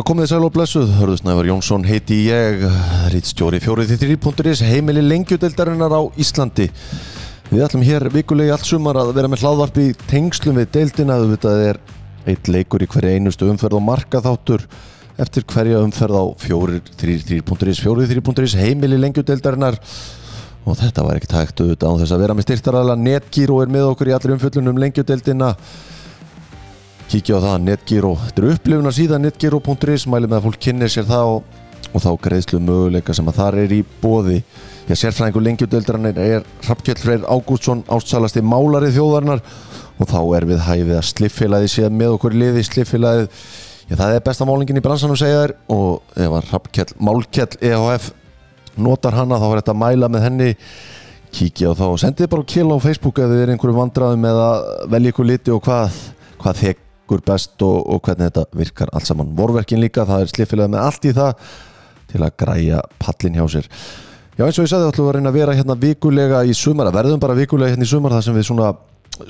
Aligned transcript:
Já, 0.00 0.04
komið 0.08 0.24
þið 0.24 0.30
sæl 0.30 0.44
og 0.46 0.52
blessuð, 0.54 0.92
Hörðusnævar 0.96 1.46
Jónsson 1.50 1.82
heiti 1.84 2.16
ég, 2.24 2.62
rítstjóri 3.12 3.58
4.3.is, 3.60 4.62
heimili 4.64 5.02
lengjudeildarinnar 5.04 5.92
á 5.92 6.00
Íslandi. 6.16 6.70
Við 7.50 7.64
ætlum 7.66 7.84
hér 7.84 8.06
vikulegi 8.14 8.54
allt 8.54 8.64
sumar 8.64 8.96
að 8.96 9.10
vera 9.18 9.28
með 9.28 9.44
hlaðvarp 9.44 9.76
í 9.82 9.90
tengslum 10.08 10.56
við 10.56 10.70
deildina, 10.78 11.18
þetta 11.34 11.52
er 11.66 11.82
eitt 12.32 12.48
leikur 12.48 12.80
í 12.80 12.88
hverja 12.88 13.12
einustu 13.18 13.50
umferð 13.52 13.76
og 13.76 13.84
markaþáttur 13.90 14.64
eftir 15.20 15.44
hverja 15.52 15.84
umferð 15.84 16.16
á 16.16 16.24
4.3.is, 16.46 17.84
4.3.is, 17.84 18.56
heimili 18.56 19.04
lengjudeildarinnar. 19.04 19.76
Og 20.64 20.80
þetta 20.80 21.04
var 21.04 21.20
ekkert 21.20 21.40
hægt 21.42 21.60
auðvitað 21.60 21.92
á 21.92 21.98
þess 22.00 22.16
að 22.16 22.24
vera 22.24 22.40
með 22.40 22.48
styrtaræðala 22.48 23.00
Netgyro 23.04 23.60
er 23.60 23.76
með 23.76 23.92
okkur 23.92 24.14
í 24.14 24.16
allir 24.16 24.38
umfjöllunum 24.38 24.80
lengjudeildina 24.80 25.58
kíkja 27.10 27.38
á 27.38 27.44
það, 27.44 27.56
Netgyro 27.66 28.12
þetta 28.24 28.42
er 28.42 28.52
upplifuna 28.54 28.92
síðan 28.94 29.24
netgyro.is 29.26 30.06
mælum 30.10 30.36
að 30.36 30.44
fólk 30.46 30.60
kynni 30.66 30.90
sér 30.90 31.08
það 31.08 31.30
og, 31.34 31.56
og 31.90 32.04
þá 32.04 32.10
greiðslu 32.26 32.60
möguleika 32.62 33.16
sem 33.16 33.30
að 33.30 33.40
þar 33.40 33.58
er 33.64 33.74
í 33.74 33.80
bóði 34.02 34.42
Já, 34.90 34.94
sérfræðingur 34.98 35.44
lengjudöldrarnir 35.46 36.16
er 36.18 36.46
Rappkjell 36.66 36.98
Freyr 36.98 37.26
Ágústsson 37.30 37.84
ástsalasti 37.90 38.42
málari 38.42 38.92
þjóðarnar 38.94 39.42
og 40.00 40.08
þá 40.10 40.20
er 40.38 40.46
við 40.50 40.64
hæfið 40.66 40.96
að 40.96 41.10
sliffélagi 41.10 41.74
séð 41.74 41.92
með 41.94 42.16
okkur 42.16 42.38
liði 42.38 42.64
sliffélagið 42.66 43.28
Já, 43.90 43.96
það 43.98 44.16
er 44.16 44.24
besta 44.26 44.46
málingin 44.46 44.78
í 44.78 44.82
bransanum 44.84 45.18
segja 45.18 45.44
þér 45.44 45.54
og 45.74 46.14
ef 46.14 46.34
að 46.38 46.50
Rappkjell, 46.54 46.92
Málkjell 47.02 47.56
EHF 47.58 48.12
notar 48.78 49.16
hana 49.18 49.38
þá 49.40 49.46
er 49.48 49.60
þetta 49.60 49.74
að 49.74 49.80
mæla 49.82 50.10
með 50.10 50.26
henni. 50.28 50.52
Kíkja 51.30 51.70
á 51.70 51.78
þá 51.78 51.84
og 51.86 51.98
sendið 52.02 52.30
bara 52.30 52.46
kil 52.50 52.68
á 52.74 52.78
Facebook 52.82 53.18
ef 53.22 53.30
þið 53.30 53.42
er 53.44 53.52
einhverju 53.54 53.76
vandraðum 53.76 54.30
eða 54.30 54.46
velja 54.90 55.12
ykkur 55.12 55.28
liti 55.30 55.52
og 55.54 55.62
hvað, 55.66 55.98
hvað 56.42 56.62
þekur 57.10 57.24
best 57.26 57.62
og, 57.66 57.80
og 57.90 58.02
hvernig 58.04 58.30
þetta 58.30 58.44
virkar 58.54 58.90
allt 58.94 59.08
saman. 59.08 59.34
Vorverkin 59.36 59.80
líka, 59.82 60.06
það 60.06 60.22
er 60.22 60.30
sliffélagið 60.30 60.70
með 60.74 60.84
allt 60.84 61.08
í 61.08 61.14
það 61.16 61.50
til 62.10 62.22
að 62.22 62.36
græja 62.38 62.82
pallin 62.98 63.38
hjá 63.38 63.46
sér. 63.50 63.66
Já 64.38 64.46
eins 64.46 64.58
og 64.58 64.64
ég 64.64 64.70
sagði 64.70 64.86
þá 64.86 64.92
ætlum 64.92 65.06
við 65.06 65.10
að 65.10 65.16
reyna 65.16 65.30
að 65.30 65.38
vera 65.38 65.56
hérna 65.58 65.76
vikulega 65.80 66.44
í 66.46 66.54
sumar, 66.54 66.88
að 66.88 66.96
verðum 67.00 67.20
bara 67.20 67.36
vikulega 67.36 67.74
hérna 67.74 67.86
í 67.86 67.90
sumar 67.90 68.14
þar 68.14 68.24
sem 68.26 68.38
við 68.38 68.46
svona 68.48 68.70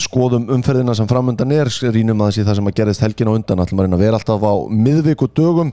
skoðum 0.00 0.46
umferðina 0.54 0.94
sem 0.94 1.08
framöndan 1.10 1.52
er, 1.56 1.70
rínum 1.90 2.20
aðeins 2.22 2.38
í 2.38 2.46
það 2.46 2.58
sem 2.60 2.70
að 2.70 2.76
gerðist 2.78 3.04
helgin 3.04 3.30
og 3.32 3.40
undan, 3.40 3.62
ætlum 3.64 3.80
að 3.80 3.88
reyna 3.88 3.98
að 3.98 4.04
vera 4.04 4.20
alltaf 4.20 4.44
á 4.44 4.54
miðvíku 4.70 5.28
dögum, 5.34 5.72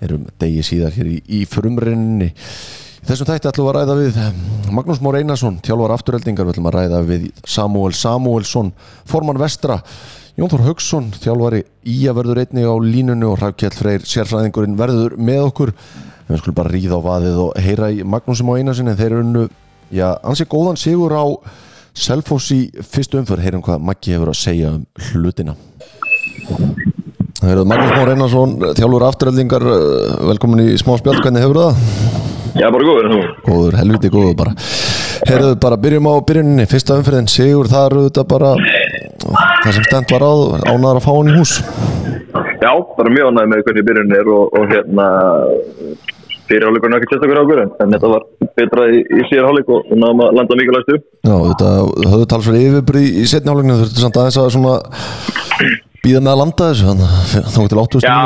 erum 0.00 0.28
degi 0.40 0.62
síðar 0.64 0.94
hér 0.96 1.10
í, 1.10 1.18
í 1.26 1.42
frumrinninni. 1.50 2.30
Í 2.32 3.10
þessum 3.10 3.28
þætti 3.28 3.50
ætlum 3.50 3.68
við 3.68 3.74
að 3.74 3.76
ræða 3.76 3.98
við 3.98 4.72
Magnús 4.78 5.02
Mór 5.04 5.18
Einarsson, 5.20 5.60
tjálfar 5.64 5.94
afturheldingar, 5.98 6.48
við 6.48 6.56
ætlum 6.56 6.70
að 6.70 6.78
ræða 6.78 7.02
við 7.10 7.28
Samuel 7.44 7.92
Samuelsson, 7.98 8.72
formann 9.08 9.42
vestra, 9.42 9.82
Jón 10.38 10.52
Þór 10.52 10.60
Haugsson, 10.68 11.06
þjálfari 11.18 11.64
Ía 11.90 12.12
verður 12.14 12.38
einni 12.38 12.62
á 12.62 12.70
línunni 12.78 13.26
og 13.26 13.40
Rækjell 13.40 13.74
Freyr, 13.74 14.04
sérfræðingurinn 14.06 14.76
verður 14.78 15.16
með 15.18 15.40
okkur. 15.48 15.72
En 15.72 16.28
við 16.30 16.42
skulum 16.44 16.56
bara 16.60 16.70
ríða 16.70 17.00
á 17.02 17.02
vaðið 17.02 17.40
og 17.42 17.58
heyra 17.64 17.88
í 17.90 18.04
Magnúsum 18.06 18.52
á 18.54 18.54
Einarssoni 18.54 18.94
þeir 18.94 19.08
eru 19.08 19.24
unnu, 19.24 19.42
já, 19.90 20.12
ansi 20.22 20.46
góðan 20.46 20.78
sigur 20.78 21.16
á 21.18 21.26
Selfoss 21.90 22.52
í 22.54 22.60
fyrstu 22.86 23.18
umför 23.18 23.42
heyrum 23.42 23.64
hvað 23.66 23.82
Maggi 23.88 24.14
hefur 24.14 24.30
að 24.30 24.38
segja 24.38 24.70
um 24.76 24.86
hlutina. 25.08 25.56
Heyrðu, 27.42 27.66
Magnús 27.66 27.96
Már 27.96 28.14
Einarsson, 28.14 28.56
þjálfur 28.78 29.08
afturöldingar 29.08 29.66
velkomin 30.30 30.68
í 30.68 30.78
smá 30.78 30.94
spjall, 31.02 31.18
hvernig 31.18 31.48
hefur 31.48 31.64
það? 31.64 31.82
Já, 32.54 32.68
bara 32.70 32.86
góður 32.86 33.10
nú. 33.10 33.20
Góður, 33.42 33.80
helviti 33.82 34.14
góður 34.14 34.38
bara. 34.38 34.54
Heyrðu, 35.26 35.56
bara 35.66 35.82
byrjum 35.82 36.06
á 36.06 36.14
byrjuninni, 36.30 36.70
fyrsta 36.70 37.02
umferðin 37.02 37.26
sigur, 37.26 37.66
það 37.74 37.90
eru 37.90 38.06
þetta 38.06 38.30
bara 38.30 38.54
það 39.64 39.72
sem 39.76 39.88
stend 39.88 40.14
var 40.14 40.26
á, 40.26 40.32
ánaðar 40.72 41.00
að 41.00 41.06
fá 41.06 41.10
hann 41.14 41.32
í 41.32 41.38
hús. 41.38 41.56
Já, 42.58 42.72
bara 42.98 43.14
mjög 43.14 43.32
ánægð 43.32 43.50
með 43.52 43.66
hvernig 43.66 43.88
byrjun 43.88 44.16
er 44.18 44.30
og, 44.34 44.54
og 44.58 44.70
hérna 44.72 45.08
fyrirháleikurinn 46.48 46.96
er 46.96 47.02
ekki 47.02 47.14
sérstaklega 47.14 47.42
águr 47.44 47.60
en 47.64 47.92
þetta 47.94 48.12
var 48.12 48.24
betra 48.58 48.86
í, 48.92 49.02
í 49.02 49.26
síðarháleik 49.28 49.68
og 49.72 49.90
náðum 49.92 50.24
að 50.24 50.38
landa 50.38 50.58
mikilvægstu 50.58 50.96
Já, 50.98 51.34
þetta 51.50 51.72
höfðu 52.12 52.30
talsverði 52.32 52.64
yfirbyrði 52.70 53.12
í 53.22 53.26
setni 53.28 53.52
hálfleikinu, 53.52 53.76
þú 53.76 53.84
þurftu 53.84 54.04
samt 54.04 54.18
aðeins 54.22 54.40
að 54.40 54.50
svona 54.56 54.74
býða 56.04 56.22
með 56.24 56.32
að 56.32 56.40
landa 56.42 56.70
þessu 56.72 56.90
að 56.92 57.00
þá 57.52 57.60
getur 57.60 57.82
80 57.84 58.06
Já, 58.08 58.18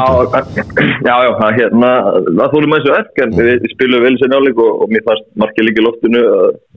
já, 1.09 1.15
já, 1.27 1.31
hérna 1.59 1.93
það 2.29 2.55
þólum 2.55 2.77
að 2.77 2.81
þessu 2.81 2.97
verk 2.97 3.23
en 3.25 3.37
við 3.39 3.71
spilum 3.75 4.07
vel 4.07 4.15
í 4.15 4.21
setni 4.23 4.39
hálfleik 4.39 4.65
og, 4.67 4.73
og 4.85 4.93
mér 4.93 5.07
fannst 5.09 5.31
margir 5.43 5.69
líka 5.69 5.83
í 5.83 5.87
loftinu 5.89 6.27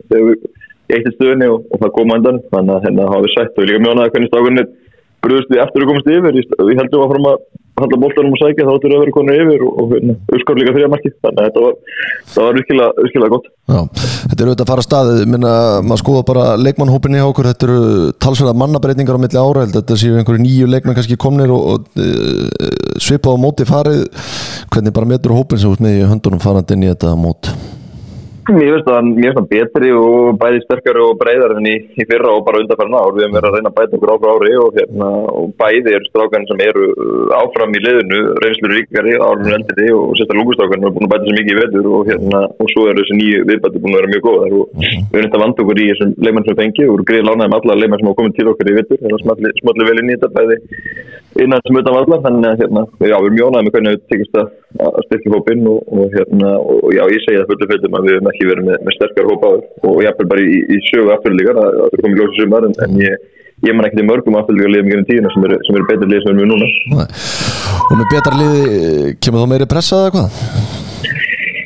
þegar 0.09 0.29
við 0.31 0.47
eittir 0.93 1.15
stöðunni 1.15 1.51
og, 1.51 1.67
og 1.71 1.83
það 1.83 1.93
koma 1.97 2.19
endan 2.19 2.41
þannig 2.53 2.75
að 2.75 2.87
hérna 2.87 3.11
hafa 3.11 3.25
við 3.25 3.35
sætt. 3.35 3.59
Og 3.59 3.69
líka 3.69 3.93
ánægð 3.93 4.15
hvernig 4.15 4.31
stákunni 4.31 4.65
brúðust 5.25 5.51
við 5.51 5.61
eftir 5.63 5.83
að 5.83 5.91
komast 5.91 6.09
yfir. 6.11 6.41
Við 6.69 6.81
heldum 6.81 7.05
að 7.05 7.13
fara 7.13 7.31
að 7.31 7.45
handla 7.75 7.99
bóltanum 7.99 8.35
og 8.35 8.39
sækja 8.39 8.65
þá 8.67 8.71
við 8.85 8.93
að 8.95 9.01
vera 9.03 9.13
konur 9.15 9.39
yfir 9.41 9.63
og, 9.65 9.71
og 9.81 9.89
hérna, 9.91 10.15
uppskar 10.31 10.59
líka 10.59 10.73
þrjá 10.75 10.89
marki 10.93 11.11
þannig 11.11 11.41
að 11.41 11.47
þetta 11.49 11.63
var, 11.65 11.75
var 12.35 12.57
virkilega, 12.59 12.89
virkilega 13.03 13.33
gott. 13.33 13.49
Já, 13.65 13.79
þetta 14.29 14.37
eru 14.37 14.51
auðvitað 14.53 14.65
að 14.65 14.71
fara 14.71 14.83
að 14.83 14.87
staði 14.87 15.27
minna, 15.33 15.53
maður 15.83 16.03
skoða 16.03 16.25
bara 16.29 16.47
leikmannhópinni 16.61 17.21
hjá 17.21 17.27
okkur. 17.27 17.49
Þetta 17.51 17.67
eru 17.67 18.11
talsverða 18.25 18.57
mannabreitingar 18.61 19.19
á 19.19 19.23
milli 19.25 19.41
ára. 19.41 19.67
Þetta 19.75 19.99
séu 19.99 20.19
einhverju 20.19 20.45
nýju 20.45 20.69
leikmann 20.71 20.99
kannski 20.99 21.19
komnir 21.19 21.51
og, 21.55 21.71
og 21.73 21.99
e, 21.99 22.71
svipað 23.03 23.35
á 23.35 23.43
móti 23.43 23.67
farið. 23.67 24.05
Hvernig 24.71 24.95
bara 24.95 25.11
metur 25.15 25.35
hópin 25.35 25.59
sem 25.59 25.73
út 25.73 25.83
með 25.83 25.99
í 25.99 26.05
höndunum 26.07 26.43
farandi 26.43 26.77
inn 26.77 26.87
í 26.87 26.93
þetta 26.93 27.17
mót 27.19 27.51
Mér 28.45 28.75
finnst 28.77 29.33
það 29.33 29.47
betri 29.49 29.87
og 29.97 30.35
bæði 30.37 30.59
sterkari 30.61 31.01
og 31.01 31.15
breyðar 31.17 31.55
enn 31.55 31.65
í, 31.65 31.75
í 31.97 32.05
fyrra 32.05 32.33
og 32.35 32.43
bara 32.45 32.59
undanfærna 32.61 32.99
ár. 33.01 33.13
Við 33.15 33.23
hefum 33.25 33.37
verið 33.39 33.47
að 33.49 33.55
reyna 33.57 33.71
að 33.71 33.77
bæta 33.79 33.97
okkur 33.97 34.11
áfra 34.13 34.33
ári 34.35 34.51
og, 34.61 34.75
hérna, 34.77 35.07
og 35.33 35.47
bæði 35.57 35.93
eru 35.97 36.09
strákan 36.11 36.45
sem 36.49 36.61
eru 36.67 36.89
áfram 37.39 37.73
í 37.73 37.81
liðinu, 37.81 38.19
reynslur 38.43 38.75
ríkari, 38.75 39.15
árunum 39.17 39.55
eldri 39.57 39.87
og 39.95 40.13
sérstaklega 40.19 40.41
lúkustrákan 40.43 40.85
er 40.85 40.93
búin 40.93 41.07
að 41.07 41.13
bæta 41.15 41.25
sér 41.25 41.37
mikið 41.39 41.55
í 41.55 41.59
vetur 41.61 41.89
og, 41.89 42.11
hérna, 42.11 42.41
og 42.61 42.69
svo 42.73 42.85
eru 42.91 43.01
þessi 43.01 43.17
nýju 43.17 43.47
viðbæti 43.49 43.81
búin 43.81 43.95
að 43.95 44.01
vera 44.01 44.11
mjög 44.13 44.25
góðar 44.27 44.57
og 44.59 44.75
við 44.83 45.17
erum 45.17 45.25
þetta 45.25 45.41
vant 45.45 45.63
okkur 45.65 45.81
í 45.81 45.87
þessum 45.89 46.13
leikmenn 46.27 46.45
sem 46.49 46.59
fengi 46.61 46.89
og 46.91 47.05
greið 47.09 47.25
lánaði 47.31 47.49
með 47.49 47.57
alla 47.63 47.79
leikmenn 47.81 48.03
sem 48.03 48.11
hafa 48.11 48.19
komið 48.21 48.37
til 48.37 48.51
okkur 48.53 48.69
í 48.69 48.77
vetur 48.77 49.01
þannig 49.01 49.33
að 49.33 49.57
smalli 49.63 49.89
vel 49.89 49.97
inn 50.03 50.13
í 50.13 50.19
þetta 50.19 50.35
bæði 50.37 50.59
innan 51.45 51.65
sem 51.65 51.81
utan 51.81 51.97
vallar 51.97 52.23
þannig 52.27 52.51
að 52.51 52.61
hérna, 52.61 52.85
já, 53.01 53.15
við 53.15 53.25
erum 53.25 53.37
mjónaði 53.39 53.65
með 53.65 53.75
hvernig 53.75 53.95
við 53.95 54.05
tekist 54.13 54.39
að 54.39 54.53
styrkja 55.05 55.33
hópinn 55.33 55.67
og, 55.71 55.81
og, 55.91 56.05
hérna, 56.15 56.51
og 56.59 56.93
já, 56.95 57.03
ég 57.13 57.23
segja 57.25 57.43
það 57.43 57.51
fullt 57.51 57.65
og 57.65 57.71
fullum 57.73 57.97
að 57.99 58.07
við 58.07 58.17
hefum 58.17 58.31
ekki 58.31 58.49
verið 58.49 58.67
með, 58.69 58.77
með 58.87 58.97
sterkar 58.97 59.29
hópaður 59.31 59.91
og 59.91 60.01
ég 60.03 60.11
er 60.11 60.29
bara 60.31 60.45
í, 60.45 60.61
í 60.75 60.79
sögu 60.89 61.13
afturlíkar 61.15 61.61
að 61.61 61.77
það 61.79 61.97
er 61.97 62.05
komið 62.05 62.21
ljósið 62.21 62.41
sumar 62.41 62.69
en, 62.69 62.77
en 62.85 62.97
ég, 63.03 63.27
ég 63.69 63.77
man 63.77 63.89
ekki 63.89 64.01
til 64.01 64.07
mörgum 64.09 64.39
afturlíkar 64.41 64.73
liðum 64.75 64.91
í 64.93 65.05
tíuna 65.11 65.35
sem 65.35 65.47
eru 65.49 65.61
er 65.61 65.87
betur 65.91 66.11
lið 66.11 66.25
sem 66.25 66.31
við 66.31 66.33
erum 66.33 66.41
við 66.43 66.51
núna 66.53 66.71
Nei. 66.95 67.05
Og 67.85 67.93
með 68.01 68.09
betar 68.15 68.41
lið 68.41 68.57
kemur 69.21 69.45
þá 69.45 69.53
meiri 69.53 69.71
pressað 69.75 70.09
eða 70.09 70.17
hvað? 70.17 70.84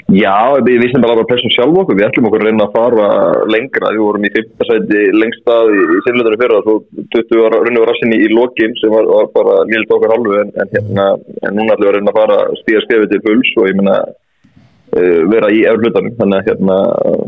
Já, 0.09 0.57
við 0.65 0.79
vissum 0.81 1.03
bara 1.03 1.21
að 1.21 1.27
pressum 1.29 1.51
sjálf 1.53 1.75
okkur, 1.83 1.97
við 1.99 2.07
ætlum 2.07 2.27
okkur 2.29 2.41
að 2.41 2.47
reyna 2.49 2.65
að 2.65 2.75
fara 2.77 3.09
lengra, 3.53 3.91
við 3.93 4.01
vorum 4.01 4.23
í 4.25 4.31
5. 4.33 4.47
sæti 4.65 5.01
lengst 5.13 5.51
að 5.53 5.69
í 5.75 5.99
sinnleitunum 6.05 6.41
fyrir 6.41 6.55
það, 6.55 6.63
svo 6.65 7.03
20 7.15 7.43
ára 7.45 7.59
runni 7.61 7.83
var 7.83 7.91
rassinni 7.91 8.17
í 8.25 8.31
lokin 8.33 8.73
sem 8.79 8.95
var, 8.95 9.05
var 9.05 9.29
bara 9.35 9.59
liðt 9.69 9.93
okkar 9.93 10.15
halvu 10.15 10.39
en, 10.39 10.49
en, 10.63 10.71
hérna, 10.73 11.05
en 11.45 11.59
núna 11.59 11.75
ætlum 11.75 11.85
við 11.85 11.91
að 11.91 11.97
reyna 11.99 12.13
að 12.15 12.19
fara 12.23 12.39
stíða 12.63 12.83
skefið 12.87 13.13
til 13.13 13.21
puls 13.27 13.53
og 13.59 13.69
ég 13.69 13.77
minna 13.77 13.99
uh, 14.01 14.17
vera 14.89 15.49
í 15.53 15.59
eflutanum, 15.69 16.13
þannig 16.17 16.47
hérna, 16.49 16.77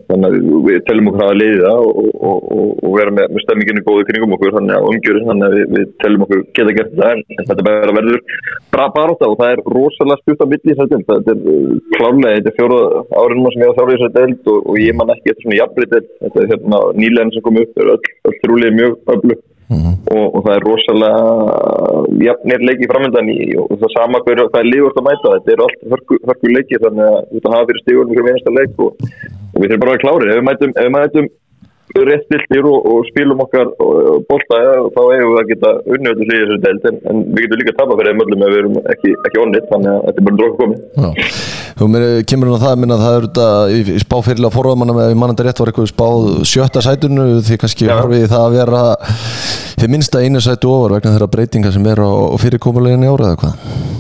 þannig 0.10 0.28
að 0.28 0.38
við 0.66 0.80
tellum 0.88 1.10
okkur 1.12 1.26
að 1.28 1.38
leiði 1.38 1.60
það 1.62 1.82
og, 1.86 2.00
og, 2.32 2.48
og, 2.56 2.88
vera 2.96 3.14
með, 3.16 3.28
með 3.36 3.46
stemminginu 3.46 3.84
góði 3.86 4.08
kringum 4.10 4.36
okkur, 4.38 4.54
þannig 4.58 4.78
að 4.78 4.88
umgjörðin, 4.92 5.28
þannig 5.30 5.48
að 5.48 5.58
við, 5.58 5.68
við 5.76 5.92
tellum 6.04 6.26
okkur 6.26 6.42
geta 6.58 6.76
gert 6.80 6.96
það 6.98 7.14
en, 7.14 7.24
þetta 7.52 7.68
bara 7.70 7.96
verður 8.00 8.26
bra 8.74 8.88
baróta 8.96 9.30
og 9.30 9.38
það 9.42 9.54
er 9.54 9.64
rosalega 9.76 10.38
á 10.42 10.52
milli 10.52 10.74
í 10.74 10.80
deild, 10.82 11.06
þetta 11.12 11.36
er 11.36 11.46
klárlega, 11.98 12.36
þetta 12.40 12.52
er 12.52 12.58
fjóra 12.58 12.82
árið 13.22 13.40
núna 13.40 13.54
sem 13.54 13.66
ég 13.66 13.72
á 13.72 13.78
þjálfið 13.78 13.96
í 13.96 14.02
þessari 14.02 14.18
deild 14.18 14.52
og, 14.56 14.60
og 14.66 14.82
ég 14.82 14.98
man 14.98 15.16
ekki 15.16 15.34
eftir 15.34 15.48
svona 15.48 15.62
jafnbrið 15.62 15.96
deild, 15.96 16.12
þetta 16.26 16.44
er 16.44 16.52
hérna 16.56 16.84
nýleginn 16.98 17.34
sem 17.36 17.46
kom 17.46 17.62
upp, 17.62 17.78
er 17.78 17.96
öll, 17.96 18.12
öll 18.32 18.38
trúlega 18.42 18.78
mjög 18.82 19.00
öflug 19.16 19.48
mm 19.72 19.80
-hmm. 19.82 19.96
og, 20.16 20.26
og 20.36 20.40
það 20.46 20.56
er 20.56 20.66
rosalega 20.70 21.22
jafnir 22.28 22.66
leiki 22.70 22.92
framöndan 22.92 23.34
í 23.34 23.40
og 23.62 23.76
það 23.82 23.96
sama 23.98 24.24
hver, 24.26 24.44
það 24.54 24.62
er 24.64 24.72
lífast 24.74 25.00
að 25.00 25.08
mæta, 25.10 25.36
þetta 25.36 25.54
er 25.54 25.64
allt 25.66 25.82
hörku, 25.92 26.16
hörku 26.30 26.56
leiki 26.56 26.82
þannig 26.86 27.06
að 27.12 27.20
þetta 27.34 27.54
hafa 27.54 27.70
fyrir 27.70 27.84
stígunum 27.84 28.16
fyrir 28.16 28.32
einasta 28.32 28.58
leik 28.60 28.74
og, 28.86 28.92
og 29.54 29.58
við 29.60 29.70
þurfum 29.70 29.86
bara 29.86 29.96
að 29.96 30.04
klára 30.04 30.32
ef 30.32 30.40
við 30.40 30.50
mætum, 30.50 30.76
ef 30.76 30.84
við 30.88 30.96
mætum 30.98 31.28
rétt 32.00 32.24
stiltir 32.28 32.66
og, 32.68 32.86
og 32.88 33.08
spilum 33.10 33.42
okkar 33.44 33.72
bólta 34.30 34.60
þá 34.96 35.02
eigum 35.02 35.34
við 35.34 35.40
að 35.42 35.50
geta 35.52 35.72
unnöðu 35.96 36.28
því 36.28 36.38
þessu 36.42 36.60
deild. 36.66 36.86
En, 36.90 37.00
en 37.12 37.24
við 37.32 37.46
getum 37.46 37.62
líka 37.62 37.74
að 37.74 37.80
tapa 37.82 37.98
fyrir 38.00 38.12
þeim 38.12 38.24
öllum 38.26 38.46
ef 38.46 38.54
við 38.54 38.62
erum 38.62 38.78
ekki, 38.94 39.14
ekki 39.28 39.42
onnit 39.44 39.68
þannig 39.72 39.92
að 39.92 40.06
þetta 40.08 40.22
er 40.22 40.28
bara 40.28 40.40
drók 40.42 40.56
komið. 40.62 41.42
Þú 41.82 41.90
kemur 42.32 42.52
hún 42.52 42.62
á 42.62 42.64
það 42.64 42.72
að 42.72 42.82
minna 42.84 42.98
að 42.98 43.04
það 43.06 43.18
eru 43.18 43.32
þetta 43.32 43.48
í 43.72 44.04
spáfyrirlega 44.06 44.56
forðamanna 44.56 44.98
með 44.98 45.18
mannandi 45.24 45.48
rétt 45.48 45.62
var 45.62 45.72
eitthvað 45.72 45.92
spáð 45.92 46.30
sjötta 46.52 46.86
sætunu 46.86 47.28
því 47.48 47.60
kannski 47.64 47.92
horfið 47.92 48.28
það 48.32 48.48
að 48.48 48.58
vera 48.60 48.84
fyrir 49.78 49.92
minnsta 49.94 50.22
einu 50.24 50.42
sætu 50.44 50.72
ofar 50.72 50.98
vegna 50.98 51.14
þeirra 51.16 51.30
breytinga 51.32 51.72
sem 51.76 51.86
er 51.92 52.02
á 52.02 52.12
fyrirkomuleginni 52.42 53.10
ára 53.12 53.32
eða 53.32 53.40
hvað? 53.42 53.54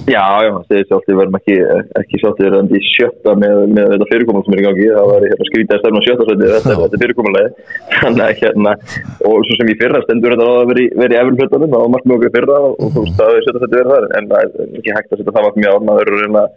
Já, 0.10 0.26
já, 0.42 0.50
það 0.56 0.64
segir 0.72 0.88
sjálf 0.90 1.06
við 1.08 1.18
verðum 1.20 1.38
ekki, 1.38 1.58
ekki 2.02 2.20
sáttir 2.22 2.56
en 2.58 2.72
í 2.74 2.82
sjötta 2.88 3.36
með, 3.38 3.60
með 3.76 3.86
þetta 3.94 4.08
fyrirkomul 4.10 4.42
sem 4.46 4.56
er 4.56 4.62
í 4.62 4.66
gangi. 4.66 4.88
Það 4.96 5.12
var 5.12 5.28
hérna, 5.28 5.48
skrítið 5.52 5.76
að 5.76 5.82
stefna 5.84 6.02
sjötta 6.08 6.28
sæti 6.30 6.50
þetta, 6.56 6.78
þetta 6.82 7.02
fyrirkomulegi 7.04 7.50
þannig 8.02 8.26
að 8.26 8.34
hérna 8.42 8.72
og 9.30 9.38
svo 9.46 9.60
sem 9.60 9.70
í 9.72 9.78
fyrra 9.84 10.02
stendur 10.08 10.36
þetta 10.36 10.50
að 10.56 10.72
vera 10.72 10.82
í, 10.82 10.88
vera 11.04 11.14
í 11.14 11.22
efurflötunum 11.22 11.72
það 11.76 11.86
var 11.86 11.94
margt 11.96 12.10
mjög 12.12 12.28
fyrra 12.36 12.58
og 12.72 12.76
þú 12.82 13.06
veist 13.06 13.24
að 13.28 13.40
sjötta 13.46 13.64
sæti 13.64 13.78
verða 13.78 13.94
þar 13.94 14.06
en 14.18 14.26
það 14.32 14.40
er 14.42 14.50
ekki 14.82 14.98
hægt 14.98 15.12
að 15.12 15.22
setja 15.22 15.36
það 15.38 16.50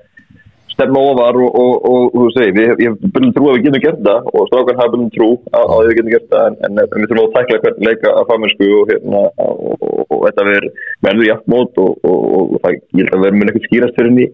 stefna 0.75 1.03
ofar 1.11 1.39
og, 1.41 1.59
og, 1.63 1.73
og, 1.91 2.03
og 2.05 2.15
þú 2.15 2.25
veist, 2.27 2.41
ég 2.59 2.71
hef 2.71 2.97
byrjum 3.15 3.35
trú 3.37 3.51
að 3.51 3.57
við 3.57 3.67
getum 3.69 3.85
gert 3.85 4.01
það 4.09 4.31
og 4.33 4.49
strákan 4.51 4.81
hafa 4.81 4.93
byrjum 4.95 5.13
trú 5.15 5.29
að, 5.51 5.65
að 5.65 5.85
við 5.89 5.97
getum 5.99 6.15
gert 6.15 6.29
það 6.33 6.49
en, 6.49 6.59
en, 6.69 6.83
en 6.85 7.05
við 7.05 7.11
þurfum 7.11 7.29
að 7.29 7.37
tækla 7.37 7.61
hvern 7.65 7.87
leika 7.89 8.15
að 8.15 8.27
fagmennsku 8.31 8.71
og 8.79 8.91
hérna 8.93 9.23
og 9.45 10.27
þetta 10.27 10.49
verður 10.51 11.29
jafn 11.29 11.55
mót 11.55 11.81
og 11.85 12.59
það 12.65 12.77
ég 12.77 13.09
held 13.09 13.17
að 13.19 13.25
verður 13.27 13.39
mun 13.39 13.53
eitthvað 13.53 13.69
skýrast 13.69 13.99
fyrir 13.99 14.13
henni 14.13 14.29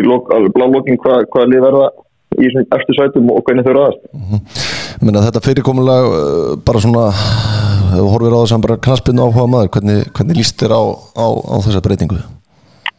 í 0.00 0.52
blálokkin 0.56 1.00
hvað 1.02 1.26
hva 1.32 1.46
lið 1.48 1.66
verða 1.66 1.88
í 2.38 2.50
eftir 2.62 2.98
sætum 2.98 3.32
og 3.34 3.42
hvernig 3.46 3.66
þau 3.66 3.74
ræðast 3.74 4.04
mm 4.12 4.26
-hmm. 4.30 4.68
Menna 5.00 5.24
þetta 5.24 5.40
fyrirkomulega 5.40 6.60
bara 6.66 6.80
svona 6.80 7.06
horfir 7.90 8.34
á 8.36 8.42
þess 8.42 8.54
að 8.54 8.64
bara 8.66 8.82
knaspinu 8.86 9.24
áhuga 9.24 9.46
maður 9.46 9.72
hvernig, 9.74 10.04
hvernig 10.14 10.36
líst 10.36 10.60
þér 10.60 10.76
á, 10.76 10.82
á, 11.16 11.26
á 11.26 11.56
þessa 11.64 11.82
breytingu? 11.84 12.18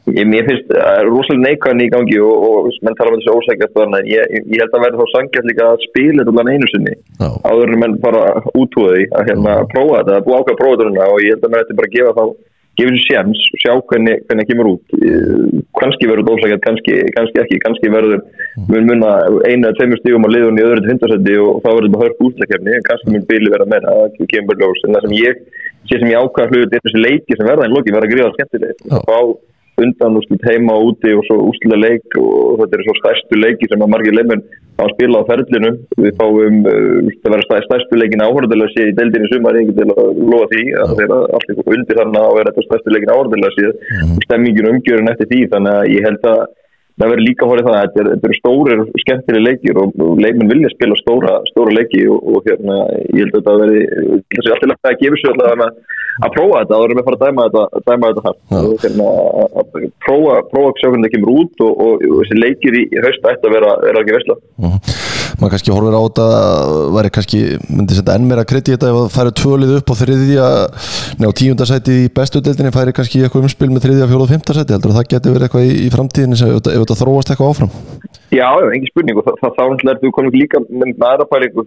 Ég, 0.09 0.25
mér 0.25 0.47
finnst 0.47 0.71
uh, 0.73 1.03
rosalega 1.05 1.45
neikvæðin 1.45 1.83
í 1.85 1.89
gangi 1.93 2.17
og, 2.25 2.45
og 2.65 2.69
menn 2.81 2.95
tala 2.97 3.11
um 3.13 3.19
þessu 3.21 3.35
ósækjast 3.37 3.75
þannig 3.75 4.07
ég, 4.09 4.23
ég 4.49 4.63
held 4.63 4.73
að 4.73 4.83
verði 4.87 4.97
þá 4.97 5.07
sangjast 5.13 5.49
líka 5.49 5.67
að 5.69 5.83
spila 5.85 6.19
þetta 6.23 6.33
bland 6.37 6.53
einu 6.55 6.67
sinni. 6.71 6.93
No. 7.21 7.29
áður 7.45 7.69
en 7.75 7.81
menn 7.83 7.93
bara 8.01 8.23
útúði 8.57 9.03
að 9.13 9.27
hérna 9.29 9.51
no. 9.59 9.67
prófa 9.69 9.99
þetta, 9.99 10.13
að 10.17 10.25
búa 10.25 10.39
ákveða 10.39 10.55
að 10.55 10.61
prófa 10.63 10.79
þetta 10.81 11.05
og 11.11 11.19
ég 11.21 11.29
held 11.35 11.45
að 11.45 11.51
menn 11.53 11.61
þetta 11.61 11.79
bara 11.81 11.93
gefa 11.97 12.15
þá 12.17 12.25
gefa 12.79 12.91
þessu 12.95 13.05
séms 13.11 13.39
og 13.51 13.57
sjá 13.61 13.73
hvernig 13.91 14.17
það 14.31 14.47
kemur 14.49 14.71
út. 14.71 14.85
Kannski 15.77 16.09
verður 16.09 16.23
þetta 16.23 16.33
ósækjast, 16.39 16.63
kannski, 16.65 16.93
kannski 17.17 17.37
ekki 17.43 17.61
kannski 17.61 17.93
verður 17.93 18.19
mun 18.71 18.85
munna 18.89 19.11
einu 19.45 19.63
eða 19.67 19.77
tveimur 19.77 19.99
stígum 20.01 20.25
á 20.25 20.33
liðunni 20.33 20.63
í 20.63 20.65
öðru 20.65 20.89
hundarsætti 20.89 21.35
og 21.43 21.61
þá 21.61 21.69
verður 21.69 21.85
þetta 21.85 21.97
bara 21.99 22.07
hörk 22.07 22.19
útlakefni 22.25 22.71
en 22.79 22.87
kannski 22.89 23.13
mun 23.13 23.29
bíli 23.29 23.53
verða 23.53 23.67
með 23.69 23.81
það 29.05 29.31
ég 29.81 29.87
ég 29.87 29.97
verða 29.97 30.01
verða 30.01 30.11
undan 30.11 30.17
úrslit 30.19 30.45
heima 30.45 30.73
og 30.73 30.85
úti 30.91 31.13
og 31.15 31.23
svo 31.25 31.37
úrslit 31.49 31.79
leik 31.79 32.17
og 32.17 32.59
þetta 32.61 32.77
er 32.77 32.85
svo 32.85 32.95
stærstu 32.99 33.39
leiki 33.39 33.67
sem 33.69 33.81
að 33.81 33.91
margir 33.91 34.15
leiminn 34.15 34.43
á 34.77 34.83
að 34.85 34.93
spila 34.95 35.21
á 35.21 35.29
ferlinu. 35.29 35.71
Við 35.97 36.15
fáum 36.17 36.63
uh, 36.65 37.09
að 37.25 37.33
vera 37.33 37.63
stærstu 37.65 37.97
leikin 37.97 38.23
áhörðulega 38.23 38.73
síðan 38.73 38.91
í 38.91 38.97
deildinni 38.97 39.29
sumar 39.31 39.57
einhvern 39.57 39.77
til 39.77 39.89
að 39.91 40.21
lofa 40.31 40.49
því 40.51 40.63
að 40.81 40.95
það 40.95 41.03
er 41.05 41.13
allir 41.37 41.75
undir 41.75 42.01
þannig 42.01 42.21
að 42.21 42.37
vera 42.39 42.51
þetta 42.51 42.67
stærstu 42.67 42.95
leikin 42.95 43.13
áhörðulega 43.13 43.55
síðan 43.57 43.75
mm. 43.77 44.15
og 44.15 44.25
stemmingin 44.25 44.71
umgjörun 44.71 45.11
eftir 45.13 45.31
því 45.31 45.41
þannig 45.53 45.77
að 45.77 45.91
ég 45.91 46.07
held 46.09 46.27
að 46.31 46.41
það 47.01 47.11
verður 47.11 47.25
líka 47.25 47.49
horið 47.49 47.67
það 47.67 47.77
að 47.77 47.85
þetta 47.85 48.03
eru 48.11 48.29
er 48.29 48.37
stórir 48.37 48.83
skemmtileg 49.03 49.45
leikir 49.47 49.79
og, 49.81 49.95
og 50.05 50.21
leikmenn 50.21 50.51
vilja 50.51 50.71
spila 50.73 50.97
stóra, 50.99 51.37
stóra 51.49 51.75
leiki 51.75 52.03
og, 52.11 52.19
og 52.21 52.47
hérna 52.49 52.77
ég 53.09 53.23
held 53.23 53.33
að 53.33 53.39
þetta 53.39 53.55
verði 53.61 53.81
alltaf 54.55 54.91
að 54.91 54.99
gefa 55.01 55.21
sér 55.21 55.31
alltaf 55.33 55.65
að, 55.65 55.77
að 56.21 56.35
prófa 56.37 56.61
þetta 56.61 56.77
að 56.77 56.83
verður 56.85 56.97
með 56.97 57.03
að 57.03 57.09
fara 57.09 57.19
að 57.19 57.25
dæma 57.25 57.47
þetta, 57.47 57.85
dæma 57.91 58.11
þetta 58.11 58.25
hægt 58.27 58.57
og 58.61 58.85
hérna 58.85 59.11
að 59.61 59.79
prófa 60.07 60.35
prófa 60.51 60.73
að 60.73 60.81
sjá 60.81 60.89
hvernig 60.89 61.07
það 61.07 61.15
kemur 61.15 61.33
út 61.37 61.65
og, 61.67 61.85
og 61.87 62.19
þessi 62.19 62.41
leikir 62.41 62.81
í, 62.81 62.83
í 62.91 63.07
hausta 63.07 63.33
ætti 63.35 63.49
að 63.49 63.57
vera, 63.57 63.79
vera 63.87 64.05
ekki 64.05 64.19
veistla 64.19 64.37
uh 64.41 64.69
mhm. 64.69 65.10
Maður 65.41 65.53
kannski 65.55 65.73
horfir 65.73 65.95
á 65.97 66.01
þetta 66.05 66.25
væri 66.95 67.09
kannski, 67.15 67.39
myndi 67.67 67.97
þetta 67.97 68.15
enn 68.17 68.27
meira 68.29 68.45
kredi 68.47 68.75
þetta 68.75 68.91
ef 68.91 68.95
það 68.99 69.15
færi 69.15 69.31
tvölið 69.41 69.71
upp 69.79 69.87
á 69.89 69.95
þriðja 70.01 70.47
neða 71.21 71.37
tíundarsæti 71.41 71.93
í 72.03 72.11
bestudeldinni 72.17 72.73
færi 72.75 72.95
kannski 72.97 73.23
eitthvað 73.25 73.47
umspil 73.47 73.71
með 73.71 73.83
þriðja, 73.87 74.09
fjóla 74.11 74.25
og 74.27 74.31
fymtarsæti 74.31 74.75
heldur 74.77 74.95
það 74.97 75.09
geti 75.15 75.33
verið 75.33 75.45
eitthvað 75.47 75.65
í, 75.65 75.71
í 75.81 75.89
framtíðinni 75.95 76.37
ef 76.37 76.43
þetta 76.67 76.99
þróast 77.01 77.29
eitthvað 77.33 77.51
áfram? 77.55 77.71
Já, 78.31 78.47
engin 78.61 78.91
spurning 78.91 79.17
og 79.19 79.25
það, 79.27 79.35
það 79.41 79.51
þá 79.57 79.63
náttúrulega 79.65 79.91
er 79.97 80.01
þú 80.05 80.09
komið 80.15 80.33
líka 80.39 80.57
með 80.69 80.89
aðra 81.09 81.25
pælingu 81.31 81.61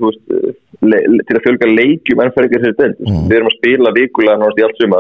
le, 0.84 0.98
til 1.28 1.36
að 1.36 1.44
fjölga 1.44 1.66
leikjum 1.68 2.22
en 2.24 2.32
fyrir 2.32 2.46
ekki 2.48 2.62
þessi 2.62 2.78
delt 2.78 2.98
mm. 3.04 3.24
við 3.28 3.36
erum 3.36 3.50
að 3.50 3.58
spila 3.58 3.96
vikulega 3.98 4.40
náttúrulega 4.40 4.66
allt 4.70 4.78
suma 4.80 4.96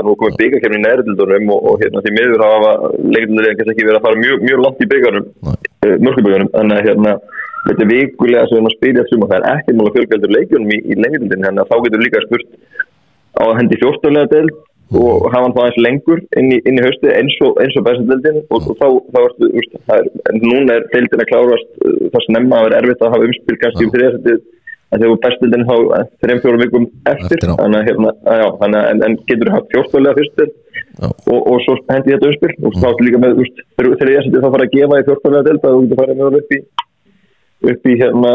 og, 7.64 7.72
og 7.72 7.72
að 7.72 7.72
eh, 7.72 7.72
þannig 7.72 7.72
að 7.72 7.72
þetta 7.72 7.84
er 7.84 7.92
vikulega 7.94 8.44
sem 8.46 8.54
við 8.54 8.60
erum 8.60 8.70
að 8.70 8.76
spila 8.76 8.94
í 8.94 9.02
allt 9.02 9.12
suma 9.12 9.30
það 9.30 9.38
er 9.38 9.50
ekki 9.54 9.76
mjög 9.78 9.96
fjölgaldur 9.96 10.34
leikjum 10.36 10.70
í, 10.70 10.78
í 10.84 10.94
lengjumdinn 11.00 11.44
þannig 11.48 11.62
að 11.62 11.70
þá 11.70 11.76
getur 11.84 12.04
líka 12.04 12.24
spurt 12.24 12.48
á 13.34 13.42
að 13.44 13.58
hendi 13.58 13.80
fjórstoflega 13.80 14.32
delt 14.32 14.62
og 14.94 15.28
hafa 15.32 15.42
hann 15.42 15.54
það 15.56 15.68
eins 15.68 15.78
lengur 15.80 16.20
inn 16.38 16.50
í, 16.52 16.58
inn 16.68 16.78
í 16.78 16.84
hausti 16.84 17.08
eins 17.10 17.36
og, 17.42 17.56
og 17.56 17.86
bestildin 17.86 18.42
og, 18.44 18.58
og 18.58 18.76
þá, 18.78 18.86
þá 19.14 19.20
ertu, 19.24 19.48
úst, 19.58 19.78
er, 19.96 20.10
núna 20.42 20.76
er 20.76 20.84
deildin 20.92 21.24
að 21.24 21.30
klárast 21.30 21.70
uh, 21.80 22.10
það 22.12 22.26
sem 22.26 22.36
nefna 22.36 22.58
að 22.58 22.66
vera 22.68 22.82
erfitt 22.82 23.02
að 23.02 23.16
hafa 23.16 23.30
umspil 23.30 23.58
kannski 23.62 23.88
um 23.88 23.94
þriðasettið 23.94 24.44
en 24.94 25.02
þegar 25.02 25.20
bestildin 25.24 25.66
þá 25.66 25.74
uh, 25.80 26.04
þreim 26.22 26.42
fjórum 26.44 26.62
vikum 26.62 26.86
eftir, 27.10 27.40
eftir 27.40 27.54
þannig 27.56 27.80
að 27.80 27.88
hérna, 27.88 28.14
já, 28.28 28.46
en, 28.68 29.02
en 29.08 29.18
getur 29.32 29.52
haft 29.56 29.72
fjórstoflega 29.72 30.18
fyrstil 30.20 30.50
og, 31.08 31.40
og 31.40 31.58
svo 31.64 31.78
hendi 31.88 32.14
þetta 32.14 32.30
umspil 32.30 32.54
og 32.68 32.78
þá 32.84 33.04
líka 33.08 33.22
með 33.24 33.44
þriðasettið 33.80 34.44
þá 34.44 34.50
fara 34.52 34.68
að 34.68 34.76
gefa 34.76 35.00
í 35.00 35.06
fjórstoflega 35.08 35.46
deild 35.48 35.64
að 35.64 35.78
þú 35.78 35.84
getur 35.88 36.02
farið 36.04 36.20
með 36.20 36.28
það 36.28 36.42
upp 36.44 36.54
í 36.54 36.64
upp 37.72 37.88
í 37.88 37.94
hérna 38.00 38.32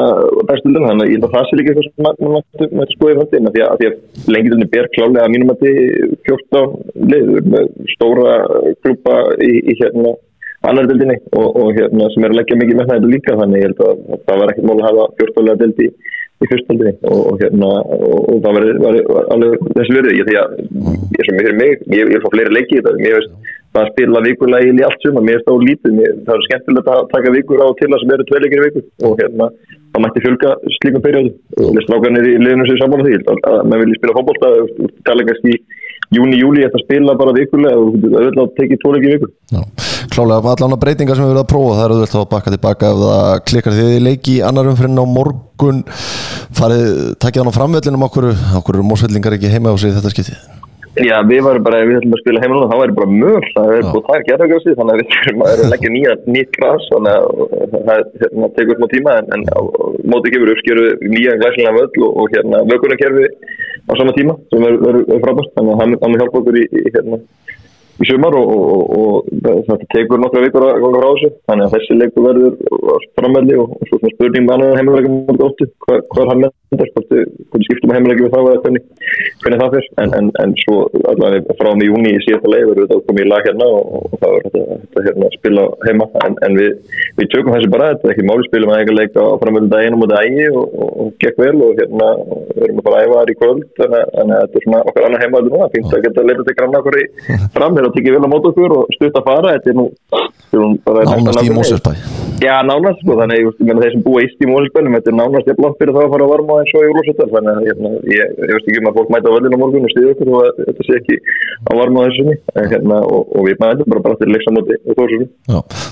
bestundum 0.49 0.87
þannig 0.87 1.05
að 1.05 1.09
ég 1.09 1.17
held 1.17 1.27
að 1.27 1.35
það 1.35 1.45
sé 1.49 1.59
líka 1.59 1.73
eitthvað 1.73 1.87
sem 1.89 2.07
maður 2.07 2.33
mætti 2.79 2.95
skoða 2.95 3.11
í 3.11 3.19
framtíðina 3.19 3.53
því 3.55 3.65
að, 3.65 3.83
að 3.89 4.33
lengildunni 4.35 4.69
ber 4.73 4.89
klálega 4.95 5.25
að 5.25 5.33
mínum 5.35 5.53
að 5.53 5.61
þið 5.65 5.77
14 6.29 6.73
liður 7.13 7.51
með 7.53 7.69
stóra 7.93 8.33
grúpa 8.83 9.19
í, 9.45 9.53
í 9.59 9.77
hérna 9.81 10.15
annar 10.67 10.89
dildinni 10.89 11.17
og, 11.39 11.47
og 11.55 11.69
hérna 11.77 12.09
sem 12.13 12.25
er 12.25 12.33
að 12.33 12.39
leggja 12.41 12.59
mikið 12.59 12.79
með 12.79 12.89
það 12.91 13.09
líka. 13.13 13.35
Þannig 13.39 13.61
ég 13.61 13.69
held 13.69 13.83
að 13.85 14.01
það 14.27 14.41
var 14.41 14.53
ekkert 14.53 14.67
mál 14.67 14.77
að 14.79 14.87
hafa 14.89 15.05
14 15.21 15.61
dildi 15.61 15.89
í 16.39 16.49
fyrstöldinni 16.49 16.93
og, 17.11 17.21
og 17.33 17.39
hérna 17.43 17.69
og, 17.83 18.19
og 18.31 18.43
það 18.43 18.57
var 18.57 18.67
alveg 19.35 19.65
þessi 19.77 19.95
verið 19.97 20.19
ég 20.19 20.29
því 20.29 20.37
að 20.39 20.53
ég 20.59 21.23
er 21.23 21.27
svo 21.27 21.37
mikið 21.39 21.57
mig 21.59 21.87
ég 21.97 22.13
er 22.15 22.23
fá 22.23 22.29
fleiri 22.35 22.55
leikið 22.55 22.91
mér 22.99 23.17
veist 23.17 23.33
að 23.77 23.89
spila 23.91 24.21
vikulega 24.25 24.65
í 24.65 24.85
allt 24.85 25.03
suma, 25.03 25.21
mér 25.21 25.37
er 25.37 25.43
stáð 25.43 25.65
lítið 25.67 25.97
mér, 25.99 26.15
það 26.25 26.35
er 26.35 26.45
skemmtilegt 26.47 26.87
að 26.89 27.01
taka 27.11 27.33
vikur 27.35 27.61
á 27.61 27.67
til 27.77 27.89
það 27.91 28.01
sem 28.01 28.13
eru 28.15 28.25
tveilegir 28.29 28.63
vikur 28.65 29.09
og 29.09 29.19
hérna 29.19 29.49
það 29.93 30.03
mætti 30.05 30.23
fjölga 30.25 30.53
slíkum 30.77 31.03
perjóðu 31.05 31.67
og 31.67 31.83
strákanir 31.85 32.29
í 32.29 32.33
liðinu 32.39 32.65
sem 32.69 32.79
saman 32.81 33.03
á 33.03 33.05
því 33.05 33.19
að, 33.19 33.43
að 33.51 33.59
maður 33.69 33.83
vilja 33.83 33.99
spila 33.99 34.15
fólkbólta, 34.17 34.51
tala 35.05 35.27
kannski 35.29 35.53
í 35.53 35.61
júni, 36.15 36.39
júli, 36.41 36.63
þetta 36.65 36.81
spila 36.83 37.15
bara 37.19 37.35
vikulega 37.37 37.79
og 37.79 37.95
auðvitað 37.95 38.43
að 38.43 38.53
tekið 38.59 38.81
tvoleikir 38.83 39.15
vikur 39.15 39.33
Já, 39.53 39.61
klálega, 40.13 40.53
allan 40.55 40.77
breytingar 40.81 41.19
sem 41.19 41.27
við 41.27 41.33
verðum 41.33 41.45
að 41.45 41.51
prófa? 41.53 41.75
Það 41.77 41.83
er 41.85 41.95
auðvitað 41.95 42.21
að 42.23 42.29
bakka 42.35 42.55
tilbaka 42.55 42.93
ef 42.93 43.01
það 43.03 43.33
klikkar 43.51 43.77
því 43.77 43.89
þið 43.89 44.05
leiki 44.07 44.37
í 44.37 44.45
annarum 44.49 44.79
fyrir 44.79 44.95
ná 44.95 45.03
morgun. 45.17 45.83
Farið, 46.59 46.87
takkið 47.21 47.43
hann 47.43 47.51
á 47.53 47.57
framvellinum. 47.59 48.07
Okkur, 48.09 48.31
okkur 48.61 48.81
mósvellingar 48.85 49.37
ekki 49.37 49.53
heima 49.53 49.73
á 49.73 49.77
sig 49.77 49.93
þetta 49.97 50.15
skiptið 50.15 50.58
Já, 50.97 51.19
við 51.21 51.43
varum 51.45 51.63
bara, 51.63 51.83
við 51.85 51.99
ætlum 51.99 52.15
að 52.15 52.21
spila 52.23 52.39
heimilum 52.41 52.63
og 52.65 52.71
þá 52.71 52.79
væri 52.81 52.95
bara 52.97 53.17
möl, 53.21 53.43
það 53.53 53.73
er 53.75 53.83
búin 53.85 53.99
að 53.99 54.07
taka 54.07 54.25
gerðargjöfsi 54.29 54.71
þannig 54.79 54.93
að 54.93 55.01
við 55.01 55.11
erum 55.19 55.43
að 55.45 55.61
leggja 55.69 55.91
nýja 55.93 56.15
nýtt 56.33 56.55
glas 56.55 56.87
þannig 56.89 57.13
að 57.13 57.75
það 57.75 58.01
hérna, 58.23 58.49
tekur 58.55 58.73
upp 58.73 58.81
á 58.89 58.93
tíma 58.93 59.13
en, 59.19 59.29
en 59.35 59.43
á, 59.53 59.59
mótið 60.09 60.33
kemur 60.33 60.51
uppskjöru 60.55 60.87
nýja 61.13 61.35
glæsilega 61.43 61.75
völl 61.77 62.05
og, 62.07 62.17
og 62.23 62.33
hérna 62.33 62.63
vökunarkerfi 62.71 63.27
á 63.29 63.91
sama 64.01 64.15
tíma 64.17 64.35
sem 64.49 64.65
verður 64.65 65.21
frábært. 65.27 65.53
Þannig 65.59 65.75
að 65.75 65.81
hann 65.83 66.15
er 66.17 66.23
hjálp 66.23 66.39
okkur 66.41 66.57
í, 66.57 66.65
í 66.65 66.85
hérna 66.89 67.21
í 67.99 68.07
sumar 68.09 68.39
og, 68.39 68.53
og, 68.57 68.81
og 68.99 69.61
þetta 69.69 69.91
tekur 69.93 70.23
nokkra 70.23 70.45
vikur 70.47 70.65
að 70.71 70.81
ganga 70.81 71.03
frá 71.03 71.09
þessu. 71.11 71.31
Þannig 71.51 71.67
að 71.67 71.75
þessi 71.77 71.99
leiku 72.01 72.25
verður 72.25 73.05
framverði 73.19 73.61
og, 73.61 73.77
og 73.77 73.93
svo 73.93 74.01
spurning 74.15 74.49
með 74.49 74.57
annar 74.57 74.81
heimilegum 74.81 75.37
hvað 75.37 76.33
er 76.49 76.57
endast 76.69 76.93
hvort 76.95 77.63
skiptum 77.65 77.91
að 77.91 77.97
heimilegi 77.97 78.25
við 78.25 78.33
þá 78.33 78.39
eða 78.39 78.61
hvernig, 78.63 78.83
hvernig 79.41 79.61
það 79.61 79.75
fyrst 79.75 80.01
en, 80.03 80.11
en, 80.19 80.27
en 80.43 80.51
svo 80.61 80.75
allavega 81.09 81.55
frá 81.57 81.69
mig 81.73 81.87
í 81.87 81.89
júni 81.89 82.11
í 82.13 82.19
síðasta 82.25 82.51
leið 82.53 82.65
verður 82.69 82.89
þetta 82.91 83.07
komið 83.09 83.25
í 83.25 83.29
lag 83.31 83.47
hérna 83.49 83.69
og 83.79 84.13
það 84.21 84.35
verður 84.35 84.53
þetta, 84.55 84.77
þetta 84.83 85.05
hérna, 85.07 85.29
spila 85.37 85.65
heima. 85.87 86.07
En, 86.27 86.37
en 86.45 86.59
við, 86.59 86.69
við 87.17 87.31
tökum 87.33 87.55
þessi 87.55 87.71
bara 87.73 87.89
þetta 87.93 88.07
er 88.07 88.13
ekki 88.13 88.27
máli 88.29 88.47
spilum 88.49 88.73
að 88.73 88.83
eiga 88.83 88.97
leika 88.99 89.25
á 89.25 89.33
framverði 89.41 89.71
daginn 89.73 89.97
og 89.97 90.03
mútið 90.03 90.21
ægi 90.21 90.47
og 90.59 91.11
gekk 91.23 91.41
vel 91.43 91.55
og 91.65 91.81
hérna 91.81 92.11
verðum 92.59 92.81
að 92.83 92.87
fara 92.89 93.01
að 93.01 93.05
æfa 93.07 93.19
þar 93.19 93.33
í 93.33 93.37
kvöld. 93.41 93.65
Þannig 93.79 93.99
að 93.99 94.33
þetta 94.35 94.61
er 94.61 94.67
svona 94.67 94.83
okkar 94.91 95.09
annar 95.09 95.25
heimaður 95.25 95.53
núna, 95.55 95.71
fint 95.73 95.93
að 95.97 96.05
geta 96.05 96.27
leita 96.29 96.47
til 96.47 96.57
grann 96.59 96.79
okkur 96.83 96.99
í 96.99 97.05
fram 97.57 97.81
að 97.81 97.91
tekja 97.97 98.15
vel 98.15 98.25
á 98.25 98.33
mót 98.35 98.49
okkur 98.53 98.77
og 98.77 98.97
stutt 98.97 99.19
að 99.19 99.29
fara. 99.31 99.57
Þetta 99.57 99.73
er 99.73 99.79
nú 99.81 99.89
nánast 100.53 101.45
í 101.45 101.53
Mósusbæ 101.53 101.93
já 102.39 102.55
nánast 102.63 103.01
sko. 103.03 103.17
Þannig 103.19 103.49
að 103.49 103.81
þeir 103.83 103.93
sem 103.93 104.03
búa 104.05 104.23
íst 104.23 104.43
í 104.43 104.49
Mósusbænum 104.49 104.95
þetta 104.97 105.11
er 105.11 105.17
nánast 105.19 105.49
ég 105.49 105.59
blant 105.59 105.77
fyrir 105.79 105.95
það 105.95 106.05
að 106.07 106.13
fara 106.13 106.27
að 106.27 106.33
varma 106.33 106.58
eins 106.61 106.73
og 106.75 106.85
í 106.85 106.91
Úlúsvöldar 106.93 107.31
þannig 107.33 107.53
að 107.53 107.67
hérna, 107.69 107.91
ég, 108.13 108.33
ég 108.43 108.53
veist 108.55 108.69
ekki 108.69 108.81
um 108.81 108.89
að 108.91 108.97
fólk 108.99 109.13
mæta 109.13 109.31
á 109.31 109.35
völdinu 109.35 109.59
morgun 109.61 109.87
og 109.87 109.93
stýða 109.93 110.13
okkur 110.13 110.31
og 110.37 110.59
þetta 110.59 110.87
sé 110.87 110.97
ekki 110.99 111.17
að 111.69 111.81
varma 111.81 112.05
þessu 112.07 112.37
hérna, 112.73 112.99
og, 113.03 113.33
og 113.35 113.47
við 113.47 113.61
mætum 113.63 113.91
bara 113.93 114.05
bara 114.07 114.19
til 114.19 114.31
leiksamóti 114.33 114.79
og 114.79 114.99
þórsverðin 114.99 115.31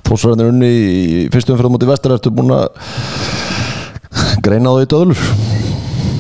Þórsverðin 0.07 0.45
er 0.45 0.51
unni 0.53 0.74
í 0.77 1.21
fyrstum 1.33 1.59
fyrir 1.59 1.74
móti 1.74 1.89
vestar 1.89 2.17
ertu 2.17 2.33
búin 2.33 2.55
að 2.57 2.67
greina 4.45 4.74
á 4.74 4.77
því 4.77 4.91
döðlur? 4.93 5.24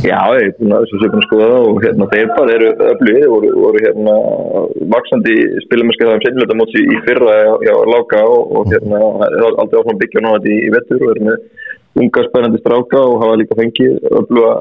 Já, 0.05 0.19
ég 0.37 0.51
er 0.51 0.51
búin 0.59 0.73
að 0.75 0.83
þessu 0.85 0.99
sögum 1.01 1.19
að 1.19 1.25
skoða 1.25 1.47
það 1.51 1.67
og 1.67 1.77
hérna 1.83 2.07
þeir 2.11 2.27
bara 2.37 2.53
eru 2.53 2.67
öflugir, 2.91 3.23
voru, 3.31 3.49
voru 3.63 3.79
hérna 3.81 4.13
vaksandi 4.93 5.37
spilumennskið 5.65 6.07
það 6.07 6.17
um 6.17 6.23
sennilega 6.25 6.57
móts 6.59 6.77
í, 6.77 6.83
fyrra 7.07 7.37
hjá 7.65 7.73
Láka 7.91 8.21
og, 8.29 8.53
og 8.59 8.69
hérna 8.71 9.01
er 9.25 9.47
aldrei 9.47 9.79
áfram 9.81 9.99
byggja 10.03 10.23
náða 10.23 10.43
þetta 10.43 10.53
í, 10.53 10.69
vettur 10.75 11.01
og 11.01 11.13
eru 11.15 11.25
með 11.27 11.65
unga 12.01 12.25
spennandi 12.27 12.61
stráka 12.61 13.01
og 13.03 13.21
hafa 13.23 13.39
líka 13.41 13.57
fengið 13.59 14.11
öfluga 14.21 14.51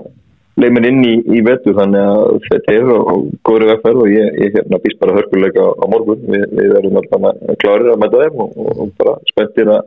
leimin 0.61 0.89
inn 0.89 1.03
í, 1.05 1.17
í 1.37 1.43
vettur 1.45 1.77
þannig 1.77 2.01
að 2.01 2.39
þetta 2.47 2.77
er 2.79 2.95
og 2.95 3.27
góður 3.45 3.69
vegferð 3.75 4.05
og 4.07 4.15
ég, 4.15 4.39
ég 4.41 4.57
hérna 4.57 4.81
býst 4.85 5.03
bara 5.03 5.19
hörkuleika 5.19 5.67
á 5.69 5.85
morgun, 5.93 6.25
við, 6.33 6.47
við 6.57 6.79
erum 6.81 6.97
alltaf 7.03 7.59
klárir 7.61 7.93
að 7.93 8.01
mæta 8.01 8.23
þeim 8.25 8.43
og, 8.47 8.57
og, 8.65 8.89
bara 8.97 9.19
spenntir 9.33 9.73
að 9.75 9.85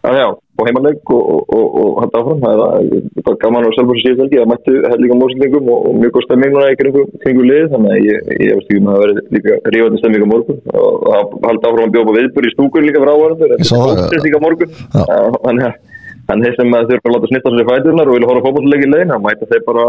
að 0.00 0.16
já, 0.16 0.26
og 0.32 0.64
heimaleg 0.64 1.10
og, 1.12 1.40
og, 1.52 1.64
og 1.80 1.98
hætti 2.00 2.20
áfram. 2.20 2.44
Það 2.44 3.32
er 3.32 3.34
gaman 3.42 3.66
og 3.68 3.74
sjálfur 3.76 3.98
sem 4.00 4.14
síðan 4.14 4.22
helgi 4.22 4.38
það 4.40 4.48
mættu 4.48 4.76
hellinga 4.86 5.18
mórsendingum 5.20 5.68
og, 5.74 5.90
mjög 6.00 6.14
góð 6.14 6.24
stemming 6.24 6.54
núna 6.54 6.70
í 6.72 6.78
kringu 6.80 7.44
lið 7.44 7.66
þannig 7.74 7.92
að 7.92 8.08
ég, 8.08 8.30
ég 8.46 8.56
veist 8.56 8.70
ekki 8.70 8.80
um 8.80 8.88
að 8.88 8.96
það 8.96 9.04
verði 9.04 9.24
líka 9.36 9.58
rífandi 9.74 10.00
stemming 10.00 10.24
á 10.24 10.32
morgun. 10.32 10.62
Og 10.72 11.04
það 11.04 11.36
haldi 11.50 11.68
áfram 11.68 11.84
að 11.84 11.94
bjóða 11.98 12.16
viðbúr 12.16 12.48
í 12.48 12.54
stúkur 12.54 12.86
líka 12.86 13.04
frá 13.04 13.12
áhverjandur 13.12 13.54
þetta 13.60 14.08
er 14.08 14.24
líka 14.24 14.42
morgun. 14.46 14.74
Þannig 14.96 15.68
að 15.68 15.76
Að 16.30 16.44
þeir 16.46 16.56
sem 16.56 16.74
þurfa 16.90 17.10
að 17.10 17.14
láta 17.16 17.30
snitta 17.30 17.52
sér 17.54 17.68
fæturnar 17.70 18.10
og 18.10 18.16
vilja 18.16 18.30
horfa 18.30 18.44
fólkvallleiki 18.46 18.86
í 18.86 18.92
legin, 18.94 19.12
þá 19.12 19.18
mæta 19.24 19.50
þeir 19.50 19.64
bara 19.66 19.86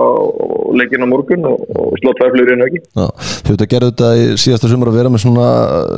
leikin 0.80 1.06
á 1.06 1.08
morgun 1.12 1.48
og, 1.52 1.66
og 1.76 1.96
slótt 2.02 2.22
fæflur 2.24 2.52
í 2.52 2.58
ekki. 2.68 2.84
Þú 2.98 3.54
veit 3.54 3.66
að 3.66 3.72
gera 3.76 3.92
þetta 3.92 4.12
í 4.18 4.28
síðasta 4.42 4.72
sumur 4.72 4.92
að 4.92 5.00
vera 5.02 5.14
með 5.14 5.26
svona 5.26 5.48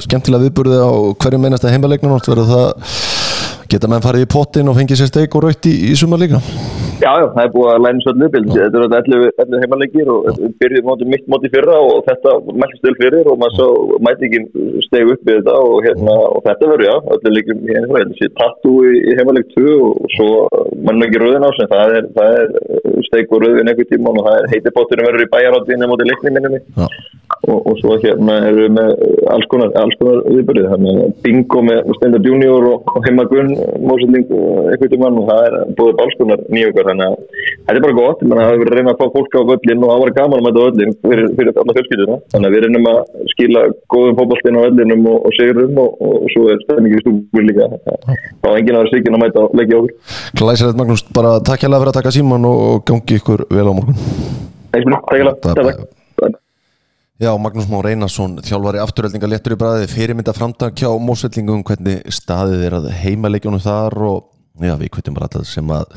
skemmtilega 0.04 0.48
viðburði 0.48 0.82
á 0.84 0.92
hverju 1.24 1.44
meinast 1.46 1.68
að 1.68 1.78
heimaleiknum 1.78 2.18
verður 2.20 2.52
það 2.52 3.02
Geta 3.74 3.90
menn 3.90 4.04
farið 4.04 4.28
í 4.28 4.30
pottin 4.30 4.70
og 4.70 4.76
fengið 4.78 5.00
sér 5.00 5.10
steik 5.10 5.36
og 5.38 5.48
raukt 5.48 5.66
í, 5.66 5.74
í 5.90 5.96
sumar 5.98 6.22
líka? 6.22 6.44
Já, 7.04 7.12
já, 7.20 7.26
það 7.36 7.44
er 7.44 7.52
búið 7.54 7.70
að 7.74 7.82
læna 7.84 8.04
svolítið 8.04 8.26
upp. 8.28 8.36
Þetta 8.54 8.80
eru 8.80 8.86
alltaf 8.88 9.44
11 9.44 9.64
heimalegir 9.64 10.12
og 10.14 10.28
byrjuð 10.62 10.86
mótið 10.88 11.10
mitt 11.12 11.26
mótið 11.34 11.56
fyrra 11.58 11.80
og 11.84 11.98
þetta 12.08 12.36
mæltist 12.62 12.84
til 12.86 12.94
fyrir 13.00 13.30
og 13.32 13.40
maður 13.42 13.58
svo 13.58 13.98
mæti 14.08 14.30
ekki 14.30 14.42
steg 14.86 15.12
upp 15.12 15.26
við 15.28 15.40
þetta 15.42 15.56
og, 15.68 15.76
hérna, 15.88 16.16
og 16.30 16.46
þetta 16.48 16.70
verður, 16.72 16.86
já, 16.88 16.96
öllu 17.18 17.34
líkum 17.36 17.66
hérna, 17.68 17.92
þetta 17.98 18.20
sé 18.22 18.30
tattu 18.40 18.76
í, 18.88 19.02
heimaleg 19.20 19.52
2 19.58 19.76
og 19.90 20.16
svo 20.16 20.30
mann 20.88 21.08
ekki 21.08 21.24
rauðin 21.24 21.48
á 21.48 21.52
sem 21.58 21.72
það 21.74 21.98
er, 22.00 22.10
er 22.30 23.04
steik 23.10 23.36
og 23.36 23.44
rauðin 23.44 23.74
einhver 23.74 23.90
tíma 23.92 24.14
og 24.14 24.24
það 24.30 24.40
er 24.40 24.50
heiti 24.54 24.76
potturinn 24.78 25.10
verður 25.10 25.28
í 25.28 25.32
bæjaráttíðinu 25.36 25.92
mótið 25.92 26.14
leikni 26.14 26.36
minnum 26.38 26.60
og, 27.50 27.60
og 27.68 27.76
svo 27.82 27.98
hérna 28.00 28.36
eru 28.48 28.64
við 28.64 28.72
með 28.78 28.90
alls 29.34 29.48
konar, 29.52 29.72
konar 30.00 30.20
viðbyrðið, 30.30 30.68
þannig 30.74 31.00
að 31.04 31.12
bingo 31.26 31.60
með 31.68 31.80
Stendard 31.98 32.28
Junior 32.28 32.62
og, 32.70 32.78
og 32.94 33.00
heimagunn 33.08 33.52
mósending 33.84 34.26
eitthvað 34.72 34.92
til 34.94 35.02
mann 35.02 35.20
og 35.22 35.26
það 35.30 35.42
er 35.48 35.54
búið 35.78 35.98
bálskonar 36.00 36.40
nýjökar 36.54 36.90
þannig 36.92 37.06
að 37.08 37.16
þetta 37.64 37.78
er 37.78 37.86
bara 37.86 38.00
gott. 38.00 38.20
Það 38.24 38.44
hefur 38.44 38.62
verið 38.64 38.74
að 38.74 38.78
reyna 38.80 38.92
að 38.94 39.00
fá 39.02 39.06
fólk 39.18 39.34
á 39.34 39.42
öllin 39.44 39.84
og 39.84 39.90
það 39.92 40.02
var 40.04 40.12
gaman 40.20 40.40
að 40.40 40.46
mæta 40.48 40.60
öllin 40.68 40.94
fyrir, 41.04 41.28
fyrir 41.40 41.54
alla 41.64 41.76
fjölskylduna. 41.78 42.18
Þannig 42.34 42.48
að 42.50 42.54
við 42.56 42.62
reynum 42.66 42.90
að 42.94 43.00
skila 43.34 43.62
góðum 43.94 44.18
fókbaltinn 44.20 44.60
á 44.60 44.62
öllinum 44.68 45.04
og, 45.14 45.18
og 45.28 45.32
segurum 45.40 45.76
og, 45.84 45.90
og 46.04 46.14
svo 46.36 46.44
er 46.54 46.58
stefningi 46.64 46.98
í 47.00 47.04
stúkul 47.04 47.46
líka. 47.50 47.66
Þá 48.44 48.48
er 48.52 48.58
enginn 48.60 48.78
aðra 48.80 48.92
svíkin 48.94 49.18
að 49.18 49.24
mæta 49.26 49.40
og 49.44 49.52
leggja 49.60 49.80
okkur 49.82 49.94
Glæsilegt 50.40 50.80
Magnús, 50.80 51.04
bara 51.16 51.32
takk 51.44 51.60
hjá 51.64 51.70
Já, 57.22 57.30
Magnús 57.38 57.68
Már 57.70 57.86
Einarsson, 57.86 58.40
þjálfari 58.42 58.80
afturöldinga 58.82 59.28
letur 59.30 59.54
í 59.54 59.58
bræði, 59.62 59.90
fyrirmynda 59.92 60.34
framtak 60.34 60.80
hjá 60.82 60.88
mósveldingum, 60.98 61.60
hvernig 61.62 62.00
staðið 62.10 62.64
er 62.66 62.76
að 62.80 62.88
heimaleikjónu 63.04 63.60
þar 63.62 63.96
og 64.10 64.64
já, 64.66 64.74
við 64.80 64.90
kvittum 64.96 65.14
bara 65.14 65.28
þetta 65.30 65.46
sem 65.46 65.74
að 65.76 65.94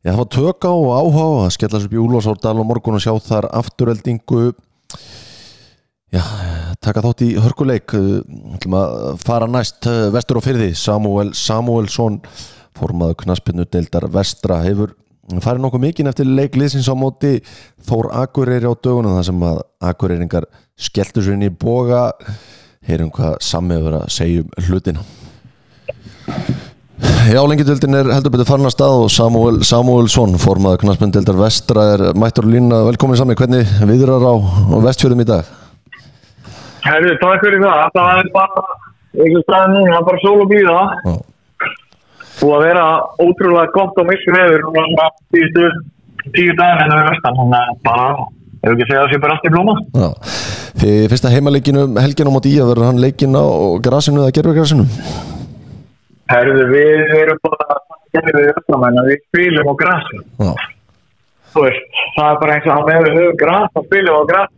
já, 0.00 0.14
var 0.16 0.30
tök 0.32 0.64
á 0.64 0.72
og 0.72 0.88
áhá 0.96 1.26
að 1.42 1.52
skella 1.58 1.82
sér 1.82 1.92
bjúl 1.92 2.16
og 2.16 2.64
morgun 2.64 2.96
og 2.96 3.04
sjá 3.04 3.12
þar 3.20 3.50
afturöldingu 3.60 4.46
já, 6.08 6.24
taka 6.80 7.04
þátt 7.04 7.26
í 7.28 7.30
hörkuleik. 7.36 7.92
Fara 9.20 9.44
næst 9.44 9.84
vestur 10.16 10.40
og 10.40 10.48
fyrði, 10.48 10.72
Samuel 10.72 11.34
Samuelsson 11.36 12.16
formaðu 12.80 13.20
knaspinu 13.26 13.68
deildar 13.68 14.08
vestra 14.08 14.62
hefur 14.64 14.96
farið 15.38 15.62
nokkuð 15.64 15.84
mikinn 15.84 16.10
eftir 16.10 16.26
leikliðsins 16.26 16.90
á 16.90 16.94
móti. 16.98 17.36
Þór 17.86 18.10
Akureyri 18.24 18.66
á 18.66 18.74
dögunum 18.74 19.14
þar 19.14 19.28
sem 19.30 19.44
að 19.46 19.60
Akureyringar 19.90 20.48
skelltu 20.74 21.22
sér 21.22 21.38
inn 21.38 21.46
í 21.46 21.52
boga. 21.54 22.08
Heyrum 22.88 23.12
hvað 23.14 23.38
sammeður 23.44 24.00
að 24.00 24.10
segja 24.16 24.42
um 24.42 24.66
hlutina. 24.66 25.04
Já, 27.30 27.40
lengjadöldin 27.46 27.96
er 27.96 28.08
heldur 28.10 28.32
betur 28.34 28.48
farin 28.48 28.68
að 28.68 28.74
stað 28.74 29.02
og 29.04 29.10
Samuel 29.12 29.60
Samuelsson 29.64 30.34
formaður 30.40 30.82
knastmyndildar 30.82 31.38
vestra 31.38 31.84
er 31.94 32.02
mættur 32.18 32.48
lína 32.48 32.82
velkomin 32.88 33.18
sami, 33.20 33.36
hvernig 33.38 33.68
viðrar 33.88 34.24
á 34.24 34.34
vestfjörðum 34.84 35.22
í 35.22 35.28
dag? 35.28 35.48
Herri, 36.84 37.12
takk 37.20 37.44
fyrir 37.44 37.62
það. 37.62 37.82
Það 37.94 38.22
er 38.22 38.30
bara, 38.34 38.64
einhvers 39.14 39.46
dag 39.52 39.68
núna, 39.72 39.90
það 39.92 40.00
er 40.00 40.08
bara 40.08 40.22
sól 40.24 40.36
og 40.40 40.50
blíða 40.50 40.78
og 42.40 42.52
að 42.56 42.64
vera 42.66 42.84
ótrúlega 43.20 43.72
gott 43.74 44.00
á 44.00 44.02
misku 44.08 44.34
veður 44.34 44.66
núna 44.68 45.08
tíu, 45.34 45.70
tíu 46.34 46.54
daginn 46.58 46.84
en 46.84 46.92
það 46.92 47.00
er 47.00 47.10
vestan 47.10 47.40
þannig 47.40 47.60
að 47.60 47.82
bara, 47.88 48.26
ef 48.62 48.72
ekki 48.72 48.88
segja 48.88 49.02
það 49.02 49.12
sé 49.12 49.22
bara 49.24 49.36
allt 49.36 49.48
í 49.48 49.52
blóma. 49.54 49.76
Já, 50.00 50.08
því 50.80 50.94
fyrsta 51.12 51.34
heimaleikinu 51.34 51.86
helgin 52.00 52.32
á 52.32 52.36
móti 52.36 52.54
í 52.54 52.60
að 52.62 52.72
verður 52.72 52.90
hann 52.90 53.04
leikin 53.04 53.38
á 53.38 53.44
grasinu 53.84 54.24
eða 54.24 54.36
gerðurgrasinu? 54.38 54.88
Herðu, 56.30 56.66
við 56.70 57.16
erum 57.18 57.40
bara 57.46 57.80
gerðið 58.14 58.52
öllum 58.54 58.86
en 58.88 59.00
við 59.06 59.24
spilum 59.28 59.70
á 59.70 59.74
grasinu 59.84 60.24
veist, 61.58 61.86
það 62.16 62.28
er 62.28 62.40
bara 62.42 62.56
eins 62.56 62.68
og 62.68 62.74
að 62.76 62.90
við 62.90 63.16
höfum 63.16 63.38
græs 63.40 63.78
og 63.78 63.86
spilum 63.86 64.18
á 64.18 64.22
græs 64.30 64.52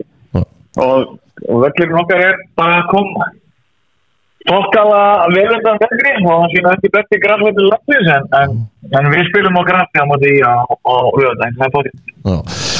og, 0.82 1.14
og 1.48 1.62
völlurinn 1.64 2.00
okkar 2.02 2.24
er 2.26 2.42
bara 2.58 2.80
að 2.82 2.90
koma 2.92 3.28
Tókala 4.48 5.00
velundan 5.30 5.78
vegri 5.82 6.12
og 6.22 6.30
það 6.30 6.46
sína 6.54 6.72
ekki 6.76 6.90
besti 6.96 7.18
græsvöldur 7.22 7.68
landsins 7.68 8.08
en, 8.16 8.24
en, 8.40 8.56
en 8.98 9.10
við 9.12 9.28
spilum 9.28 9.58
á 9.58 9.62
græsni 9.68 10.02
á 10.02 10.06
móti 10.10 10.32
og 10.42 10.88
auðvitað, 10.92 11.58
það 11.58 11.66
er 11.66 11.74
bótið 11.76 12.72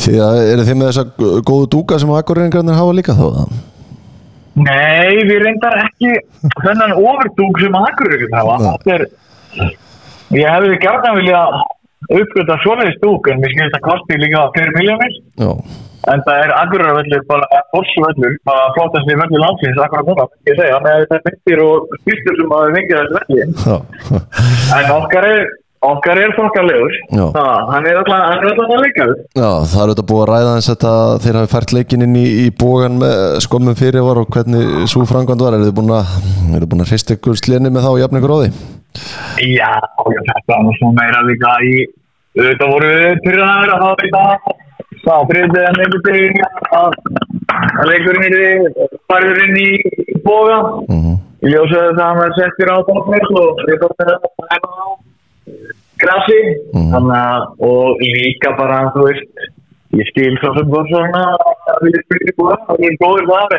Því 0.00 0.14
að 0.24 0.38
eru 0.52 0.64
þið 0.68 0.78
með 0.80 0.88
þessa 0.90 1.42
góðu 1.50 1.66
dúka 1.74 1.98
sem 2.00 2.12
akkurreiningarnir 2.16 2.78
hafa 2.78 2.94
líka 2.96 3.16
þá? 3.18 3.26
Nei, 4.60 5.20
við 5.28 5.42
reyndar 5.44 5.76
ekki 5.84 6.14
þennan 6.64 6.96
ofurdúk 6.96 7.60
sem 7.62 7.76
akkurreiningarnir 7.78 8.40
hafa. 8.40 8.98
Ég 10.34 10.46
hefði 10.46 10.80
gætna 10.82 11.12
vilja 11.18 11.44
uppgöta 12.08 12.58
svoleiðis 12.64 12.98
dúk 13.04 13.30
en 13.30 13.44
við 13.44 13.54
skilist 13.54 13.78
að 13.78 13.86
kosti 13.90 14.18
líka 14.20 14.48
4 14.56 14.76
miljónir 14.78 15.16
En 16.08 16.22
það 16.24 16.44
er 16.46 16.52
agrarvöldur, 16.56 17.24
bara 17.28 17.62
forsvöldur, 17.74 18.36
bara 18.48 18.68
flottast 18.76 19.08
við 19.08 19.18
völdur 19.20 19.42
landsins, 19.42 19.80
akkurat 19.84 20.08
núna, 20.08 20.24
ég 20.48 20.56
segja, 20.56 20.78
með 20.84 21.02
þetta 21.02 21.18
myndir 21.26 21.64
og 21.66 21.98
styrkur 22.00 22.38
sem 22.38 22.54
að 22.56 22.62
við 22.66 22.78
vengja 22.78 23.02
þessu 23.02 23.18
völdi. 23.18 24.20
En 24.78 24.90
okkar 24.94 25.28
er, 25.28 25.44
okkar 25.90 26.22
er 26.22 26.34
þokkarlegur, 26.38 26.98
hann 27.12 27.90
er 27.90 28.00
alltaf 28.00 28.64
að 28.64 28.74
leika 28.86 29.10
þess. 29.10 29.28
Já, 29.36 29.50
það 29.74 29.84
er 29.84 29.92
auðvitað 29.92 30.10
búið 30.14 30.24
að 30.24 30.32
ræða 30.32 30.56
eins 30.56 30.72
þetta 30.72 30.96
þeir 31.26 31.40
hafi 31.42 31.54
fært 31.58 31.76
leikin 31.76 32.08
inn 32.08 32.16
í, 32.16 32.26
í 32.46 32.50
bógan 32.64 33.00
með 33.04 33.24
skomum 33.44 33.80
fyrir 33.84 34.08
var 34.08 34.24
og 34.24 34.32
hvernig 34.32 34.86
svo 34.88 35.04
frangand 35.10 35.44
var, 35.44 35.58
er 35.58 35.68
þið 35.68 35.80
búin 35.82 35.96
að, 36.00 36.20
er 36.56 36.64
að 36.64 36.92
hrista 36.94 37.20
ykkur 37.20 37.40
sleni 37.44 37.68
með 37.68 37.84
þá 37.84 37.92
og 37.92 38.04
jafna 38.06 38.24
ykkur 38.24 38.38
á 38.40 38.44
því? 38.96 39.50
Já, 39.56 39.72
þetta 40.06 40.58
var 40.66 40.78
svo 40.78 40.92
meira 40.96 41.22
líka 41.28 41.54
í, 41.66 41.74
auðvitað 42.38 42.74
voru 42.74 42.92
pyrraðar 43.24 43.74
að 43.74 43.86
hafa 43.86 44.08
í 44.08 44.12
dag 44.16 44.50
það 45.04 45.28
friðið 45.30 45.60
en 45.60 45.78
einhvern 45.84 46.04
veginn 46.06 46.40
að 46.76 47.88
leikurinn 47.90 48.36
er 48.40 48.88
farið 49.10 49.40
inn 49.44 49.60
í 49.60 49.70
boga 50.24 50.58
mm 50.88 50.98
-hmm. 50.98 51.16
ég 51.44 51.54
ljósaði 51.54 51.94
það 51.98 52.04
að 52.06 52.18
maður 52.18 52.36
settir 52.38 52.72
á 52.74 52.76
tóknir 52.88 53.24
og 53.42 53.62
við 53.68 53.80
tóknir 53.84 54.12
að 54.14 54.26
það 54.40 54.54
er 54.56 54.62
á 54.66 54.88
grassi 56.02 56.40
mm 56.74 56.84
-hmm. 56.90 57.10
að 57.20 57.42
og 57.70 57.86
líka 58.00 58.50
bara 58.58 58.80
þú 58.94 59.06
veist 59.08 59.26
ég 59.98 60.06
skil 60.10 60.34
svo 60.38 60.50
sem 60.56 60.68
var 60.74 60.86
svona 60.90 61.24
að 61.74 61.80
við 61.86 61.96
spyrir 62.04 62.34
boga 62.36 62.58
og 62.68 62.76
við 62.78 62.86
erum 62.86 63.02
góðir 63.04 63.26
þar 63.30 63.52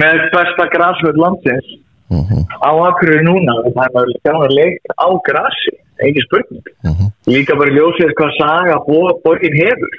með 0.00 0.20
besta 0.34 0.64
grassvöld 0.74 1.18
landsins 1.24 1.68
mm 2.12 2.24
-hmm. 2.28 2.42
á 2.68 2.70
akkur 2.88 3.10
núna 3.28 3.54
það 3.64 3.84
er 3.84 3.94
maður 3.96 4.12
skjáðan 4.18 4.46
að 4.46 4.56
leika 4.60 4.90
á 5.06 5.08
grassi 5.28 5.72
ekki 6.06 6.24
spurning 6.26 6.66
uh 6.84 6.90
-huh. 6.90 7.08
líka 7.34 7.58
bara 7.60 7.76
ljósið 7.76 8.16
hvað 8.18 8.32
saga 8.40 8.76
borgin 9.24 9.56
hefur 9.62 9.92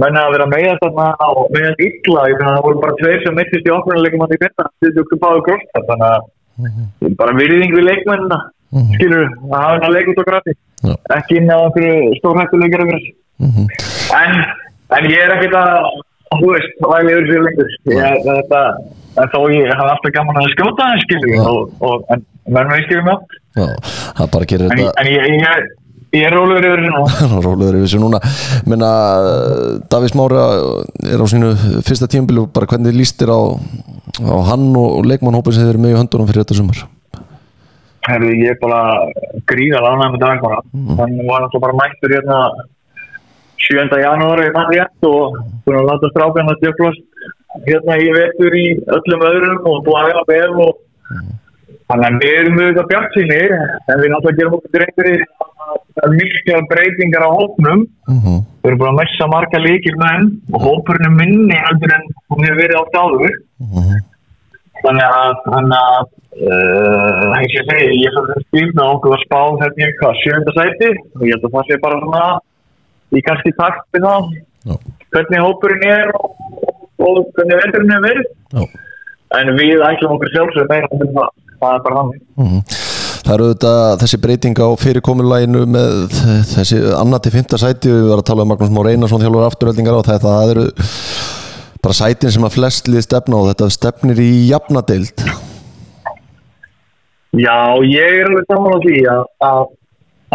menn 0.00 0.20
að 0.22 0.32
vera 0.34 0.46
með 0.46 0.76
þarna 0.82 1.06
og 1.38 1.46
með 1.56 1.74
illa, 1.88 2.22
það 2.42 2.62
voru 2.64 2.82
bara 2.84 2.98
tveir 3.00 3.22
sem 3.24 3.34
mittist 3.34 3.66
í 3.66 3.74
okkurnuleikum 3.76 4.22
að 4.24 4.30
því 4.30 4.38
finna 4.42 4.66
þetta 4.80 5.00
er 5.14 5.22
báðu 5.24 5.40
grótt 5.46 5.68
þannig 5.74 6.06
að 6.10 6.20
uh 6.20 6.68
-huh. 6.70 7.14
bara 7.20 7.38
virðing 7.40 7.72
við 7.74 7.88
leikmennina 7.90 8.38
uh 8.38 8.78
-huh. 8.78 8.94
skilur, 8.94 9.26
að 9.52 9.58
hafa 9.62 9.74
hennar 9.74 9.94
leik 9.96 10.10
út 10.10 10.22
á 10.22 10.28
grati 10.30 10.52
ekki 11.16 11.36
inn 11.36 11.50
á 11.50 11.58
einhverju 11.64 12.14
stórhættuleikar 12.18 12.80
en, 14.22 14.32
en 14.96 15.04
ég 15.14 15.18
er 15.24 15.34
ekkert 15.34 15.54
að 15.54 15.74
þú 16.38 16.52
veist, 16.54 16.78
væli 16.84 17.16
yfir 17.16 17.28
fyrir 17.30 17.44
lengur 17.48 17.74
þetta, 18.28 18.62
þó 19.34 19.40
ég 19.54 19.74
hafa 19.74 19.92
alltaf 19.96 20.14
gaman 20.14 20.40
að 20.40 20.52
skjóta 20.54 20.88
það 20.92 21.04
skilur. 21.04 21.36
Og, 21.50 21.76
og, 21.82 22.08
en 22.14 22.24
verður 22.50 22.76
við 22.76 22.88
skilum 22.88 23.12
átt 23.16 23.36
Já, 23.58 23.66
það 24.20 24.32
bara 24.36 24.50
gerir 24.52 24.70
þetta 24.70 24.92
En 25.02 25.10
ég, 25.10 25.30
ég, 25.34 25.70
Ég 26.10 26.26
er 26.26 26.34
rólegur 26.34 26.64
yfir 26.66 26.80
þessu 26.82 27.28
nú. 27.30 27.40
Rólegur 27.44 27.76
yfir 27.78 27.84
þessu 27.84 27.98
núna. 28.02 28.18
Menna, 28.66 28.88
Davís 29.92 30.14
Mára 30.18 30.46
er 31.06 31.22
á 31.22 31.26
sínu 31.30 31.52
fyrsta 31.86 32.08
tímabili 32.10 32.48
bara 32.50 32.66
hvernig 32.66 32.96
líst 32.98 33.20
þér 33.20 33.30
á, 33.30 33.40
á 34.26 34.36
hann 34.50 34.72
og 34.74 35.06
leikmannhópin 35.06 35.54
sem 35.54 35.62
þeir 35.62 35.76
eru 35.76 35.82
með 35.84 35.94
í 35.94 36.00
höndunum 36.00 36.30
fyrir 36.30 36.42
þetta 36.42 36.58
sumar? 36.58 36.82
Herðu, 38.08 38.32
ég 38.42 38.56
er 38.56 38.58
bara 38.58 38.80
gríðal 39.52 39.84
ánægð 39.86 40.16
með 40.16 40.24
dag 40.24 40.42
bara. 40.42 40.58
Hann 40.98 41.14
var 41.30 41.46
náttúrulega 41.46 41.64
bara 41.68 41.78
mættur 41.78 42.16
hérna 42.16 42.40
7. 43.66 44.00
janúari 44.02 44.50
mann 44.54 44.70
rétt 44.72 45.08
og 45.08 45.36
búin 45.64 45.80
að 45.80 45.88
láta 45.90 46.10
strákan 46.12 46.52
að 46.52 46.62
djöflast 46.64 47.04
hérna 47.66 47.98
í 48.00 48.08
vetur 48.14 48.56
í 48.56 48.66
öllum 48.96 49.26
öðrum 49.30 49.68
og 49.70 49.84
búin 49.86 50.00
að 50.00 50.10
vera 50.10 50.24
vel 50.30 50.64
og 50.66 50.72
þannig 51.90 52.06
að 52.06 52.20
við 52.22 52.36
erum 52.40 52.60
auðvitað 52.60 52.90
bjart 52.92 53.16
síni 53.16 53.40
en 53.50 54.02
við 54.02 54.12
náttúrulega 54.12 54.38
gerum 54.38 54.56
okkur 54.58 54.74
dreyngir 54.76 55.10
í 55.10 55.16
mikla 56.14 56.62
breytingar 56.70 57.26
á 57.26 57.30
hópnum. 57.30 57.84
mm 58.08 58.38
Við 58.60 58.68
erum 58.68 58.80
búin 58.80 58.90
að 58.92 58.98
messa 59.00 59.26
marga 59.32 59.58
líkir 59.64 59.94
menn 59.96 60.26
og 60.52 60.64
hópurinn 60.66 61.08
er 61.08 61.14
minni 61.16 61.56
heldur 61.64 61.94
en 61.96 62.02
hún 62.28 62.44
hefur 62.44 62.58
verið 62.60 62.80
átt 62.80 62.98
áður. 63.00 63.36
Þannig 64.80 65.06
að, 65.06 65.32
þannig 65.46 65.78
að, 65.78 66.10
uh, 66.44 67.24
eins 67.38 67.54
og 67.54 67.56
ég 67.56 67.70
segi, 67.70 67.96
ég 68.02 68.14
fyrir 68.16 68.36
að 68.36 68.44
skilna 68.46 68.86
okkur 68.94 69.16
að 69.16 69.24
spá 69.24 69.40
hérna 69.62 69.88
í 69.88 69.96
hvað, 70.00 70.20
sjönda 70.20 70.54
sæti 70.58 70.90
og 70.92 71.24
ég 71.24 71.34
held 71.34 71.48
að 71.48 71.56
það 71.56 71.66
sé 71.70 71.80
bara 71.84 72.02
svona 72.04 72.22
í 73.16 73.22
kannski 73.26 73.52
takt 73.58 73.86
við 73.96 74.06
það, 74.06 74.28
Já. 74.70 74.76
hvernig 75.14 75.44
hópurinn 75.46 75.86
er 75.88 76.12
og, 76.18 76.30
og 77.00 77.20
hvernig 77.36 77.60
veldurinn 77.64 77.96
er 77.96 78.04
verið. 78.06 78.30
Já. 78.54 78.62
En 79.40 79.52
við 79.58 79.82
ætlum 79.86 80.16
okkur 80.16 80.32
sjálfsög 80.34 80.70
meira 80.70 80.88
en 80.90 81.12
það, 81.14 81.34
það 81.60 81.74
er 81.74 81.84
bara 81.86 82.00
þannig. 82.00 82.22
Mhm. 82.40 82.62
Það 83.20 83.34
eru 83.34 83.46
auðvitað 83.46 84.00
þessi 84.00 84.18
breyting 84.24 84.58
á 84.58 84.68
fyrirkomulæginu 84.80 85.60
með 85.70 86.14
þessi 86.50 86.78
annað 86.96 87.20
til 87.26 87.32
fymta 87.34 87.58
sæti 87.60 87.92
við 87.92 88.08
varum 88.08 88.22
að 88.24 88.28
tala 88.30 88.46
um 88.46 88.50
Magnús 88.50 88.72
Már 88.74 88.88
Einarsson 88.90 89.22
þjálfur 89.22 89.46
afturöldingar 89.46 89.98
á 90.00 90.08
þetta 90.08 90.32
það 90.34 90.52
eru 90.54 90.64
bara 91.84 91.96
sætin 92.00 92.32
sem 92.34 92.46
að 92.48 92.56
flest 92.56 92.88
lið 92.90 93.04
stefna 93.06 93.38
og 93.38 93.50
þetta 93.52 93.68
stefnir 93.76 94.22
í 94.24 94.30
jafnadeild 94.48 95.22
Já, 97.38 97.78
ég 97.86 98.16
er 98.18 98.26
alveg 98.26 98.48
saman 98.50 98.74
á 98.74 98.78
því 98.82 98.96
að, 99.12 99.22
að, 99.46 99.68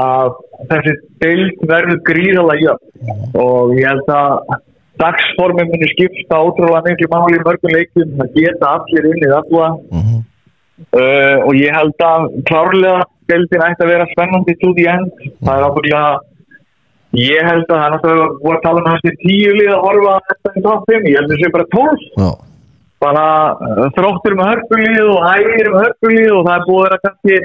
að 0.01 0.31
þessi 0.69 0.93
deild 1.23 1.65
verður 1.69 1.99
gríðalega 2.09 2.65
jöfn. 2.65 3.17
Og 3.39 3.75
ég 3.79 3.89
held 3.89 4.11
að 4.11 4.61
dagsformin 5.01 5.71
muni 5.71 5.89
skipta 5.91 6.39
ótrúlega 6.39 6.85
miklu 6.85 7.09
máli 7.11 7.39
í 7.39 7.43
mörgum 7.43 7.75
leikum 7.75 8.15
það 8.19 8.37
geta 8.37 8.71
allir 8.77 9.09
unnið 9.11 9.35
alla. 9.41 9.73
Mhm. 9.91 10.23
uh, 10.91 11.37
og 11.47 11.53
ég 11.55 11.71
held 11.71 12.01
að 12.03 12.23
klárlega 12.49 13.03
deildin 13.31 13.63
ætti 13.63 13.83
að 13.83 13.91
vera 13.93 14.07
spennandi 14.11 14.55
to 14.59 14.73
the 14.75 14.87
end. 14.91 15.11
Það 15.43 15.55
er 15.55 15.67
ábygglega 15.69 16.07
ég 17.15 17.47
held 17.47 17.69
að 17.69 17.77
það 17.77 17.85
er 17.85 17.93
náttúrulega 17.93 18.27
voru 18.43 18.57
að 18.57 18.65
tala 18.65 18.81
um 18.81 18.89
þessi 18.91 19.13
tíu 19.21 19.53
lið 19.55 19.71
að 19.71 19.85
horfa 19.85 20.15
að 20.15 20.27
þetta 20.31 20.51
í 20.51 20.63
top 20.65 20.91
5 20.91 21.07
ég 21.09 21.15
held 21.15 21.29
að 21.29 21.33
það 21.33 21.43
sé 21.43 21.51
bara 21.55 21.67
12 21.75 22.05
Já, 22.15 22.29
bara 23.05 23.27
uh, 23.53 23.85
þróttur 23.95 24.35
með 24.35 24.49
hörpulíð 24.51 25.11
og 25.13 25.27
ægir 25.31 25.69
með 25.71 25.85
hörpulíð 25.85 26.33
og 26.35 26.41
það 26.47 26.55
er 26.55 26.65
búið 26.67 26.81
að 26.81 26.85
vera 26.85 27.03
kannski 27.05 27.37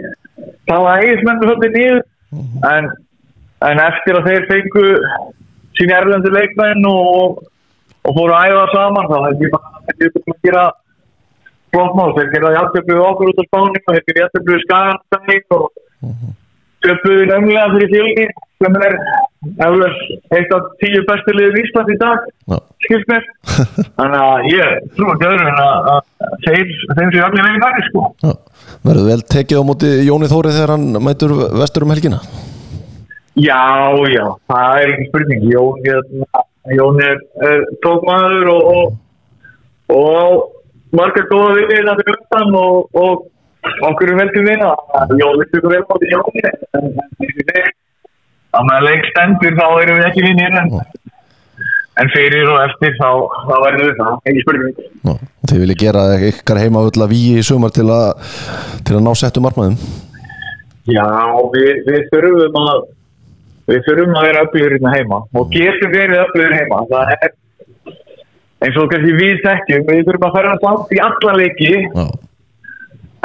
tala 0.70 0.96
ægismennu 1.04 1.48
svolítið 1.48 1.76
niður 1.78 2.02
en, 2.32 2.90
en 3.70 3.82
eftir 3.86 4.18
að 4.18 4.28
þeir 4.28 4.46
fengu 4.50 4.84
sín 5.78 5.94
erlendu 5.94 6.32
leikmenn 6.34 6.86
og, 6.90 7.40
og 8.04 8.16
fóru 8.16 8.36
að 8.36 8.52
æfa 8.52 8.66
saman 8.74 9.10
þá 9.10 9.16
held 9.26 9.44
ég 9.46 9.54
bara 9.56 9.84
þeir 9.90 10.06
eru 10.08 10.22
að 10.34 10.46
gera 10.48 10.66
flott 11.70 11.96
mál, 11.98 12.12
þeir 12.16 12.30
gera 12.34 12.54
játtöfluð 12.56 13.06
okkur 13.06 13.32
út 13.32 13.42
á 13.42 13.44
spáning 13.48 13.84
og 13.86 13.96
þeir 13.96 14.06
gera 14.08 14.24
játtöfluð 14.26 14.64
skaganstæðing 14.66 15.56
og 15.56 15.66
töfluðu 16.84 17.26
nefnilega 17.30 17.72
fyrir 17.74 17.92
fjölgi 17.94 18.26
sem 18.60 18.76
er 18.84 18.96
eflust 19.64 20.34
eitt 20.36 20.52
af 20.56 20.68
tíu 20.82 21.00
bestu 21.08 21.34
liðum 21.36 21.56
í 21.56 21.64
Ísland 21.64 21.92
í 21.94 21.96
dag 22.00 22.26
já, 22.52 22.58
skilst 22.84 23.10
mér. 23.10 23.26
Þannig 23.98 24.20
að 24.26 24.48
ég 24.52 24.90
trú 24.98 25.08
ekki 25.14 25.28
öðru 25.30 25.48
en 25.48 25.62
að 25.64 25.90
að 25.94 26.02
þeim 26.46 27.14
séu 27.14 27.24
allir 27.24 27.46
veginn 27.46 27.64
næri 27.64 27.86
sko. 27.88 28.04
Já. 28.24 28.32
Verður 28.86 29.10
vel 29.10 29.24
tekið 29.34 29.60
á 29.60 29.68
móti 29.70 29.90
Jóni 30.06 30.30
Þóri 30.30 30.54
þegar 30.56 30.74
hann 30.76 31.02
mætur 31.04 31.36
vestur 31.60 31.86
um 31.86 31.94
helgina? 31.94 32.20
Já, 33.40 33.62
já, 34.10 34.24
það 34.50 34.82
er 34.82 34.94
ekki 34.94 35.08
spurning. 35.08 35.44
Jón, 35.48 35.82
hérna, 35.86 36.44
Jón 36.76 37.02
er, 37.04 37.20
er 37.46 37.66
tókmaður 37.84 38.50
og, 38.52 38.72
og, 38.74 38.96
og 39.96 40.96
margar 40.96 41.28
góða 41.30 41.54
vinni 41.60 41.78
þetta 41.78 41.96
fyrir 42.00 42.18
undan 42.20 42.58
og, 42.60 42.88
og 43.00 43.28
okkur 43.90 44.14
vel 44.18 44.32
til 44.34 44.44
vinna 44.46 44.72
Jón 45.20 45.42
er 45.42 45.50
fyrir 45.52 45.70
vel 45.72 45.82
eins 45.84 46.20
og 46.20 46.34
þeir 47.50 47.70
að 48.50 48.66
með 48.66 48.86
leik 48.88 49.08
stendur 49.12 49.56
þá 49.58 49.66
erum 49.84 50.00
við 50.00 50.06
ekki 50.08 50.26
vinnir 50.26 50.56
en, 50.58 50.70
en 52.02 52.12
fyrir 52.14 52.48
og 52.50 52.60
eftir 52.64 52.96
þá, 52.98 53.10
þá 53.46 53.54
verður 53.64 53.84
við 53.84 53.98
það, 54.00 54.16
ekki 54.30 54.44
spurning. 54.44 54.80
Og 55.12 55.50
þið 55.50 55.64
viljið 55.64 55.82
gera 55.84 56.06
ykkar 56.30 56.62
heima 56.64 56.86
öll 56.88 57.04
að 57.04 57.12
víi 57.12 57.36
í 57.38 57.44
sumar 57.46 57.74
til 57.74 57.86
að, 57.94 58.32
til 58.86 58.96
að 58.98 59.04
ná 59.06 59.12
settum 59.18 59.46
markmaðum 59.46 59.78
Já, 60.90 61.06
við, 61.52 61.84
við 61.86 62.08
þurfum 62.10 62.58
að 62.64 62.88
við 63.70 63.84
þurfum 63.86 64.16
að 64.18 64.26
vera 64.26 64.42
öflugur 64.46 64.74
hérna 64.74 64.94
heima 64.96 65.20
og 65.36 65.52
getum 65.54 65.92
verið 65.92 66.22
öflugur 66.24 66.56
heima. 66.56 66.80
Það 66.90 67.12
er 67.14 67.34
eins 68.64 68.80
og 68.80 68.90
kannski 68.90 69.12
við 69.18 69.44
þekkjum 69.44 69.86
við 69.90 70.02
þurfum 70.08 70.26
að 70.26 70.36
ferðast 70.38 70.66
langt 70.66 70.94
í 70.96 71.00
alla 71.04 71.36
leiki. 71.38 71.70
Já, 71.84 72.06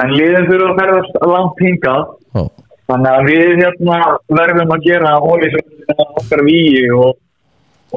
en 0.04 0.16
liðin 0.16 0.48
þurfum 0.50 0.72
að 0.74 0.80
ferðast 0.82 1.20
langt 1.32 1.62
hingað. 1.64 2.08
Já, 2.36 2.44
þannig 2.92 3.12
að 3.12 3.30
við 3.30 3.54
hérna 3.64 4.00
verðum 4.40 4.74
að 4.76 4.86
gera 4.86 5.14
ólísum 5.22 5.94
okkar 6.22 6.44
víi 6.46 6.84
og, 6.94 7.16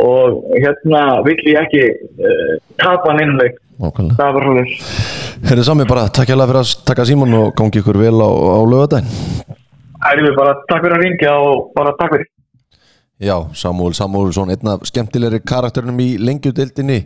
og 0.00 0.38
hérna 0.56 1.02
vill 1.26 1.40
ég 1.48 1.60
ekki 1.62 1.82
uh, 1.88 2.54
tapa 2.80 3.12
hann 3.12 3.24
innleik 3.24 3.58
það 3.78 4.34
var 4.34 4.46
svolítið 4.46 5.48
Herri 5.48 5.64
Sami 5.66 5.86
bara, 5.86 6.08
takk 6.10 6.32
hérlega 6.32 6.50
fyrir 6.50 6.64
að 6.64 6.86
taka 6.88 7.06
síman 7.06 7.36
og 7.38 7.52
gangi 7.58 7.82
ykkur 7.82 8.00
vel 8.00 8.16
á, 8.18 8.30
á 8.30 8.58
lögadaginn 8.66 9.12
Æri 10.08 10.24
við 10.24 10.34
bara 10.38 10.56
takk 10.70 10.82
fyrir 10.84 10.96
að 10.96 11.04
ringja 11.04 11.36
og 11.42 11.70
bara 11.76 11.94
takk 12.00 12.16
fyrir 12.16 12.30
Já, 13.18 13.34
Samúl 13.52 13.94
Samúlsson, 13.98 14.50
einn 14.54 14.68
af 14.70 14.84
skemmtilegri 14.86 15.40
karakterinum 15.42 15.96
í 15.98 16.12
lengjudeildinni 16.22 17.00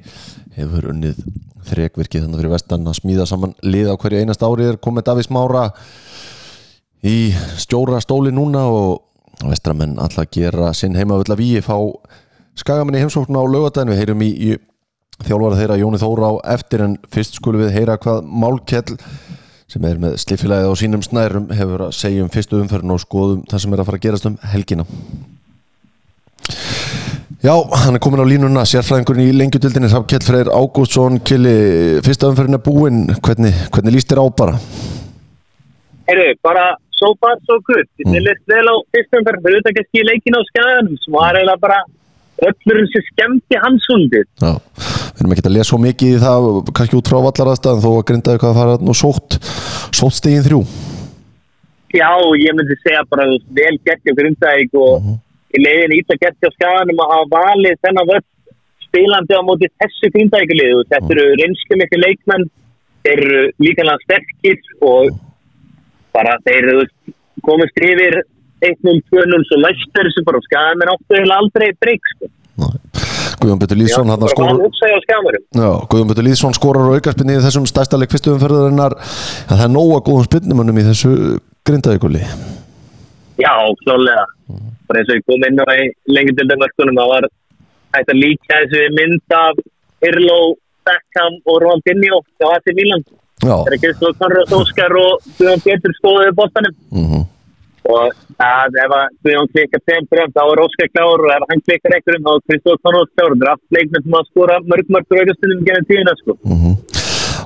hefur 0.58 0.90
unnið 0.90 1.22
þrekvirkið 1.70 2.26
þannig 2.26 2.42
fyrir 2.42 2.52
vestan 2.52 2.90
að 2.90 2.98
smíða 2.98 3.26
saman 3.30 3.54
lið 3.64 3.88
á 3.88 3.96
hverju 3.96 4.20
einast 4.20 4.44
ári 4.44 4.66
er 4.68 4.76
komið 4.76 5.06
Davís 5.06 5.30
Mára 5.32 5.70
í 7.00 7.32
stjóra 7.56 8.02
stóli 8.04 8.28
núna 8.28 8.66
og 8.68 9.46
vestramenn 9.48 9.96
alltaf 10.04 10.28
gera 10.36 10.74
sinn 10.76 11.00
heima 11.00 11.16
vill 11.22 11.32
að 11.32 11.40
víi 11.40 11.64
fá 11.64 11.78
skagamenni 12.60 13.00
heimsókn 13.00 13.40
á 13.40 13.42
lögadaginn 13.48 13.94
við 13.94 14.04
heyrum 14.04 14.28
í, 14.28 14.52
þjálfara 15.24 15.62
þeirra 15.62 15.80
Jóni 15.80 16.04
Þóra 16.04 16.28
á 16.28 16.34
eftir 16.58 16.84
en 16.90 17.00
fyrst 17.08 17.40
skulum 17.40 17.64
við 17.64 17.76
heyra 17.78 17.96
hvað 17.96 18.26
Málkell 18.28 18.98
sem 19.64 19.88
er 19.88 19.96
með 19.96 20.20
sliffilæðið 20.20 20.76
á 20.76 20.76
sínum 20.76 21.08
snærum 21.08 21.48
hefur 21.56 21.88
að 21.88 21.96
segja 21.96 22.20
um 22.20 22.32
fyrstu 22.32 22.60
umferðin 22.60 22.92
og 22.92 23.00
skoðum 23.00 23.46
það 23.48 23.64
sem 23.64 23.72
er 23.72 23.80
að 23.80 23.88
fara 23.88 24.02
að 24.02 24.10
gerast 24.10 24.28
um 24.28 24.42
helgina 24.52 24.92
Já, 27.42 27.56
hann 27.58 27.98
er 27.98 28.02
komin 28.02 28.22
á 28.22 28.26
línuna, 28.26 28.62
sérfræðingurinn 28.70 29.26
í 29.26 29.34
lengjutildinni, 29.34 29.88
Hrafkjell 29.90 30.22
Freyr 30.22 30.50
Ágústsson, 30.54 31.16
Kili, 31.26 31.54
fyrsta 32.06 32.28
umferðin 32.30 32.54
er 32.54 32.62
búinn, 32.62 33.00
hvernig, 33.18 33.56
hvernig 33.74 33.96
líst 33.96 34.12
þér 34.12 34.20
á 34.22 34.26
bara? 34.38 34.60
Heyrðu, 36.06 36.36
bara 36.46 36.68
so 36.94 37.10
far 37.18 37.34
so 37.48 37.58
good. 37.66 37.88
Mm. 38.04 38.14
Mér 38.14 38.24
leist 38.28 38.44
vel 38.52 38.62
á 38.62 38.74
fyrstum 38.94 39.26
fyrir 39.26 39.40
fyrir 39.42 39.58
auðvitað 39.58 39.76
kannski 39.80 40.04
leikin 40.06 40.38
á 40.38 40.42
skæðanum 40.50 41.00
sem 41.02 41.16
var 41.16 41.40
eiginlega 41.40 41.64
bara 41.64 41.80
öllurinn 42.46 42.88
sem 42.92 43.06
skemmti 43.08 43.60
hans 43.64 43.90
hundið. 43.90 44.30
Já, 44.38 44.52
við 45.10 45.24
erum 45.24 45.34
ekki 45.34 45.46
að 45.48 45.56
lesa 45.56 45.70
svo 45.72 45.80
mikið 45.82 46.14
í 46.14 46.22
það, 46.22 46.48
kannski 46.78 46.98
út 47.00 47.10
frá 47.10 47.18
vallaraðstæðan, 47.26 47.82
þó 47.82 47.90
að 47.96 48.06
grindaði 48.12 48.42
hvað 48.44 48.54
að 48.54 48.62
fara 48.62 48.78
nú 48.86 48.96
sótt, 49.02 49.38
sótt 49.90 50.18
stegin 50.20 50.46
þrjú. 50.46 50.62
Já, 51.92 52.08
ég 52.40 52.54
myndi 52.56 52.78
segja 52.80 53.02
bara 53.10 53.26
vel 53.28 53.74
gert 53.84 54.06
hjá 54.06 54.14
Grindavík 54.16 54.78
og 54.80 55.10
í 55.52 55.62
leiðin 55.62 55.96
ítla 55.98 56.18
gert 56.22 56.38
hjá 56.40 56.50
skæðanum 56.54 57.02
að 57.04 57.12
hafa 57.14 57.30
valið 57.36 57.80
þennan 57.86 58.10
völd 58.10 58.28
spilandi 58.86 59.38
á 59.38 59.42
móti 59.46 59.70
þessu 59.80 60.10
Grindavíkuliðu. 60.14 60.84
Þetta 60.92 61.14
eru 61.14 61.26
reynslu 61.40 61.78
miklu 61.80 62.00
leikmenn, 62.02 62.46
þeir 63.06 63.24
eru 63.26 63.42
líkanlega 63.64 64.04
sterkir 64.06 64.58
og 64.84 65.16
bara 66.12 66.36
þeir 66.46 66.70
komist 67.46 67.80
yfir 67.80 68.20
1-0, 68.62 69.00
2-0 69.10 69.42
svo 69.48 69.58
læstur 69.58 70.08
þessu 70.08 70.24
bara 70.28 70.42
skæðan 70.46 70.84
er 70.84 70.94
heila 71.16 71.40
aldrei 71.42 71.72
breyk 71.82 72.14
sko. 72.14 72.30
Guðjón 73.42 73.58
Betur 73.58 73.78
Lýðsson 73.80 74.12
Guðjón 75.90 76.10
Betur 76.10 76.26
Lýðsson 76.26 76.54
skorar 76.54 76.92
aukarspinni 76.94 77.38
í 77.38 77.42
þessum 77.42 77.66
stærsta 77.66 77.98
leik 77.98 78.12
fyrstu 78.12 78.36
umferðarinnar, 78.36 78.94
að 79.48 79.56
það 79.56 79.64
er 79.66 79.72
nóga 79.72 80.02
góðum 80.06 80.28
spinnumönnum 80.28 80.78
í 80.78 80.86
þessu 80.92 81.14
grindaðikuli. 81.66 82.22
Já, 83.40 83.54
klálega. 83.84 84.24
Bara 84.88 85.00
eins 85.00 85.12
og 85.12 85.16
ég 85.16 85.24
kom 85.28 85.46
inn 85.48 85.62
á 85.62 85.66
í 85.72 85.88
lengjadöldamörkunum, 86.12 87.00
það 87.00 87.12
var 87.14 87.28
hægt 87.96 88.12
að 88.12 88.22
líka 88.22 88.60
þessu 88.60 88.82
mynd 88.98 89.36
af 89.38 89.62
Irlo, 90.08 90.38
Beckham 90.84 91.34
og 91.46 91.60
Ronaldinho 91.62 92.20
á 92.42 92.60
Milan. 92.74 93.04
Já, 93.42 93.56
Það 93.58 93.68
er 93.70 93.76
ekki 93.78 93.94
svo 93.98 94.12
Konrad 94.20 94.52
Óskar 94.54 94.92
og 94.98 95.24
Guðan 95.38 95.62
Pétur 95.64 95.94
stóðuði 95.98 96.34
bóttanum. 96.38 96.74
mm 96.90 97.22
og 97.90 98.12
að 98.42 98.76
ef 98.78 98.92
að 98.94 99.14
Guðjón 99.24 99.48
klikkar 99.54 99.82
þeim 99.88 100.08
frem 100.10 100.32
þá 100.34 100.42
er 100.44 100.62
Óskar 100.62 100.90
klár 100.92 101.24
og 101.24 101.32
ef 101.34 101.46
hann 101.50 101.62
klikkar 101.66 101.96
einhverjum 101.96 102.26
þá 102.26 102.32
er 102.32 102.44
Kristóð 102.46 102.80
Konráð 102.86 103.08
klár 103.16 103.32
það 103.34 103.42
er 103.46 103.52
allt 103.52 103.76
leikmenn 103.76 104.04
sem 104.06 104.18
að 104.18 104.28
skora 104.30 104.58
mörg 104.70 104.92
mörg 104.96 105.16
raugastundum 105.16 105.64
genið 105.66 105.88
tíðina 105.90 106.14
sko 106.20 106.36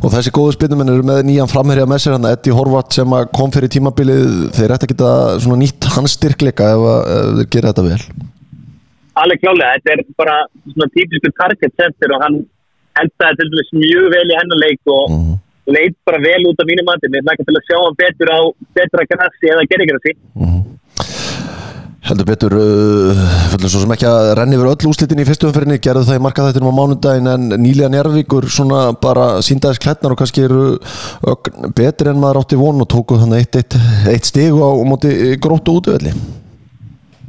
Og 0.02 0.10
þessi 0.12 0.32
góðu 0.36 0.54
spinnumenn 0.56 0.90
eru 0.92 1.04
með 1.06 1.22
nýjan 1.28 1.48
framherja 1.50 1.86
með 1.88 2.02
sér 2.04 2.16
hann 2.16 2.28
Eddie 2.30 2.54
Horvath 2.56 2.92
sem 2.98 3.14
að 3.16 3.30
kom 3.36 3.52
fyrir 3.54 3.70
tímabilið. 3.72 4.26
Þeir 4.56 4.74
ætti 4.76 4.86
að 4.88 4.92
geta 4.92 5.12
svona 5.44 5.60
nýtt 5.62 5.88
hans 5.96 6.16
styrkleika 6.18 6.68
ef, 6.74 6.84
að, 6.92 7.00
ef 7.16 7.30
þeir 7.40 7.48
gera 7.56 7.72
þetta 7.72 7.86
vel. 7.86 8.02
Alveg 9.16 9.40
klálega, 9.40 9.78
þetta 9.80 9.94
er 9.96 10.04
bara 10.20 10.36
svona 10.68 10.90
típisku 10.92 11.32
target 11.40 11.72
center 11.80 12.12
og 12.16 12.24
hann 12.26 12.36
hendaði 13.00 13.40
til 13.40 13.50
dæmis 13.54 13.72
mjög 13.80 14.06
vel 14.12 14.26
í 14.32 14.38
hennar 14.40 14.60
leik 14.62 14.92
og 14.92 15.04
Mhm. 15.12 15.34
leit 15.74 15.96
bara 16.06 16.20
vel 16.22 16.42
út 16.50 16.60
af 16.62 16.66
mínum 16.68 16.86
mér 16.86 17.16
er 17.20 17.24
nægt 17.26 17.42
til 17.48 17.56
að 17.56 17.66
sjá 17.68 17.78
hann 17.80 17.96
betur 18.02 18.28
á 18.30 18.40
betra 18.76 19.02
grassi 19.10 19.46
eða 19.52 19.64
gerðigrassi 19.72 20.12
Heldur 22.06 22.26
betur, 22.28 22.54
uh, 22.54 23.20
fyrir 23.50 23.70
svo 23.72 23.80
sem 23.82 23.92
ekki 23.96 24.06
að 24.06 24.28
renni 24.38 24.54
yfir 24.54 24.68
öll 24.70 24.90
úslitin 24.92 25.18
í 25.18 25.24
fyrstu 25.26 25.48
umferðinni, 25.48 25.80
gerðu 25.82 26.04
það 26.06 26.20
í 26.20 26.22
markaðættinum 26.22 26.70
á 26.70 26.78
mánudaginn 26.78 27.30
en 27.32 27.46
nýlega 27.64 27.88
njárvíkur 27.90 28.46
svona 28.46 28.82
bara 29.02 29.24
síndaðis 29.42 29.80
klætnar 29.82 30.14
og 30.14 30.20
kannski 30.20 30.44
eru 30.46 30.60
ögn 31.32 31.74
betri 31.74 32.12
en 32.12 32.20
maður 32.22 32.44
átti 32.44 32.60
von 32.60 32.84
og 32.84 32.88
tóku 32.94 33.18
þannig 33.18 33.42
eitt, 33.42 33.58
eitt, 33.58 33.78
eitt 34.12 34.30
stig 34.30 34.54
á 34.54 34.70
móti 34.86 35.10
gróttu 35.42 35.74
útöfelli. 35.80 36.14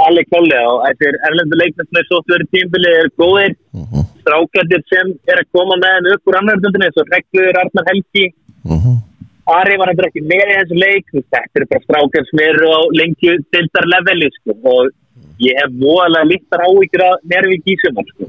alveg 0.05 0.29
klálega 0.29 0.69
og 0.69 0.83
þetta 0.85 1.07
er 1.09 1.15
erlendur 1.31 1.57
leikmenn 1.63 1.87
sem 1.89 1.97
er 1.97 2.05
svo 2.05 2.21
fyrir 2.29 2.49
tímbili 2.53 2.91
er 2.99 3.07
góðir 3.17 3.55
strákjöndir 4.21 4.83
sem 4.93 5.15
er 5.25 5.41
að 5.41 5.47
koma 5.57 5.79
með 5.81 5.95
hann 5.95 6.09
upp 6.13 6.29
úr 6.29 6.37
annaðardöndinni 6.37 6.85
eins 6.91 7.01
og 7.01 7.09
Reglur, 7.15 7.57
Arnar 7.63 7.89
Helgi 7.89 8.27
Mhm. 8.67 8.97
Ari 9.47 9.77
var 9.79 9.91
hendur 9.91 10.09
ekki 10.09 10.23
með 10.27 10.51
í 10.51 10.55
þessu 10.59 10.77
leik 10.81 11.11
þetta 11.15 11.59
eru 11.59 11.67
bara 11.71 11.83
strákjar 11.85 12.25
sem 12.27 12.41
eru 12.43 12.71
á 12.71 12.79
lengju 12.99 13.35
dildar 13.55 13.87
leveli 13.93 14.27
sko. 14.35 14.57
og 14.73 14.89
ég 15.43 15.57
hef 15.61 15.73
voðalega 15.79 16.29
littar 16.31 16.65
áhyggjur 16.65 17.05
að 17.05 17.15
Nervík 17.31 17.71
í 17.71 17.77
sumar 17.83 18.11
sko. 18.11 18.27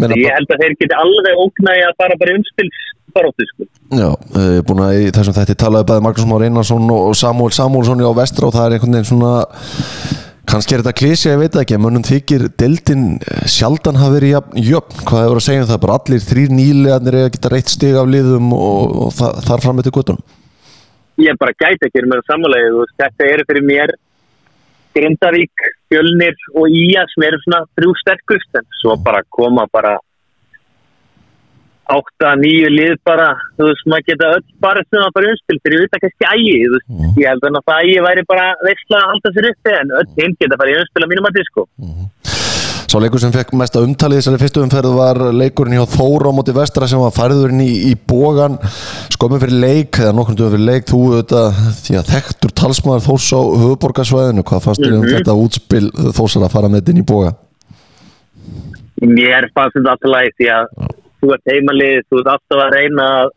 Meina, 0.00 0.18
ég 0.18 0.34
held 0.34 0.50
að 0.50 0.64
þeir 0.64 0.76
geti 0.80 0.98
alveg 0.98 1.40
ógnægi 1.44 1.86
að 1.86 1.96
fara 2.00 2.18
bara 2.20 2.32
í 2.32 2.38
umspilsbaróttu 2.40 3.48
sko. 3.52 3.68
Já, 3.94 4.08
uh, 4.10 4.58
búin 4.66 4.84
að 4.86 5.00
í 5.02 5.08
þessum 5.14 5.36
þetta 5.36 5.58
talaði 5.60 5.88
bæði 5.90 6.06
Magnús 6.08 6.28
Már 6.30 6.46
Einarsson 6.48 6.94
og 6.96 7.16
Samuel 7.20 7.54
Samuelsson 7.54 8.02
á 8.02 8.12
vestra 8.18 8.48
og 8.48 8.56
það 8.56 8.66
er 8.66 8.76
einhvern 8.78 8.96
veginn 8.98 9.10
svona 9.12 9.34
kannski 10.50 10.76
er 10.76 10.84
þetta 10.84 10.98
klísi, 11.00 11.28
ég 11.30 11.40
veit 11.40 11.58
ekki 11.60 11.76
en 11.76 11.84
mönnum 11.84 12.04
þykir 12.06 12.46
deildin 12.60 13.04
eh, 13.22 13.44
sjaldan 13.50 13.98
hafa 14.00 14.16
verið 14.18 14.34
jafn, 14.36 14.62
jöfn, 14.70 15.02
hvað 15.08 15.26
hefur 15.26 15.40
að 15.40 15.46
segja 15.48 15.64
um 15.64 15.68
það? 15.72 15.82
Bara 15.84 15.98
allir 16.00 16.24
þrýr 16.28 16.56
nýlegarnir 16.58 17.18
eiga 17.18 17.28
að 17.28 17.36
geta 17.36 17.52
reitt 17.54 17.74
stig 17.74 17.98
af 17.98 18.10
liðum 18.12 18.54
og, 18.56 18.96
og 19.06 19.14
það, 19.18 19.44
þar 19.48 19.64
fram 19.64 19.78
með 19.80 19.88
til 19.88 19.94
guttun 19.98 20.24
ég 21.22 21.38
bara 21.38 21.54
gæti 21.54 21.86
ekki 21.86 22.02
með 22.10 22.24
sammálaðið 22.28 22.96
þetta 22.98 23.28
eru 23.30 23.46
fyrir 23.50 23.66
mér 23.68 23.94
Grindavík, 24.94 25.62
Fjölnir 25.90 26.36
og 26.54 26.70
Ía 26.70 27.02
sem 27.10 27.24
eru 27.26 27.38
svona 27.42 27.64
þrjú 27.74 27.94
sterkust 27.98 28.58
en 28.58 28.66
svo 28.78 28.94
bara 29.02 29.24
koma 29.34 29.66
bara 29.72 29.96
átta, 31.92 32.32
nýju 32.40 32.70
lið 32.72 32.94
bara 33.04 33.28
þú 33.58 33.68
veist, 33.68 33.84
maður 33.90 34.06
geta 34.08 34.30
öll 34.38 34.44
bara 34.64 34.80
svona 34.88 35.10
bara 35.16 35.30
umspil 35.32 35.58
fyrir 35.60 35.82
við 35.82 35.90
það 35.92 36.02
kannski 36.04 36.24
ægi 36.32 36.56
veist, 36.74 36.88
ég 37.20 37.26
held 37.28 37.44
að 37.44 37.60
það 37.60 37.80
ægi 37.84 37.98
væri 38.08 38.22
bara 38.30 38.46
veistla 38.64 38.96
að 39.00 39.08
halda 39.12 39.28
sér 39.36 39.50
uppi 39.50 39.70
en 39.80 39.94
öll 40.00 40.10
hinn 40.20 40.36
geta 40.40 40.70
í 40.70 40.76
umspil 40.80 41.04
að 41.04 41.10
mínum 41.12 41.28
að 41.30 41.36
disko 41.40 41.62
Sá 42.84 43.00
leikur 43.02 43.18
sem 43.18 43.32
fekk 43.34 43.50
mesta 43.58 43.80
umtalið 43.82 44.20
þessari 44.20 44.38
fyrstu 44.38 44.60
umferð 44.62 44.92
var 44.94 45.18
leikurinn 45.34 45.74
hjá 45.74 45.86
Þóra 45.96 46.30
á 46.30 46.36
móti 46.36 46.52
vestra 46.54 46.86
sem 46.86 47.00
var 47.02 47.10
færðurinn 47.16 47.62
í, 47.64 47.90
í 47.90 47.92
bógan 47.98 48.54
skömmum 49.10 49.40
fyrir 49.42 49.58
leik 49.64 49.98
eða 49.98 50.12
nokkurn 50.14 50.38
dögum 50.38 50.54
fyrir 50.54 50.68
leik 50.68 50.86
þú 50.86 51.00
auðvitað 51.08 51.48
því 51.80 51.94
að 51.98 52.10
þekktur 52.12 52.54
talsmaður 52.62 53.06
Þórs 53.08 53.28
á 53.34 53.40
höfuborgarsvæðinu 53.64 54.46
hvað 54.46 54.64
fannst 54.68 54.84
þér 54.84 54.94
um 55.00 55.08
þetta 55.10 55.38
útspil 55.42 55.86
Með 61.24 61.32
þetta 61.32 61.32
þetta 61.32 61.32
þú 61.32 61.32
ert 61.34 61.52
heimalið, 61.54 62.00
þú 62.10 62.18
ert 62.20 62.32
alltaf 62.34 62.62
að 62.64 62.74
reyna 62.74 63.04
að 63.18 63.28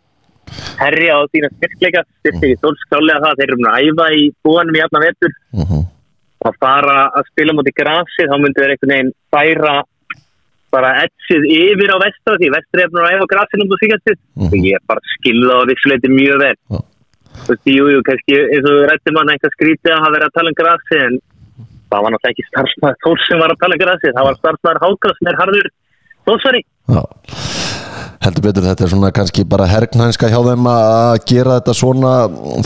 herja 0.77 1.11
á 1.17 1.21
þína 1.33 1.49
styrkleika. 1.57 2.01
Styrkleika 2.21 2.53
í 2.53 2.61
þólskjálega 2.63 3.23
það, 3.23 3.37
þeir 3.37 3.47
eru 3.47 3.57
búin 3.57 3.69
að 3.71 3.79
æfa 3.87 4.07
í 4.15 4.23
búanum 4.43 4.75
í 4.77 4.81
jafna 4.83 5.05
vetur. 5.07 5.31
Uh 5.53 5.83
að 6.47 6.57
fara 6.61 6.97
að 7.17 7.25
spila 7.31 7.53
mútið 7.57 7.73
grasið 7.81 8.29
þá 8.31 8.35
myndir 8.39 8.63
þeir 8.63 8.73
einhvern 8.73 8.91
veginn 8.93 9.13
færa 9.33 9.75
bara 10.71 10.91
etsið 11.03 11.47
yfir 11.49 11.91
á 11.91 11.97
vestra 12.03 12.35
því 12.37 12.49
vestra 12.53 12.83
er 12.83 12.91
búin 12.93 13.07
að 13.07 13.15
æfa 13.15 13.25
á 13.27 13.31
grasið 13.33 13.63
um 13.63 13.69
þú 13.71 13.77
síkastið 13.81 14.17
Mhm. 14.37 14.47
og 14.47 14.67
ég 14.67 14.79
bara 14.87 15.01
skilða 15.17 15.53
á 15.57 15.61
vissuleiti 15.67 16.07
mjög 16.13 16.37
vel. 16.43 16.55
Já. 16.71 16.79
þú 17.37 17.49
veist, 17.53 17.65
jú, 17.65 17.83
jú, 17.93 17.99
kannski 18.07 18.33
eins 18.37 18.65
og 18.69 18.77
rættum 18.89 19.13
mann 19.13 19.29
eitthvað 19.29 19.55
skrítið 19.57 19.91
að 19.93 19.99
hafa 20.01 20.13
verið 20.15 20.27
að 20.27 20.33
tala 20.37 20.49
um 20.49 20.59
grasið 20.61 21.01
en 21.07 21.19
það 21.89 22.01
var 22.03 22.11
náttúrulega 22.11 22.33
ekki 22.33 22.47
starfsmæður 22.49 22.97
þór 23.05 23.17
sem 23.27 23.39
var 23.39 23.49
að 23.53 23.59
tala 23.61 23.73
um 23.77 23.81
grasið, 23.83 24.13
það 24.17 24.27
var 24.27 24.35
starfsmæður 24.41 24.83
hákast 24.85 25.21
er 25.27 25.37
harður. 25.41 25.67
Þósvari 26.27 26.61
Já, 26.87 27.01
heldur 28.23 28.45
betur 28.47 28.65
þetta 28.65 28.85
er 28.85 28.91
svona 28.91 29.11
kannski 29.15 29.45
bara 29.49 29.67
hergnænska 29.69 30.29
hjá 30.31 30.37
þeim 30.45 30.69
að 30.71 31.19
gera 31.29 31.57
þetta 31.59 31.75
svona. 31.77 32.13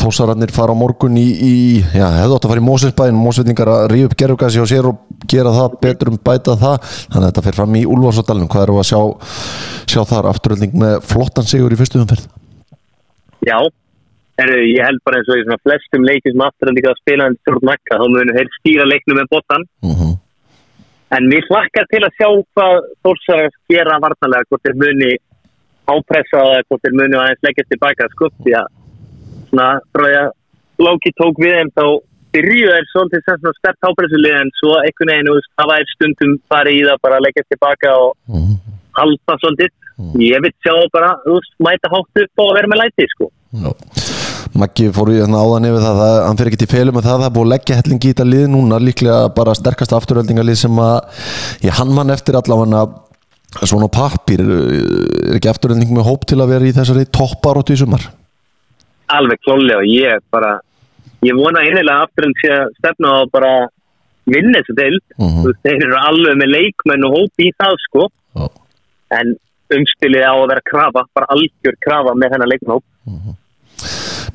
Þósararnir 0.02 0.54
fara 0.56 0.76
á 0.76 0.82
morgun 0.82 1.18
í, 1.20 1.28
í 1.32 1.56
já, 1.82 2.06
hefðu 2.20 2.38
átt 2.38 2.48
að 2.48 2.54
fara 2.54 2.64
í 2.64 2.68
Mósinsbæin 2.68 3.20
Mósvillingar 3.20 3.74
að 3.74 3.86
ríða 3.94 4.10
upp 4.10 4.18
gerfgasi 4.22 4.64
og 4.64 4.70
sér 4.72 4.90
og 4.92 5.04
gera 5.32 5.54
það 5.58 5.78
betur 5.84 6.14
um 6.14 6.22
bæta 6.22 6.58
það. 6.62 6.90
Þannig 7.12 7.22
að 7.22 7.30
þetta 7.30 7.46
fer 7.48 7.60
fram 7.60 7.78
í 7.78 7.84
Úlfarsadalinn 7.96 8.52
hvað 8.52 8.66
eru 8.68 8.80
að 8.82 8.90
sjá, 8.92 9.02
sjá 9.92 10.02
þar? 10.14 10.32
Afturölding 10.32 10.80
með 10.86 10.98
flottan 11.12 11.50
sigur 11.50 11.76
í 11.76 11.80
fyrstu 11.80 12.02
umferð. 12.02 12.28
Já, 13.42 13.58
Heru, 14.42 14.58
ég 14.66 14.86
held 14.86 15.02
bara 15.06 15.20
eins 15.20 15.30
og 15.30 15.40
í 15.40 15.44
svona 15.46 15.62
flestum 15.62 16.06
leikið 16.08 16.34
sem 16.34 16.44
aftur 16.46 16.72
að 16.72 17.00
spila 17.02 17.28
en 17.30 17.38
stjórn 17.42 17.66
makka, 17.68 17.98
þá 18.00 18.06
munum 18.08 18.38
þeir 18.38 18.52
stýra 18.58 18.88
leiknum 18.88 19.22
með 19.22 19.32
botan 19.36 19.68
uh 19.86 20.12
En 21.12 21.26
mér 21.28 21.44
hlakkar 21.50 21.88
til 21.92 22.00
að 22.08 22.14
sjá 22.16 22.28
hvað 22.56 22.86
Þórsar 23.04 23.50
gera 23.68 23.98
varnalega, 24.00 24.48
hvort 24.48 24.70
þeir 25.92 26.00
muni 26.00 26.00
ápressa 26.00 26.44
eða 26.44 26.68
hvort 26.68 26.86
þeir 26.86 26.96
muni 27.00 27.20
aðeins 27.20 27.44
leggjast 27.48 27.72
tilbaka 27.74 28.08
sko, 28.14 28.30
því 28.44 28.56
að 28.62 28.72
svona 29.52 29.68
frá 29.92 30.08
því 30.08 30.16
að 30.22 30.32
Lóki 30.82 31.12
tók 31.14 31.38
við 31.38 31.54
þeim 31.58 31.70
þá 31.78 31.86
byrjuðu 32.32 32.72
þeir 32.74 32.88
svolítið 32.90 33.24
sem 33.26 33.40
svona 33.42 33.58
stert 33.60 33.88
ápressulið 33.90 34.38
en 34.40 34.52
svo 34.58 34.72
þú 34.82 35.36
veist, 35.36 35.52
það 35.60 35.72
væri 35.72 35.92
stundum 35.92 36.32
farið 36.50 36.78
í 36.80 36.86
það 36.88 37.02
bara 37.06 37.20
að 37.20 37.26
leggjast 37.28 37.52
tilbaka 37.52 37.92
og 38.02 38.16
halda 38.98 39.38
svolítið. 39.42 39.76
Ég 40.18 40.42
vil 40.42 40.54
sjá 40.64 40.74
bara, 40.96 41.12
þú 41.26 41.36
veist, 41.38 41.54
mæta 41.62 41.92
hátt 41.92 42.24
upp 42.24 42.42
og 42.42 42.56
vera 42.58 42.72
með 42.72 42.82
læti, 42.82 43.08
sko. 43.12 43.30
Já. 43.52 43.70
Maggi 44.58 44.90
fór 44.96 45.12
í 45.14 45.20
hérna 45.20 45.44
áðan 45.44 45.68
yfir 45.70 45.84
það, 45.84 46.00
það 46.02 46.18
hann 46.26 46.40
fyrir 46.40 46.52
ekki 46.52 46.62
til 46.64 46.72
felum 46.72 46.98
með 46.98 47.06
það, 47.08 47.20
það 47.22 47.28
er 47.28 47.36
búið 47.36 47.46
að 47.46 47.52
leggja 47.54 47.78
hellingi 47.78 48.10
í 48.10 48.12
þetta 48.12 48.26
lið 48.32 48.48
núna, 48.52 48.80
líklega 48.82 49.20
bara 49.38 49.54
sterkasta 49.56 50.00
afturöldingalið 50.00 50.58
sem 50.60 50.82
að 50.82 51.28
ég 51.68 51.78
hann 51.78 51.94
mann 51.96 52.12
eftir 52.12 52.36
allavega 52.40 52.82
svona 53.60 53.88
á 53.88 53.92
pappír, 53.92 54.42
er 54.42 55.36
ekki 55.38 55.50
afturölding 55.52 55.92
með 55.92 56.08
hóp 56.08 56.26
til 56.30 56.40
að 56.40 56.52
vera 56.56 56.66
í 56.70 56.74
þessari 56.76 57.06
topparóttu 57.12 57.76
í 57.76 57.82
sumar? 57.84 58.08
alveg 59.12 59.42
klálega 59.44 59.82
og 59.84 59.88
ég 59.92 60.22
bara 60.32 60.54
ég 61.28 61.36
vona 61.36 61.60
einlega 61.60 61.98
aftur 62.06 62.24
en 62.30 62.34
sé 62.40 62.48
að 62.56 62.70
stefna 62.80 63.10
á 63.12 63.20
bara 63.28 63.50
vinna 64.26 64.62
þessu 64.62 64.76
deil 64.78 65.00
Mhm. 65.20 65.44
veist, 65.44 65.60
þeir 65.68 65.84
eru 65.84 65.98
alveg 66.00 66.38
með 66.40 66.50
leikmenn 66.56 67.04
og 67.10 67.12
hópi 67.18 67.50
í 67.50 67.52
það 67.60 67.76
sko 67.90 68.08
Já. 68.40 68.48
en 69.20 69.36
umspilið 69.76 70.24
á 70.24 70.32
að 70.32 70.48
vera 70.48 70.62
krafa 70.72 71.04
bara 71.14 71.28
algjör 71.36 71.76
krafa 71.84 72.16
með 72.16 72.32
hennar 72.32 72.48
leikmennhóp 72.54 72.84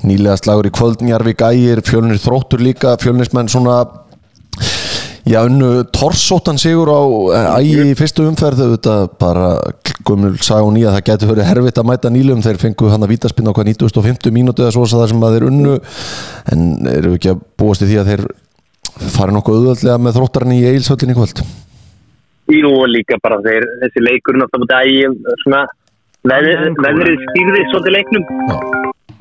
Nýlega 0.05 0.37
slagur 0.37 0.67
í 0.69 0.71
kvöld 0.77 1.01
Njarvík 1.01 1.41
ægir, 1.41 1.81
fjölnir 1.81 2.19
þróttur 2.21 2.61
líka 2.61 2.97
fjölnismenn 3.01 3.49
svona 3.49 3.79
já, 5.27 5.39
unnu 5.43 5.83
torsóttan 5.93 6.59
sigur 6.61 6.89
á 6.89 7.01
ægi 7.59 7.91
í 7.91 7.95
fyrstu 7.99 8.25
umferð 8.27 8.63
þetta 8.77 8.95
bara 9.19 9.47
gömul 10.07 10.33
sag 10.39 10.65
og 10.65 10.73
nýja 10.75 10.93
það 10.95 11.05
getur 11.09 11.31
verið 11.33 11.49
herfitt 11.49 11.81
að 11.81 11.87
mæta 11.89 12.11
nýlum 12.13 12.43
þeir 12.45 12.59
fengu 12.61 12.91
hann 12.91 13.05
að 13.05 13.13
vítaspinna 13.13 13.51
á 13.51 13.55
hvað 13.57 13.71
9050 13.73 14.35
mínútu 14.35 14.65
eða 14.65 14.73
svo 14.75 14.87
það 14.89 15.07
sem 15.11 15.23
að 15.27 15.37
þeir 15.37 15.47
unnu. 15.51 15.77
En 16.53 16.67
eru 16.91 17.15
ekki 17.17 17.33
að 17.33 17.41
búast 17.59 17.83
í 17.83 17.89
því 17.91 18.01
að 18.01 18.11
þeir 18.11 18.25
fari 19.17 19.35
nokkuð 19.35 19.59
auðvöldlega 19.59 19.97
með 20.01 20.19
þróttarinn 20.19 20.57
í 20.57 20.65
eilsöldin 20.71 21.13
í 21.13 21.17
kvöld? 21.17 21.43
Jú 22.47 22.71
líka 22.87 23.17
bara 23.23 23.41
þeir, 23.43 23.65
þessi 23.83 24.03
leikur 24.05 24.37
náttúrulega 24.39 24.83
ægi 24.87 25.33
svona 25.43 25.65
veð, 26.27 26.47
veðrið 26.79 27.25
stýrði 27.25 27.65
svolítið 27.71 27.97
leiknum. 27.97 28.29
Já. 28.47 28.59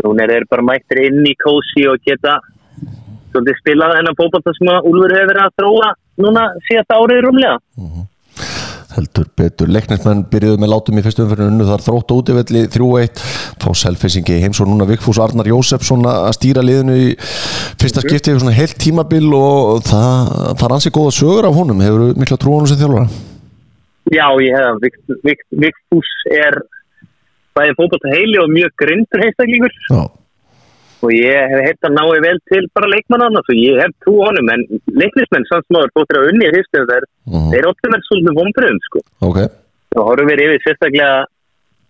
hún 0.05 0.21
er 0.21 0.31
þeir 0.35 0.45
bara 0.51 0.63
mættir 0.63 1.01
inn 1.07 1.25
í 1.27 1.33
kósi 1.41 1.87
og 1.91 2.03
geta 2.05 2.37
svolítið 3.37 3.63
spilað 3.63 3.97
hennar 4.01 4.19
fókbalta 4.19 4.53
sem 4.57 4.73
að 4.73 4.91
Úlfur 4.91 5.17
hefur 5.17 5.33
verið 5.33 5.47
að 5.47 5.57
þróa 5.61 5.89
núna 6.25 6.45
síðast 6.67 6.95
árið 6.97 7.25
rúmlega. 7.27 7.57
Heldur 8.97 9.27
betur. 9.37 9.69
Leiknismenn 9.69 10.23
byrjuðu 10.33 10.61
með 10.63 10.71
látum 10.73 10.97
í 10.97 11.03
fyrstu 11.05 11.25
umferðinu 11.27 11.53
unnu 11.53 11.67
þar 11.69 11.83
þrótt 11.85 12.13
og 12.15 12.21
útivelli 12.23 12.63
3-1 12.73 13.21
fá 13.61 13.69
selfisingi 13.77 14.39
heims 14.41 14.61
og 14.65 14.71
núna. 14.71 14.87
Vigfús 14.89 15.21
Arnar 15.21 15.51
Jósefsson 15.51 16.07
að 16.09 16.33
stýra 16.39 16.65
liðinu 16.65 16.97
í 17.03 17.09
fyrsta 17.77 18.05
skipti 18.05 18.33
yfir 18.33 18.57
heilt 18.57 18.79
tímabil 18.81 19.29
og 19.37 19.85
það 19.85 20.33
far 20.63 20.77
ansi 20.79 20.95
góða 20.95 21.13
sögur 21.19 21.51
af 21.51 21.59
honum. 21.59 21.83
Hefur 21.85 22.17
mikla 22.17 22.41
trú 22.41 22.55
á 22.55 22.57
honum 22.57 22.71
sem 22.71 22.81
þjálfara? 22.81 23.11
Já, 24.15 24.27
ég 24.41 24.55
hef 24.57 25.45
Vigfús 25.51 26.13
er 26.33 26.63
bæði 27.57 27.77
fókbalta 27.77 28.13
heili 28.13 28.41
og 28.41 28.53
mjög 28.53 28.73
grindur 28.81 29.25
Já, 29.27 30.03
og 31.05 31.11
ég 31.13 31.51
hef 31.53 31.61
heitt 31.67 31.87
að 31.87 31.97
náði 31.99 32.21
vel 32.25 32.39
til 32.51 32.65
bara 32.75 32.89
leikmannan 32.95 33.37
og 33.41 33.51
ég 33.53 33.81
hef 33.83 33.93
trú 34.05 34.15
á 34.25 34.27
honum 34.31 34.49
en 34.55 34.63
leiknismenn 35.03 35.47
samt 35.51 35.67
smáður 35.69 35.93
þóttir 35.97 36.19
að 36.21 36.29
unni 36.33 36.51
fyrstu 36.57 36.85
þeir, 36.91 37.05
Mhm. 37.27 37.49
þeir 37.53 37.69
óttum 37.71 37.93
verið 37.95 38.07
svolítið 38.09 38.39
vonbröðum 38.41 38.81
sko. 38.89 38.99
Ok, 39.29 39.39
og 39.97 40.03
horfum 40.09 40.29
við 40.31 40.45
yfir 40.47 40.61
sérstaklega 40.67 41.25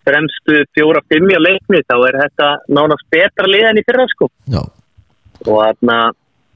fremstu 0.07 0.55
fjóra-fimm 0.77 1.29
á 1.35 1.41
leikni 1.49 1.83
þá 1.87 1.97
er 2.09 2.21
þetta 2.23 2.49
nánast 2.71 3.07
betra 3.11 3.47
lið 3.51 3.69
en 3.71 3.81
í 3.81 3.87
fyrra 3.89 4.07
sko. 4.15 4.29
Já, 4.49 4.63
og 5.47 5.57
þarna 5.63 6.13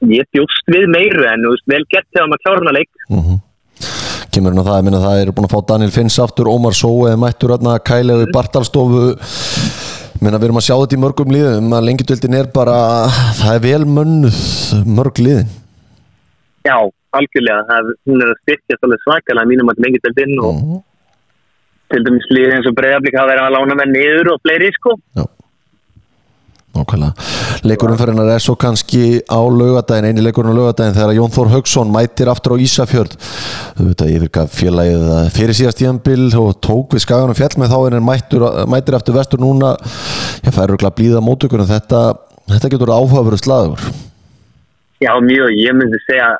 ég 0.08 0.24
bjóst 0.32 0.66
við 0.70 0.86
meiru 0.88 1.26
en 1.28 1.46
veist, 1.50 1.66
vel 1.66 1.84
gett 1.90 2.06
þegar 2.14 2.28
maður 2.30 2.44
klára 2.46 2.62
hana 2.64 2.76
leik. 2.78 2.90
Mhm. 3.10 3.40
Kemur 4.30 4.52
hérna 4.52 4.62
það, 4.62 4.78
ég 4.78 4.84
minna 4.86 5.00
það 5.02 5.20
er 5.20 5.32
búin 5.34 5.46
að 5.48 5.54
fá 5.56 5.66
Daniel 5.66 5.90
Finns 5.90 6.18
aftur, 6.22 6.46
Ómar 6.46 6.74
Sóe, 6.78 7.16
mættur 7.18 7.50
hérna 7.50 7.80
Kælegu 7.82 8.26
í 8.28 8.32
Bartalstofu 8.32 9.18
minna 10.20 10.38
við 10.40 10.48
erum 10.50 10.60
að 10.60 10.66
sjá 10.66 10.76
þetta 10.76 10.96
í 10.96 11.00
mörgum 11.04 11.34
liðum 11.34 11.74
að 11.76 11.86
lengjadöldin 11.88 12.38
er 12.40 12.48
bara, 12.54 12.76
það 13.40 13.56
er 13.56 13.64
vel 13.64 13.84
mönnuð 13.98 14.40
mörg 14.98 15.20
liðin. 15.24 15.50
Já, 16.66 16.76
algjörlega, 17.16 17.66
það, 17.70 17.90
hún 18.08 18.22
er 18.24 18.32
að 18.34 18.40
styrkjast 18.44 18.86
alveg 18.86 19.04
svakalega 19.06 19.50
mínum 19.50 19.72
að 19.72 19.82
inn 20.26 20.38
og 20.38 20.54
Mhm. 20.54 20.80
til 21.90 22.04
dæmis 22.04 22.26
lið 22.30 22.52
eins 22.54 22.66
og 22.70 22.76
breyðablík 22.78 23.16
hafa 23.18 23.30
verið 23.32 23.46
að 23.46 23.54
lána 23.56 23.74
með 23.80 23.88
niður 23.96 24.32
og 24.34 24.40
fleiri 24.44 24.70
sko. 24.76 24.96
Já 25.16 25.24
Nákvæmlega. 26.70 27.12
Hennar 27.66 28.28
er 28.34 28.42
svo 28.42 28.54
kannski 28.54 29.20
á 29.26 29.40
laugadaginn, 29.42 30.06
eini 30.10 30.22
leikurinn 30.22 30.54
á 30.54 30.58
laugadaginn 30.58 30.94
þegar 30.94 31.16
Jón 31.16 31.32
Þór 31.34 31.50
Haugsson 31.54 31.90
mætir 31.90 32.30
aftur 32.30 32.54
á 32.54 32.62
Ísafjörð. 32.62 33.16
Þú 33.78 33.86
veit 33.88 34.04
að 34.04 34.12
yfirgaf 34.14 34.54
félagið 34.54 35.06
eh, 35.16 35.30
fyrir 35.34 35.58
síðast 35.58 35.80
tíðanbil 35.80 36.28
og 36.38 36.60
tók 36.62 36.94
við 36.94 37.04
skaganum 37.04 37.38
fjall 37.38 37.58
með 37.58 37.74
þá 37.74 37.78
en 37.90 38.06
mættur, 38.06 38.46
mætir 38.70 38.98
aftur 39.00 39.18
vestur 39.18 39.42
núna. 39.42 39.74
Ég 40.46 40.54
færur 40.54 40.78
ekki 40.78 40.88
að 40.90 40.96
blíða 41.00 41.24
mótökunum 41.26 41.68
þetta, 41.70 42.04
þetta 42.54 42.72
getur 42.76 42.94
áhugaveru 42.94 43.40
slagur. 43.40 43.82
Já, 45.00 45.12
mjög, 45.24 45.50
ég 45.58 45.74
myndi 45.74 45.98
segja 46.06 46.36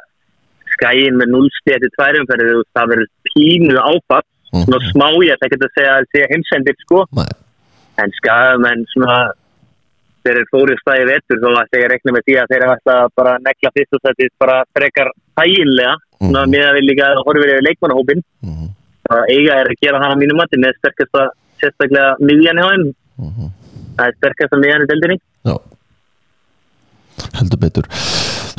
skæin 0.76 1.18
með 1.18 1.34
0 1.34 1.48
stið 1.58 1.78
eftir 1.78 1.94
tværumferði 1.98 2.50
þú 2.50 2.60
veist, 2.60 2.74
það 2.76 2.92
verður 2.94 3.10
pínu 3.30 3.80
áfatt 3.82 4.28
Mhm. 4.50 4.64
svona 4.66 4.80
smá 4.90 5.06
ég 5.22 5.36
ætla 5.36 5.46
ekki 5.46 5.58
að 5.62 5.74
segja 5.76 5.92
segja 6.10 6.30
heimsendir 6.32 6.76
sko, 6.82 7.04
Nei, 7.14 7.28
en 8.02 8.10
skæðum 8.18 8.84
svona 8.90 9.18
þeir 10.24 10.36
eru 10.40 10.48
fórið 10.52 10.78
stæði 10.82 11.04
ætla 11.62 11.80
ég 11.80 11.86
að 11.86 11.92
rekna 11.94 12.14
með 12.16 12.24
því 12.26 12.34
að 12.42 12.50
þeir 12.52 12.64
ætla 12.74 12.94
að 13.04 13.08
bara 13.20 13.32
negla 13.46 13.70
fyrst 13.76 13.94
og 13.96 14.02
þetta 14.06 14.26
bara 14.44 14.56
frekar 14.76 15.08
þægilega 15.40 15.94
svona 16.20 16.42
Mhm. 16.44 16.50
með 16.54 16.64
að 16.68 16.74
við 16.76 16.84
líka 16.90 17.06
horfum 17.26 17.44
við 17.50 17.60
leikmannahópin 17.68 18.20
Mhm. 18.44 18.66
að 19.10 19.22
eiga 19.34 19.52
er 19.60 19.66
að 19.72 19.80
gera 19.82 20.02
hana 20.02 20.16
mínu 20.20 20.34
mati 20.36 20.56
með 20.60 20.72
sterkasta 20.80 21.22
sérstaklega 21.60 22.16
miðjan 22.20 22.60
hjá 22.60 22.66
þeim 22.70 22.84
Mhm. 23.18 23.46
það 23.96 24.06
er 24.08 24.14
sterkasta 24.20 24.56
miðjan 24.62 24.84
í 24.84 24.88
deildinni 24.90 25.18
já 25.44 25.56
heldur 27.38 27.58
betur 27.64 27.86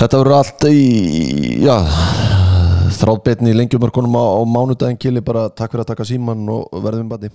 þetta 0.01 0.19
verður 0.21 0.37
allt 0.37 0.65
í 0.69 1.61
já 1.65 1.77
þráðbetni 3.01 3.53
í 3.53 3.57
lengjumörkunum 3.57 4.15
á, 4.19 4.23
á 4.37 4.41
mánudaginn 4.45 4.99
kili 4.99 5.21
bara 5.21 5.49
takk 5.49 5.71
fyrir 5.71 5.85
að 5.85 5.91
taka 5.93 6.03
síman 6.05 6.41
og 6.49 6.67
verðum 6.83 7.09
leiðis, 7.09 7.31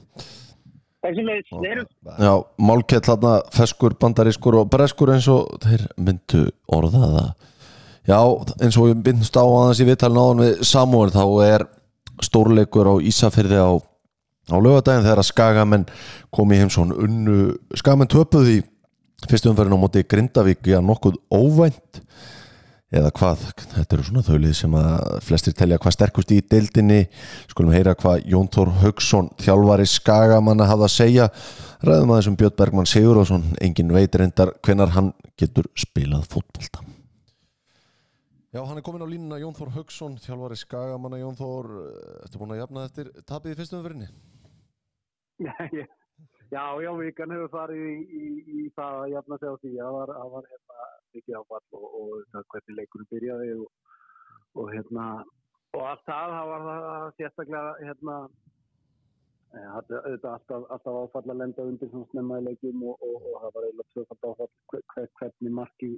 Já, 2.19 2.33
málkett 2.69 3.09
þarna 3.09 3.35
feskur, 3.55 3.97
bandarískur 4.01 4.61
og 4.61 4.71
breskur 4.73 5.13
eins 5.15 5.29
og 5.33 5.59
þeir 5.65 5.87
myndu 5.97 6.45
orða 6.73 7.11
það. 7.17 7.33
Já, 8.07 8.21
eins 8.63 8.79
og 8.79 8.89
við 8.89 9.01
myndumst 9.01 9.39
á 9.39 9.45
aðeins 9.45 9.83
í 9.83 9.89
viðtalinu 9.89 10.23
áðan 10.23 10.45
við 10.45 10.63
Samúel 10.71 11.11
þá 11.15 11.25
er 11.47 11.67
stórleikur 12.23 12.93
á 12.93 12.95
Ísafyrði 13.03 13.59
á, 13.59 13.71
á 13.77 14.57
lögadaginn 14.57 15.05
þegar 15.07 15.23
að 15.23 15.31
skagamenn 15.33 15.87
kom 16.35 16.55
í 16.55 16.61
heimsón 16.61 16.95
unnu. 16.95 17.57
Skagamenn 17.75 18.13
töpuð 18.13 18.53
í 18.55 18.59
fyrstu 19.27 19.51
umferðin 19.51 19.77
á 19.77 19.83
móti 19.83 20.05
Grindavík 20.07 20.71
já, 20.71 20.79
nokkuð 20.85 21.19
óvænt 21.35 22.03
eða 22.95 23.11
hvað, 23.19 23.43
þetta 23.73 23.97
eru 23.97 24.05
svona 24.07 24.23
þaulið 24.27 24.53
sem 24.55 24.75
að 24.79 25.07
flestir 25.27 25.55
telja 25.59 25.79
hvað 25.83 25.97
sterkust 25.97 26.35
í 26.35 26.41
deildinni. 26.53 27.01
Skulum 27.51 27.75
heyra 27.75 27.97
hvað 27.99 28.27
Jón 28.31 28.51
Þór 28.55 28.73
Haugsson 28.83 29.31
þjálfari 29.43 29.89
skagamanna 29.91 30.69
hafði 30.71 30.87
að 30.87 30.95
segja. 30.95 31.29
Ræðum 31.87 32.15
aðeins 32.15 32.31
um 32.31 32.39
Björn 32.41 32.59
Bergmann 32.61 32.91
Sigurðarsson 32.91 33.49
engin 33.65 33.95
veit 33.95 34.15
reyndar 34.15 34.55
hvenar 34.65 34.95
hann 34.95 35.11
getur 35.39 35.69
spilað 35.77 36.29
fótbolta. 36.31 36.85
Já, 38.55 38.63
hann 38.65 38.79
er 38.79 38.85
komin 38.87 39.05
á 39.05 39.09
línuna 39.11 39.43
Jón 39.43 39.57
Þór 39.59 39.75
Haugsson, 39.75 40.15
þjálfari 40.23 40.57
skagamanna. 40.57 41.21
Jón 41.21 41.37
Þór, 41.37 41.73
ertu 42.23 42.41
búin 42.41 42.55
að 42.55 42.63
jafna 42.63 42.87
eftir 42.89 43.11
tapið 43.29 43.53
í 43.53 43.59
fyrstum 43.59 43.83
umferðinni? 43.83 44.09
Já, 46.47 46.63
já, 46.79 46.91
vikan 46.95 47.33
hefur 47.35 47.49
farið 47.51 47.81
í, 47.91 47.95
í, 48.07 48.27
í 48.63 48.69
það 48.77 49.01
að 49.03 49.09
jafna 49.17 49.39
sig 49.41 49.51
á 49.51 49.57
því. 49.59 49.71
Að 49.83 49.97
var, 49.97 50.13
að 50.15 50.29
var 50.37 50.45
hérna, 50.53 50.85
mikið 51.17 51.39
áfall 51.41 51.79
og, 51.79 51.87
og 52.01 52.11
það, 52.33 52.49
hvernig 52.55 52.79
leikurinn 52.81 53.11
byrjaði 53.13 53.55
og, 53.61 53.95
og 54.57 54.73
hérna 54.75 55.07
og 55.77 55.85
allt 55.85 56.05
það, 56.09 56.35
það 56.37 56.51
var 56.53 56.67
það 56.67 57.07
sérstaklega 57.19 57.73
hérna 57.83 58.17
eh, 59.53 59.71
auðvitað 59.77 60.33
alltaf, 60.33 60.69
alltaf 60.77 61.01
áfall 61.03 61.25
að 61.35 61.41
lenda 61.43 61.71
undir 61.71 61.93
svona 61.93 62.11
snemma 62.13 62.41
í 62.41 62.47
leikum 62.51 62.85
og, 62.91 63.09
og, 63.09 63.27
það 63.43 63.57
var 63.57 63.69
eiginlega 63.69 63.97
tvöfald 63.97 64.29
áfall 64.31 64.53
hver, 64.73 64.87
hver, 64.95 65.11
hvernig 65.21 65.57
markið 65.61 65.97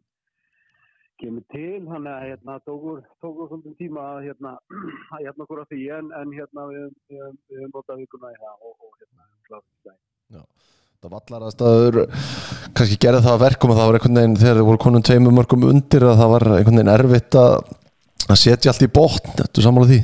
kemur 1.18 1.46
til, 1.50 1.82
þannig 1.90 2.12
að 2.14 2.26
hérna 2.28 2.58
tókur, 2.66 3.00
tókur 3.22 3.50
svolítið 3.50 3.78
tíma 3.80 4.04
að 4.14 4.24
hérna 4.28 4.54
að 5.16 5.24
hérna 5.26 5.46
okkur 5.46 5.62
á 5.62 5.70
því. 5.70 5.80
En, 5.98 6.10
en 6.20 6.34
hérna 6.36 6.66
við, 6.70 6.92
höfum 7.10 7.72
notað 7.74 8.04
vikuna 8.04 8.34
í 8.34 8.42
það 8.42 8.66
og, 8.70 8.84
og 8.86 9.00
hérna 9.02 9.30
klátt 9.48 9.72
það 9.88 10.04
Það 10.28 10.77
vallar 11.06 11.44
að 11.46 11.52
staður 11.54 11.96
kannski 12.74 12.96
gerði 12.98 13.20
það 13.22 13.34
að 13.36 13.42
verkum 13.44 13.70
að 13.70 13.76
það 13.78 13.88
var 13.88 13.96
einhvern 13.98 14.18
veginn 14.18 14.32
þegar 14.40 14.56
þið 14.58 14.64
voru 14.66 14.80
konum 14.82 15.02
tveimur 15.06 15.34
mörgum 15.36 15.66
undir 15.68 16.06
að 16.08 16.16
það 16.18 16.30
var 16.32 16.44
einhvern 16.48 16.78
veginn 16.80 16.90
erfitt 16.90 17.36
að, 17.38 17.52
að 18.26 18.40
setja 18.40 18.72
allt 18.72 18.82
í 18.82 18.88
botn, 18.96 19.36
þetta 19.38 19.62
sammála 19.62 19.90
því? 19.92 19.98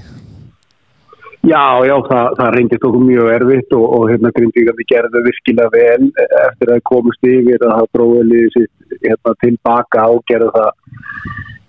Já, 1.51 1.65
já, 1.89 1.95
það, 2.07 2.29
það 2.39 2.53
reyndist 2.55 2.87
okkur 2.87 3.03
mjög 3.09 3.33
erfitt 3.35 3.75
og, 3.75 3.87
og 3.97 4.07
hérna 4.13 4.33
grindvíkandi 4.39 4.87
gerði 4.95 5.25
virkilega 5.27 5.75
vel 5.75 6.07
eftir 6.45 6.73
að 6.77 6.87
komast 6.93 7.29
yfir 7.33 7.67
að 7.67 7.75
það 7.75 7.91
bróðið 7.99 8.47
sitt 8.55 8.99
hérna, 9.03 9.35
tilbaka 9.43 10.07
og 10.15 10.23
gerði 10.31 10.53
það, 10.55 10.71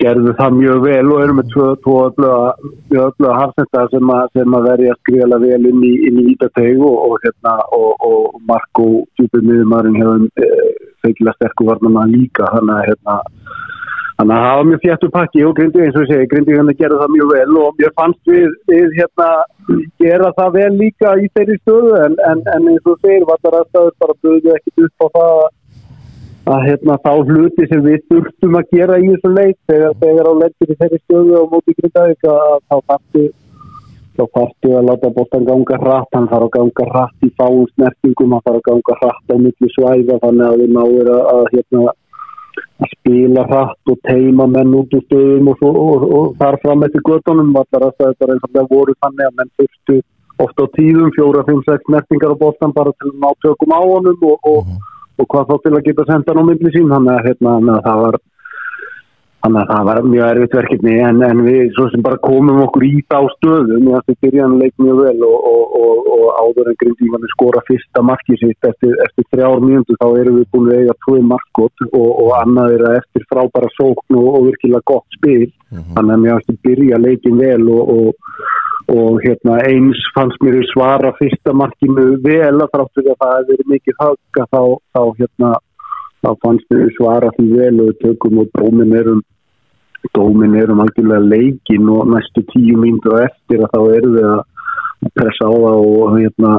gerði 0.01 0.33
það 0.39 0.57
mjög 0.59 0.81
vel 0.83 1.11
og 1.13 1.21
erum 1.23 1.39
með 1.39 1.51
tvo, 1.53 1.67
tvo 1.85 1.95
ölluða 2.09 3.35
hafsenda 3.39 3.85
sem, 3.93 4.11
a, 4.11 4.19
sem 4.35 4.57
að 4.57 4.67
verja 4.69 4.95
skriðala 4.99 5.39
vel 5.43 5.61
inn 5.71 5.83
í, 5.87 5.93
í 6.09 6.25
Ítateg 6.33 6.81
og, 6.83 7.15
hérna, 7.23 7.55
og, 7.75 8.05
og 8.09 8.41
Marko 8.49 8.89
djúpið 9.15 9.47
miðumarinn 9.49 9.99
hefur 10.01 10.27
e, 10.43 10.51
feikilega 11.05 11.37
sterkur 11.39 11.71
varnana 11.71 12.05
líka. 12.11 12.49
Þannig 12.53 12.75
að 12.79 12.89
hérna 12.91 13.19
Þannig 14.15 14.37
að 14.37 14.45
það 14.45 14.57
var 14.57 14.67
mjög 14.69 14.81
fjættu 14.85 15.07
pakki 15.11 15.41
og 15.43 15.53
grindi 15.57 15.81
eins 15.83 15.95
og 15.99 16.05
ég 16.05 16.11
segi, 16.11 16.27
grindi 16.31 16.53
hérna 16.55 16.75
gerði 16.79 16.99
það 17.01 17.09
mjög 17.15 17.31
vel 17.33 17.57
og 17.59 17.81
mér 17.81 17.93
fannst 17.99 18.29
við, 18.31 18.53
við 18.71 18.93
hérna 18.95 19.27
gera 19.99 20.29
það 20.37 20.53
vel 20.55 20.69
líka 20.79 21.11
í 21.19 21.27
þeirri 21.35 21.57
stöðu 21.59 21.97
en, 21.99 22.15
en, 22.29 22.43
en 22.53 22.69
eins 22.71 22.87
og 22.87 23.01
segir 23.03 23.25
vallar 23.27 23.57
aðstæður 23.59 23.97
bara 24.05 24.15
böðu 24.23 24.53
ekkert 24.55 24.85
upp 24.85 25.03
á 25.03 25.07
það 25.17 25.41
að 26.45 26.67
hérna 26.67 26.95
þá 27.01 27.11
hluti 27.25 27.65
sem 27.71 27.81
við 27.81 28.03
þurftum 28.11 28.59
að 28.59 28.75
gera 28.75 28.99
í 29.01 29.07
þessu 29.09 29.31
leik 29.33 29.57
þegar, 29.71 29.97
þegar 30.03 30.29
á 30.29 30.33
lendir 30.41 30.71
í 30.71 30.77
þeirri 30.81 30.99
stöðu 31.01 31.35
og 31.39 31.51
móti 31.55 31.75
grindaðið 31.79 32.29
að 32.29 32.55
þá 32.69 32.75
fætti 32.91 33.25
þá 34.15 34.23
fætti 34.37 34.71
að 34.71 34.87
láta 34.89 35.11
bóttan 35.15 35.47
ganga 35.49 35.79
hratt, 35.81 36.11
hann 36.15 36.29
þarf 36.31 36.47
að 36.47 36.53
ganga 36.55 36.87
hratt 36.91 37.25
í 37.25 37.31
fáum 37.35 37.65
snertingum, 37.73 38.35
hann 38.35 38.45
þarf 38.45 38.61
að 38.61 38.67
ganga 38.69 38.97
hratt 39.01 39.33
á 39.33 39.35
milli 39.35 39.71
svæða 39.73 40.21
þannig 40.23 40.47
að 40.47 40.61
við 40.61 40.73
náður 40.77 41.11
að, 41.15 41.23
að 41.33 41.45
hérna 41.55 41.85
að 42.85 42.91
spila 42.93 43.43
hratt 43.49 43.91
og 43.91 44.01
teima 44.07 44.47
menn 44.51 44.77
út 44.77 44.95
úr 44.95 45.03
stöðum 45.09 45.51
og, 45.51 45.61
og, 45.65 45.77
og, 45.81 46.09
og 46.19 46.33
þar 46.39 46.59
fram 46.63 46.85
eftir 46.87 47.05
göttunum 47.09 47.55
allar 47.59 47.89
að 47.89 47.95
það 47.99 48.27
er 48.29 48.41
það 48.45 48.71
voru 48.71 48.95
þannig 49.01 49.27
að 49.27 49.37
menn 49.39 49.55
þurftu 49.59 50.01
ofta 50.45 50.67
á 50.67 50.73
tíðum, 50.75 51.11
fjóra, 51.15 51.45
fimm, 51.47 51.63
sex 51.65 51.91
nertingar 51.91 52.35
á 52.35 52.37
bóttan 52.37 52.75
bara 52.75 52.91
til 52.99 53.11
að 53.11 53.21
ná 53.23 53.29
tökum 53.43 53.75
á 53.75 53.81
honum 53.81 54.25
og, 54.29 54.51
og, 55.15 55.23
og 55.23 55.31
hvað 55.31 55.51
þá 55.51 55.55
til 55.63 55.75
að 55.75 55.85
geta 55.89 56.07
senda 56.11 56.33
hann 56.33 56.43
á 56.43 56.47
myndli 56.49 56.71
sín, 56.73 56.89
þannig 56.91 57.13
að, 57.15 57.27
hérna, 57.29 57.59
að 57.75 57.83
það 57.85 58.01
var 58.05 58.17
þannig 59.45 59.61
að 59.61 59.71
það 59.71 59.85
var 59.89 59.99
mjög 60.09 60.29
erfitt 60.31 60.55
verkefni. 60.57 60.95
En, 61.05 61.21
en 61.25 61.41
við 61.45 61.73
svo 61.75 61.85
sem 61.91 62.03
bara 62.05 62.21
komum 62.23 62.61
okkur 62.65 62.85
í 62.87 62.93
þá 63.05 63.17
stöðum, 63.35 63.89
ég 63.91 63.99
ætti 63.99 64.17
byrjan 64.25 64.57
leik 64.61 64.73
mjög 64.81 65.01
vel 65.03 65.27
og, 65.27 65.47
og, 65.51 66.09
og 66.15 66.25
áður 66.41 66.71
en 66.71 66.79
grindímanni 66.81 67.31
skora 67.33 67.63
fyrsta 67.69 68.03
markið 68.05 68.41
sitt 68.41 68.69
eftir, 68.69 68.95
eftir 69.05 69.27
þrjár 69.33 69.63
mjöndu 69.63 69.97
þá 70.01 70.07
erum 70.21 70.39
við 70.41 70.49
búin 70.55 70.71
eiga 70.73 70.97
tvö 71.05 71.21
markot 71.29 71.85
og, 71.91 72.09
og 72.09 72.33
annað 72.41 72.77
er 72.77 72.85
að 72.89 72.99
eftir 73.03 73.27
frábæra 73.31 73.71
sókn 73.77 74.19
og, 74.19 74.29
og 74.39 74.49
virkilega 74.49 74.89
gott 74.91 75.19
spil. 75.19 75.49
Þannig 75.75 76.13
að 76.15 76.21
mér 76.23 76.37
ætti 76.39 76.59
byrja 76.65 77.01
leikin 77.03 77.41
vel 77.41 77.65
og 77.73 77.95
hérna 78.93 79.57
eins 79.65 79.97
fannst 80.13 80.41
mér 80.41 80.63
svara 80.73 81.11
fyrsta 81.17 81.53
markinu 81.53 82.17
vel 82.21 82.61
að 82.61 82.69
þráttur 82.73 83.09
að 83.11 83.17
það 83.21 83.37
hefur 83.37 83.47
verið 83.49 83.71
mikið 83.73 83.95
högga 83.99 84.45
þá, 84.51 84.61
þá 84.93 85.01
hérna 85.19 85.51
þá 86.21 86.29
fannst 86.43 86.69
mér 86.69 86.91
svara 86.97 87.31
því 87.37 87.47
vel 87.57 87.79
og 87.81 87.97
tökum 88.03 88.39
og 88.43 88.51
dómin 88.53 88.93
erum 88.93 89.23
dómin 90.13 90.55
erum 90.55 90.83
algjörlega 90.83 91.29
leikin 91.33 91.89
og 91.89 92.07
næstu 92.13 92.45
tíu 92.53 92.77
mínútur 92.77 93.23
eftir 93.23 93.65
að 93.65 93.73
þá 93.73 93.81
erum 93.97 94.15
við 94.19 94.29
að 94.29 95.11
pressa 95.17 95.49
á 95.49 95.53
það 95.53 95.81
og 95.81 96.17
hérna 96.19 96.53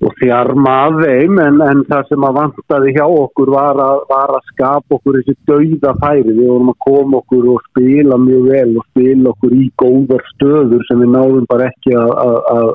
og 0.00 0.14
þjarma 0.16 0.74
að 0.86 0.94
þeim 1.04 1.38
en, 1.44 1.58
en 1.60 1.80
það 1.90 2.06
sem 2.08 2.24
að 2.24 2.36
vantaði 2.38 2.92
hjá 2.96 3.02
okkur 3.04 3.50
var 3.52 3.80
að, 3.84 3.98
var 4.08 4.30
að 4.38 4.46
skapa 4.52 4.96
okkur 4.96 5.18
þessi 5.18 5.34
dauða 5.50 5.92
færi 6.00 6.32
við 6.32 6.46
vorum 6.48 6.70
að 6.72 6.78
koma 6.86 7.20
okkur 7.20 7.50
og 7.54 7.66
spila 7.68 8.18
mjög 8.22 8.46
vel 8.48 8.70
og 8.80 8.86
spila 8.88 9.34
okkur 9.34 9.56
í 9.58 9.66
góðar 9.82 10.24
stöður 10.34 10.86
sem 10.88 11.04
við 11.04 11.12
náðum 11.16 11.50
bara 11.50 11.68
ekki 11.68 11.92
að, 12.00 12.14
að, 12.24 12.38
að, 12.54 12.70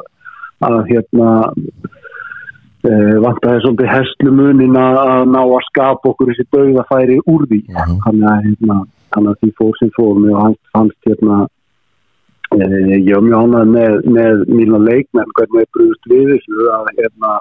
að 0.69 0.77
hérna 0.91 1.31
e, 2.85 2.93
vantaði 3.25 3.63
svolítið 3.65 3.91
hestlumunin 3.95 4.79
að 4.83 5.25
ná 5.33 5.41
að 5.41 5.57
skapa 5.71 6.13
okkur 6.13 6.31
þessi 6.33 6.47
dauða 6.53 6.85
færi 6.93 7.17
úr 7.25 7.49
því 7.49 7.61
Mhm. 7.73 7.99
þannig 8.05 8.29
að 8.35 8.45
hérna, 8.45 8.79
þannig 9.15 9.33
að 9.33 9.41
því 9.41 9.53
fór 9.59 9.77
sem 9.81 9.93
fór 9.97 10.15
mér 10.21 10.41
fannst, 10.43 10.63
fannst 10.77 11.09
hérna 11.09 11.41
Eh, 11.45 11.51
ég 12.61 13.11
var 13.13 13.25
mjög 13.25 13.41
ánægð 13.41 13.73
með, 13.73 13.99
með 14.15 14.45
mína 14.51 14.79
leikmenn 14.85 15.35
hvernig 15.35 15.65
ég 15.65 15.69
brúðist 15.75 16.09
við 16.11 16.31
þessu 16.31 16.71
að 16.77 16.89
hérna 16.99 17.35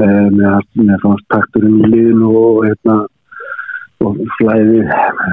eh, 0.00 0.26
með, 0.38 0.96
fannst 1.02 1.28
takturinn 1.34 1.82
í 1.82 1.92
liðinu 1.92 2.32
og 2.40 2.64
hérna 2.66 2.96
og 4.04 4.18
flæði 4.36 4.82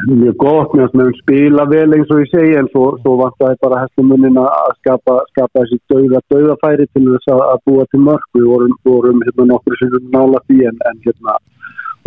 mjög 0.07 0.35
gott 0.39 0.75
með 0.77 1.01
að 1.03 1.17
spila 1.19 1.65
vel 1.67 1.89
eins 1.97 2.11
og 2.13 2.21
ég 2.23 2.29
segi 2.31 2.53
en 2.59 2.69
svo, 2.71 2.85
svo 3.03 3.17
vant 3.19 3.35
það 3.41 3.57
bara 3.65 3.81
hestumunin 3.81 4.39
að 4.39 4.77
skapa, 4.79 5.17
skapa 5.33 5.63
þessi 5.65 5.79
dauða, 5.91 6.21
dauðafæri 6.31 6.87
til 6.93 7.03
þess 7.09 7.33
að, 7.33 7.43
að 7.49 7.65
búa 7.67 7.87
til 7.91 8.03
mörg 8.07 8.29
við 8.37 8.47
vorum, 8.53 8.77
vorum 8.87 9.25
hérna 9.25 9.49
nokkur 9.51 9.77
sem 9.81 9.97
nála 10.15 10.41
því 10.47 10.61
en, 10.71 10.79
en 10.89 11.03
hérna 11.03 11.35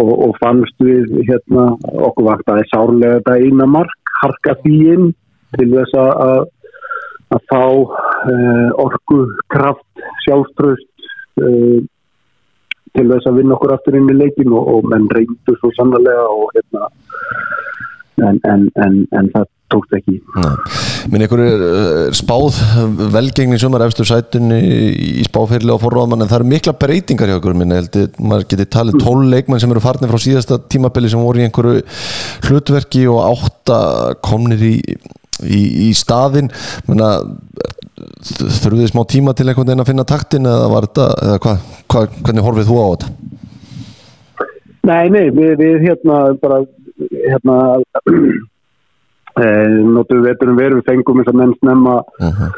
og, 0.00 0.12
og 0.28 0.34
fannst 0.40 0.88
við 0.88 1.12
hérna 1.28 1.68
okkur 2.08 2.30
vant 2.30 2.44
að 2.46 2.50
það 2.50 2.62
er 2.62 2.72
sárlega 2.72 3.20
þetta 3.20 3.38
eina 3.44 3.70
mark 3.76 4.16
harka 4.22 4.56
því 4.64 4.80
inn 4.96 5.06
til 5.56 5.68
þess 5.72 5.96
að, 6.00 6.48
að, 7.34 7.42
fá 7.50 7.62
uh, 7.66 8.70
orku, 8.82 9.22
kraft, 9.52 10.06
sjálfströst 10.26 11.10
uh, 11.42 11.80
til 12.96 13.08
þess 13.10 13.28
að 13.28 13.42
vinna 13.42 13.56
okkur 13.56 13.74
aftur 13.76 13.98
inn 13.98 14.12
í 14.12 14.16
leikin 14.16 14.54
og, 14.54 14.70
og 14.72 14.88
menn 14.92 15.08
reyndu 15.12 15.56
svo 15.58 15.72
sannlega 15.76 16.24
og 16.32 16.48
hérna 16.56 16.88
en, 18.24 18.40
en, 18.48 18.64
en, 18.80 19.02
en 19.12 19.30
það 19.34 19.50
tókst 19.72 19.96
ekki. 19.98 20.20
Minn 21.10 21.24
ykkur 21.26 21.42
er, 21.42 21.64
er 22.06 22.16
spáð 22.16 22.58
velgengni 23.14 23.58
sumar 23.60 23.84
efstu 23.86 24.06
sætunni 24.06 24.58
í 25.20 25.24
spáferli 25.26 25.74
á 25.74 25.78
forráðmann 25.82 26.24
en 26.24 26.30
það 26.30 26.38
eru 26.40 26.48
mikla 26.52 26.74
breytingar 26.80 27.30
hjá 27.30 27.38
ykkur 27.40 27.58
minn 27.58 27.74
heldur, 27.74 28.08
maður 28.22 28.48
geti 28.52 28.68
talið 28.76 29.00
12 29.02 29.28
leikmenn 29.34 29.62
sem 29.62 29.74
eru 29.74 29.82
farnir 29.84 30.12
frá 30.12 30.22
síðasta 30.22 30.60
tímabili 30.72 31.10
sem 31.12 31.22
voru 31.22 31.42
í 31.42 31.46
einhverju 31.48 31.84
hlutverki 32.48 33.06
og 33.10 33.22
átta 33.26 33.80
komnir 34.26 34.64
í, 34.66 34.74
í, 35.44 35.60
í 35.86 35.90
staðin 35.96 36.50
þurfið 36.86 38.80
þið 38.80 38.90
smá 38.92 39.02
tíma 39.10 39.34
til 39.36 39.48
einhvern 39.48 39.68
veginn 39.68 39.84
að 39.84 39.90
finna 39.90 40.08
taktin 40.08 40.48
eða 40.48 40.70
var 40.72 40.88
þetta, 40.88 41.06
eða 41.26 41.42
hvað, 41.44 41.64
hva, 41.92 42.04
hvernig 42.22 42.46
horfið 42.46 42.70
þú 42.70 42.76
á 42.80 42.86
þetta? 42.92 43.14
Nei, 44.86 45.06
nei, 45.10 45.24
við, 45.34 45.56
við 45.60 45.88
hérna 45.88 46.20
bara 46.40 46.60
hérna 47.26 47.56
eh, 49.42 49.76
notum 49.82 50.22
við 50.22 50.28
veturum 50.30 50.60
verið 50.60 50.80
við 50.80 50.88
fengum 50.92 51.22
þess 51.22 51.34
að 51.34 51.42
menn 51.42 51.58
snemma 51.60 52.00
Uh 52.22 52.48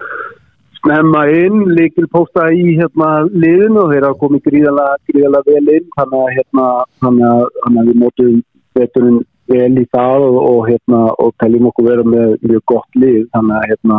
snemma 0.78 1.24
inn, 1.32 1.64
líkil 1.76 2.06
pósta 2.12 2.48
í 2.54 2.76
hérna 2.78 3.24
liðinu 3.28 3.84
og 3.84 3.92
þeir 3.92 4.06
hafa 4.08 4.20
komið 4.22 4.44
gríðalega, 4.48 5.00
gríðalega 5.10 5.54
vel 5.54 5.74
inn 5.74 5.88
þannig 5.96 6.20
að 6.20 6.36
hérna 6.38 7.84
við 7.88 7.98
notum 8.02 8.38
veturinn 8.78 9.18
vel 9.48 9.72
í 9.80 9.86
það 9.94 10.28
og, 10.28 10.38
og 10.50 10.60
hérna 10.68 11.02
og 11.24 11.34
teljum 11.42 11.68
okkur 11.70 11.88
vera 11.88 12.06
með 12.06 12.36
mjög 12.44 12.62
gott 12.72 13.02
lið. 13.02 13.26
Þannig 13.34 13.58
að 13.58 13.68
hérna 13.72 13.98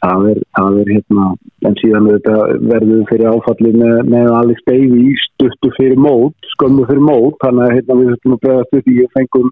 það 0.00 0.26
er, 0.30 0.38
það 0.56 0.76
er 0.80 0.92
hérna 0.94 1.24
en 1.68 1.74
síðan 1.80 2.06
verðum 2.70 3.06
fyrir 3.10 3.28
áfalli 3.28 3.72
með, 3.76 3.96
með 4.08 4.30
Alex 4.38 4.64
Davey 4.68 5.16
stuttu 5.26 5.72
fyrir 5.76 6.00
mót, 6.00 6.36
skömmu 6.54 6.86
fyrir 6.88 7.04
mót. 7.04 7.36
Þannig 7.44 7.66
að 7.66 7.74
hérna 7.76 7.98
við 8.00 8.12
þurfum 8.14 8.36
að 8.36 8.44
bregðast 8.46 8.78
upp 8.78 8.88
í 8.88 8.96
og 9.04 9.18
fengum 9.18 9.50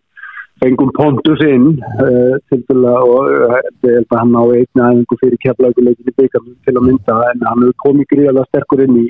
fengum 0.58 0.90
Pontus 0.96 1.42
inn 1.46 1.68
uh, 2.02 2.34
til 2.50 2.78
að 2.80 3.04
og 3.06 3.28
uh, 3.46 4.16
hann 4.16 4.34
á 4.34 4.42
einni 4.42 4.82
aðeingu 4.82 5.18
fyrir 5.20 5.38
keflaguleikin 5.44 6.10
í 6.10 6.16
byggarnum 6.16 6.56
til 6.66 6.74
að 6.74 6.86
mynda. 6.88 7.18
En 7.30 7.44
hann 7.46 7.62
hefur 7.62 7.82
komið 7.84 8.10
gríðalega 8.14 8.48
sterkur 8.50 8.82
inn 8.86 9.02
í 9.04 9.06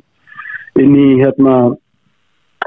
inn 0.83 0.97
í 0.99 1.09
hérna 1.23 1.55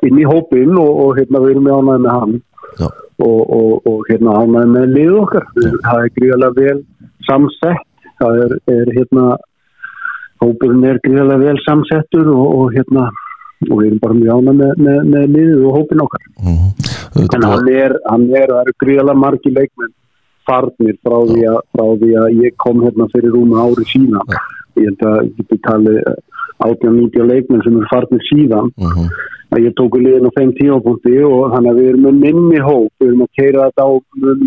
inn 0.08 0.20
í 0.22 0.28
hópin 0.28 0.74
og, 0.80 0.92
og 1.06 1.20
hérna 1.20 1.44
við 1.44 1.56
erum 1.56 1.68
með 1.68 1.78
ánæði 1.78 2.04
með 2.06 2.18
hann. 2.18 2.42
Já. 2.80 2.88
og, 3.22 3.40
og, 3.54 3.88
og 3.90 4.06
hérna 4.10 4.36
ánæði 4.42 4.74
með 4.76 4.94
lið 4.98 5.16
okkar. 5.22 5.48
Það 5.58 6.04
er 6.04 6.14
gríðalega 6.18 6.58
vel 6.60 6.78
samsett. 7.28 7.88
Það 8.22 8.44
er, 8.46 8.56
er 8.76 8.94
hérna 8.98 9.26
hópurinn 10.42 10.88
er 10.90 11.02
gríðalega 11.06 11.46
vel 11.46 11.62
samsettur 11.66 12.32
og, 12.34 12.46
og 12.58 12.76
hérna 12.76 13.10
og 13.70 13.76
við 13.78 13.88
erum 13.92 14.02
bara 14.02 14.18
mjög 14.18 14.38
ánæði 14.38 14.60
með, 14.62 14.86
með, 14.86 15.02
með 15.14 15.26
liðið 15.36 15.66
og 15.70 15.76
hópin 15.78 16.06
okkar. 16.06 16.28
-huh. 16.42 16.70
en 17.22 17.50
hann 17.52 17.68
er, 17.70 17.98
hann 18.10 18.30
er, 18.30 18.48
það 18.54 18.62
eru 18.64 18.78
gríðalega 18.84 19.22
margi 19.26 19.54
leikmenn 19.54 19.94
farnir 20.48 20.98
frá 21.06 21.18
því, 21.30 21.44
að, 21.52 21.60
frá 21.76 21.86
því 22.02 22.12
að 22.24 22.42
ég 22.46 22.58
kom 22.62 22.82
hérna 22.86 23.08
fyrir 23.14 23.36
rúma 23.36 23.66
ári 23.68 23.86
síðan. 23.92 24.36
Ég 24.80 24.88
held 24.88 25.06
að 25.06 25.18
ég 25.28 25.34
geti 25.38 25.60
talið 25.68 26.00
18-90 26.68 27.28
leikmenn 27.32 27.64
sem 27.66 27.78
eru 27.78 27.92
farnir 27.92 28.26
síðan. 28.30 28.72
Uh 28.78 28.96
-huh. 28.96 29.08
að 29.52 29.64
ég 29.68 29.74
tóku 29.76 30.00
liðin 30.00 30.30
á 30.30 30.36
þeim 30.38 30.52
tímapunkti 30.60 31.16
og 31.28 31.52
þannig 31.54 31.72
að 31.72 31.80
við 31.80 31.90
erum 31.90 32.04
með 32.08 32.20
minni 32.26 32.60
hóp. 32.68 32.92
Við 33.00 33.08
erum 33.08 33.26
að 33.26 33.36
keira 33.40 33.66
þetta 33.68 33.84
á 33.84 33.92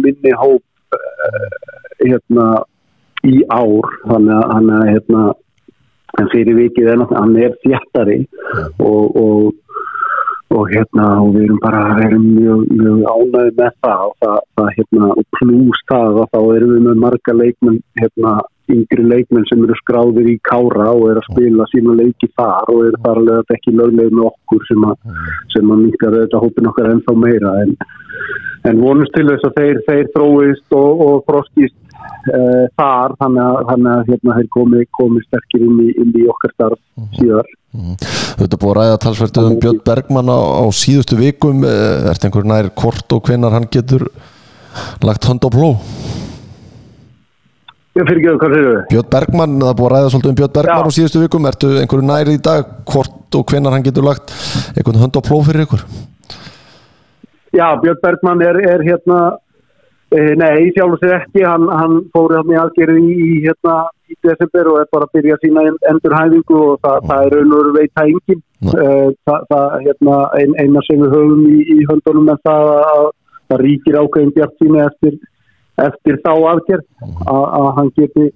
minni 0.04 0.32
hóp 0.42 0.62
uh, 0.98 1.48
hérna 2.04 2.46
í 3.24 3.34
ár. 3.48 3.86
Þannig 4.08 4.36
að, 4.54 4.88
hérna 4.92 5.22
en 6.20 6.30
fyrir 6.32 6.54
vikið 6.54 6.88
er 6.88 6.98
náttúrulega, 6.98 7.20
hann 7.20 7.36
er 7.36 7.52
þjættari 7.64 8.20
og, 8.78 9.04
og 9.16 9.52
og 10.54 10.68
hérna 10.70 11.06
og 11.22 11.32
við 11.34 11.46
erum 11.48 11.60
bara 11.62 11.80
við 11.96 12.04
erum 12.08 12.26
mjög, 12.36 12.60
mjög 12.78 12.98
ánægði 13.10 13.54
með 13.58 13.72
það. 13.82 14.02
Og 14.06 14.14
það, 14.22 14.36
það 14.58 14.68
hérna 14.76 15.08
og 15.14 15.24
pluss 15.38 15.86
það 15.90 16.20
og 16.22 16.28
þá 16.34 16.40
erum 16.56 16.74
við 16.74 16.84
með 16.86 17.00
marga 17.04 17.36
leikmenn 17.40 17.80
hérna 18.00 18.34
yngri 18.72 19.04
leikmenn 19.04 19.46
sem 19.48 19.62
eru 19.64 19.76
skráðir 19.78 20.28
í 20.32 20.38
kára 20.46 20.90
og 20.94 21.10
eru 21.12 21.22
að 21.22 21.28
spila 21.30 21.66
sína 21.70 21.96
leiki 21.98 22.30
þar 22.32 22.72
og 22.72 22.82
eru 22.88 23.00
þar 23.04 23.20
alveg 23.20 23.54
ekki 23.56 23.74
löglega 23.76 24.14
með 24.14 24.28
okkur 24.30 24.66
sem 24.70 24.86
að, 24.88 24.96
að 25.60 25.72
minkar 25.72 26.16
þetta 26.18 26.42
hópin 26.44 26.70
okkar 26.70 26.90
ennþá 26.94 27.16
meira. 27.20 27.54
En, 27.64 27.74
en 28.70 28.80
vonust 28.80 29.12
til 29.16 29.26
þess 29.28 29.48
að 29.50 29.58
þeir, 29.60 29.82
þeir 29.88 30.12
þróist 30.16 30.78
og, 30.80 31.04
og 31.06 31.20
froskist 31.28 31.76
uh, 32.32 32.64
þar 32.80 33.16
þannig 33.20 33.44
að, 33.44 33.60
hérna, 34.08 34.38
þeir 34.40 34.50
komi, 34.56 34.86
komi 34.96 35.24
sterkir 35.28 35.68
inn 35.68 35.84
í, 35.84 35.92
inn 36.00 36.16
í 36.16 36.26
okkar 36.32 36.56
starf 36.56 36.80
síðar. 37.18 37.52
Þetta 37.74 38.58
búið 38.62 38.70
að 38.70 38.76
ræða 38.80 38.98
talsvert 39.02 39.40
um 39.42 39.56
Björn 39.60 39.80
Bergmann 39.84 40.30
á, 40.30 40.40
á 40.62 40.64
síðustu 40.72 41.18
vikum. 41.18 41.64
Er 41.66 42.12
þetta 42.12 42.30
einhver 42.30 42.46
nær 42.48 42.70
hvort 42.80 43.16
og 43.16 43.26
hvenar 43.28 43.56
hann 43.58 43.66
getur 43.68 44.08
lagt 45.04 45.26
hönd 45.28 45.44
á 45.44 45.50
pló 45.52 45.74
Ég 47.94 48.08
fyrir 48.08 48.18
ekki 48.18 48.30
að 48.32 48.38
hvað 48.42 48.54
séu 48.58 48.70
Björn 48.90 49.10
Bergmann, 49.14 49.52
það 49.62 49.76
búið 49.78 49.86
að 49.86 49.92
ræða 49.94 50.08
svolítið 50.14 50.30
um 50.32 50.38
Björn 50.40 50.54
Bergmann 50.56 50.82
Já. 50.82 50.90
á 50.90 50.96
síðustu 50.96 51.20
vikum, 51.22 51.46
ertu 51.50 51.68
einhverju 51.78 52.06
nær 52.08 52.30
í 52.32 52.38
dag 52.42 52.72
hvort 52.90 53.38
og 53.38 53.44
hvenar 53.52 53.74
hann 53.76 53.84
getur 53.86 54.06
lagt 54.08 54.32
einhvern 54.74 54.98
hönd 55.04 55.14
á 55.14 55.22
pló 55.28 55.38
fyrir 55.46 55.62
ykkur? 55.66 55.84
Já, 57.54 57.68
Björn 57.84 58.00
Bergmann 58.02 58.42
er, 58.42 58.58
er 58.74 58.82
hérna 58.82 59.18
e, 60.10 60.20
nei, 60.38 60.72
sjálf 60.74 60.96
og 60.96 61.02
sér 61.04 61.14
ekki. 61.20 61.44
Hann, 61.46 61.68
hann 61.70 62.00
fór 62.14 62.34
hérna 62.34 62.56
í 62.56 62.60
aðgerði 62.64 63.04
í, 63.14 63.28
hérna 63.46 63.76
í 64.10 64.18
desember 64.26 64.72
og 64.72 64.80
er 64.82 64.88
bara 64.94 65.06
að 65.06 65.14
byrja 65.20 65.38
sína 65.44 65.62
en- 65.70 65.78
endurhæfingu 65.92 66.58
og 66.64 66.80
það, 66.82 66.98
það 67.12 67.28
er 67.28 67.36
raun 67.38 67.54
og 67.60 67.70
veit 67.78 67.92
það 67.94 68.10
engin 68.10 68.42
Nei. 68.64 68.74
e, 68.74 69.14
það, 69.28 69.46
það 69.54 69.76
hérna 69.86 70.18
ein, 70.40 70.56
eina 70.64 70.82
sem 70.88 70.98
við 71.04 71.14
höfum 71.14 71.46
í, 71.52 71.60
í 71.78 71.86
höndunum 71.92 72.32
en 72.34 72.42
það 72.48 72.72
að 72.74 73.06
það 73.52 73.62
ríkir 73.68 74.00
ákveðin 74.02 74.34
bjart 74.34 74.58
sína 74.62 74.84
eftir, 74.90 75.16
eftir 75.82 76.18
þá 76.22 76.32
aðgerð 76.34 76.86
að, 77.26 77.44
að 77.44 77.70
hann 77.78 77.92
geti 77.98 78.30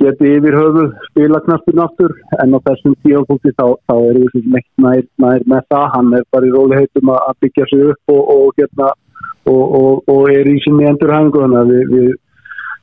geti 0.00 0.32
yfir 0.36 0.56
höfu 0.56 0.86
spila 1.10 1.40
knaspin 1.44 1.82
aftur. 1.84 2.14
En 2.42 2.56
á 2.56 2.58
þessum 2.68 2.96
tíafólki 3.04 3.52
þá, 3.58 3.66
þá 3.88 3.94
er 3.98 4.18
sem 4.32 4.56
ekki 4.60 4.84
nær, 4.86 5.04
nær 5.24 5.44
með 5.52 5.68
það. 5.72 5.86
Hann 5.96 6.16
er 6.16 6.26
bara 6.32 6.48
í 6.48 6.54
róliheitum 6.54 7.12
að 7.12 7.20
að 7.28 7.38
byggja 7.44 7.68
sig 7.70 7.86
upp 7.92 8.14
og, 8.14 8.22
og, 8.34 8.48
hérna, 8.58 8.90
og, 9.52 9.62
og, 9.80 10.10
og 10.14 10.32
er 10.32 10.48
í 10.48 10.56
sinni 10.64 10.88
endurhæfingu. 10.88 11.44
Þannig 11.44 11.60
að 11.62 11.72
við, 11.74 11.94
við 11.96 12.10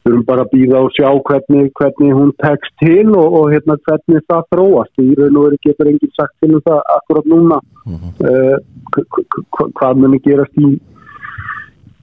þurfum 0.08 0.26
bara 0.28 0.46
að 0.46 0.52
býða 0.54 0.84
og 0.86 0.92
sjá 0.96 1.10
hvernig, 1.30 1.72
hvernig 1.80 2.18
hún 2.20 2.36
tekst 2.44 2.76
til 2.84 3.08
og, 3.14 3.40
og 3.40 3.48
hérna, 3.56 3.80
hvernig 3.88 4.28
það 4.30 4.46
þróast. 4.54 4.94
Í 5.02 5.16
raun 5.18 5.40
og 5.40 5.48
veru 5.48 5.64
getur 5.66 5.92
enginn 5.94 6.14
sagt 6.20 6.38
til 6.44 6.54
um 6.54 6.68
það 6.68 6.84
akkurat 6.98 7.32
núna. 7.34 7.64
Uh, 8.22 8.56
hvað 9.80 10.04
muni 10.04 10.22
gerast 10.26 10.62
í 10.62 10.78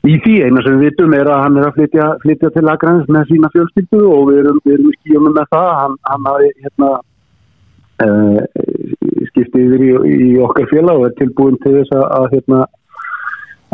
Í 0.05 0.19
því 0.21 0.35
eina 0.45 0.61
sem 0.61 0.75
við 0.77 0.91
vitum 0.91 1.15
er 1.17 1.29
að 1.33 1.39
hann 1.47 1.55
er 1.57 1.67
að 1.71 1.77
flytja, 1.79 2.07
flytja 2.21 2.51
til 2.53 2.67
Akranis 2.69 3.07
með 3.09 3.31
sína 3.31 3.49
fjölskyldu 3.55 4.01
og 4.05 4.27
við 4.29 4.41
erum, 4.43 4.59
við 4.67 4.75
erum 4.75 4.91
í 4.91 4.97
skíunum 4.99 5.33
með 5.39 5.47
það. 5.55 5.69
Hann, 5.79 5.95
hann 6.11 6.27
hafi 6.29 6.51
hérna, 6.59 6.91
uh, 8.05 8.41
skiptið 9.31 9.63
yfir 9.65 9.85
í, 9.87 10.17
í 10.27 10.31
okkar 10.45 10.69
félag 10.69 11.01
og 11.01 11.07
er 11.09 11.15
tilbúin 11.23 11.57
til 11.63 11.73
þess 11.79 11.97
að, 11.97 12.05
að, 12.19 12.27
hérna, 12.35 12.61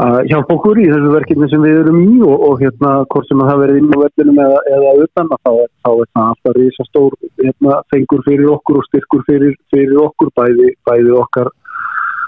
að 0.05 0.19
hjálpa 0.31 0.57
okkur 0.61 0.79
í 0.79 0.87
þessu 0.93 1.13
verkefni 1.17 1.51
sem 1.51 1.67
við 1.67 1.81
erum 1.81 2.01
í 2.05 2.23
og, 2.29 2.47
og 2.47 2.63
hérna, 2.63 2.93
hvort 3.11 3.27
sem 3.27 3.43
það 3.49 3.63
verið 3.65 3.81
inn 3.81 3.91
á 3.91 3.99
vellunum 4.05 4.43
eða, 4.47 4.61
eða 4.77 4.97
utan 5.09 5.35
að 5.35 5.43
þá 5.51 5.91
er 5.91 6.11
það 6.15 6.29
alltaf 6.29 6.59
risastór, 6.61 7.19
hérna, 7.43 7.81
fengur 7.91 8.23
fyrir 8.29 8.55
okkur 8.55 8.79
og 8.79 8.87
styrkur 8.87 9.27
fyrir, 9.27 9.59
fyrir 9.75 9.99
okkur 10.07 10.31
bæði, 10.39 10.71
bæði 10.87 11.19
okkar 11.25 11.51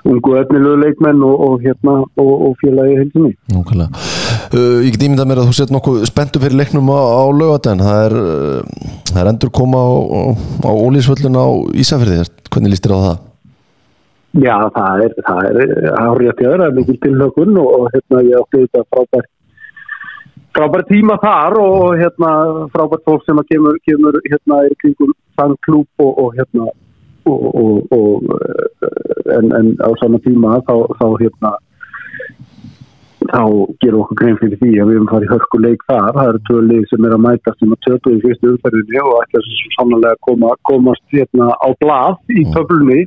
ungu 0.08 0.36
efnilegu 0.40 0.78
leikmenn 0.82 1.24
og, 1.26 1.34
og, 1.46 1.56
hérna, 1.62 1.96
og, 2.18 2.32
og 2.48 2.54
félagi 2.62 2.96
heilsinni. 3.00 3.32
Nákvæmlega. 3.54 4.04
Uh, 4.52 4.78
ég 4.82 4.94
get 4.94 5.04
ímyndað 5.06 5.28
mér 5.30 5.42
að 5.42 5.50
þú 5.50 5.56
sett 5.58 5.74
nokkuð 5.74 6.06
spenntu 6.10 6.42
fyrir 6.42 6.58
leiknum 6.58 6.90
á, 6.90 7.00
á 7.00 7.22
lögadaginn. 7.30 7.84
Það 7.86 8.06
er, 8.06 8.16
uh, 8.22 8.88
það 9.12 9.20
er 9.22 9.30
endur 9.32 9.52
koma 9.58 9.82
á, 9.82 9.90
á 10.66 10.70
ólísvöllun 10.70 11.38
á 11.38 11.46
Ísafjörði. 11.84 12.24
Hvernig 12.52 12.74
líst 12.74 12.88
þér 12.88 12.96
á 12.98 13.00
það? 13.06 13.20
Já, 14.42 14.56
það 14.72 15.04
er, 15.04 15.14
það 15.28 15.46
er 15.50 15.56
árið 16.00 16.30
að 16.32 16.66
er 16.66 16.76
mikil 16.76 16.98
tilhökun 17.04 17.56
og, 17.60 17.72
og 17.76 17.88
hérna 17.92 18.22
ég 18.24 18.38
átti 18.40 18.62
þetta 18.64 18.84
frábært 18.88 19.28
frábært 20.56 20.88
tíma 20.88 21.16
þar 21.20 21.58
og 21.60 21.98
hérna 22.00 22.30
frábært 22.72 23.04
fólk 23.08 23.26
sem 23.26 23.40
að 23.40 23.50
kemur, 23.52 23.76
kemur 23.88 24.18
hérna 24.24 24.62
í 24.68 24.72
kringum 24.80 25.12
þann 25.36 25.56
klúp 25.66 26.04
og, 26.04 26.12
og 26.16 26.38
hérna 26.38 26.68
og, 27.30 27.44
og, 27.62 27.92
og 27.96 29.36
en, 29.36 29.52
en 29.58 29.74
á 29.82 29.90
sama 30.02 30.20
tíma 30.24 30.58
þá, 30.68 30.74
þá 30.98 31.06
hérna 31.20 31.52
þá 33.30 33.42
gerum 33.82 34.02
okkur 34.02 34.18
grein 34.18 34.38
fyrir 34.40 34.58
því 34.60 34.70
að 34.82 34.90
við 34.90 34.96
erum 34.96 35.10
farið 35.10 35.32
hörkuleik 35.34 35.84
þar, 35.88 36.08
það 36.16 36.30
eru 36.30 36.40
tvö 36.48 36.62
lið 36.68 36.84
sem 36.90 37.06
er 37.06 37.16
að 37.16 37.24
mæta 37.26 37.54
sem 37.58 37.74
að 37.74 37.82
tötu 37.86 38.14
í 38.14 38.20
fyrstu 38.24 38.52
umferðinni 38.52 39.02
og 39.02 39.18
ætla 39.20 39.42
svo 39.46 39.72
sannlega 39.76 40.16
að 40.16 40.22
koma, 40.28 40.54
komast 40.68 41.04
hérna 41.14 41.50
á 41.54 41.68
blað 41.82 42.18
í 42.32 42.46
töflunni. 42.54 43.00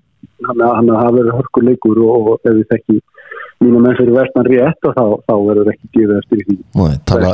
Þannig 0.45 0.65
að 0.67 0.89
það 0.99 1.17
verður 1.17 1.37
hörkuleikur 1.39 2.01
og 2.05 2.31
ef 2.35 2.51
við 2.51 2.65
þekki 2.73 2.97
mínu 3.63 3.81
menn 3.83 3.97
fyrir 3.99 4.17
vestan 4.17 4.49
rétt 4.49 4.89
og 4.89 4.97
þá, 4.97 5.05
þá 5.29 5.35
verður 5.49 5.71
ekki 5.73 5.91
gefið 5.95 6.17
eftir 6.19 6.43
því. 6.43 6.57
Nei, 6.75 6.95
tala, 7.09 7.33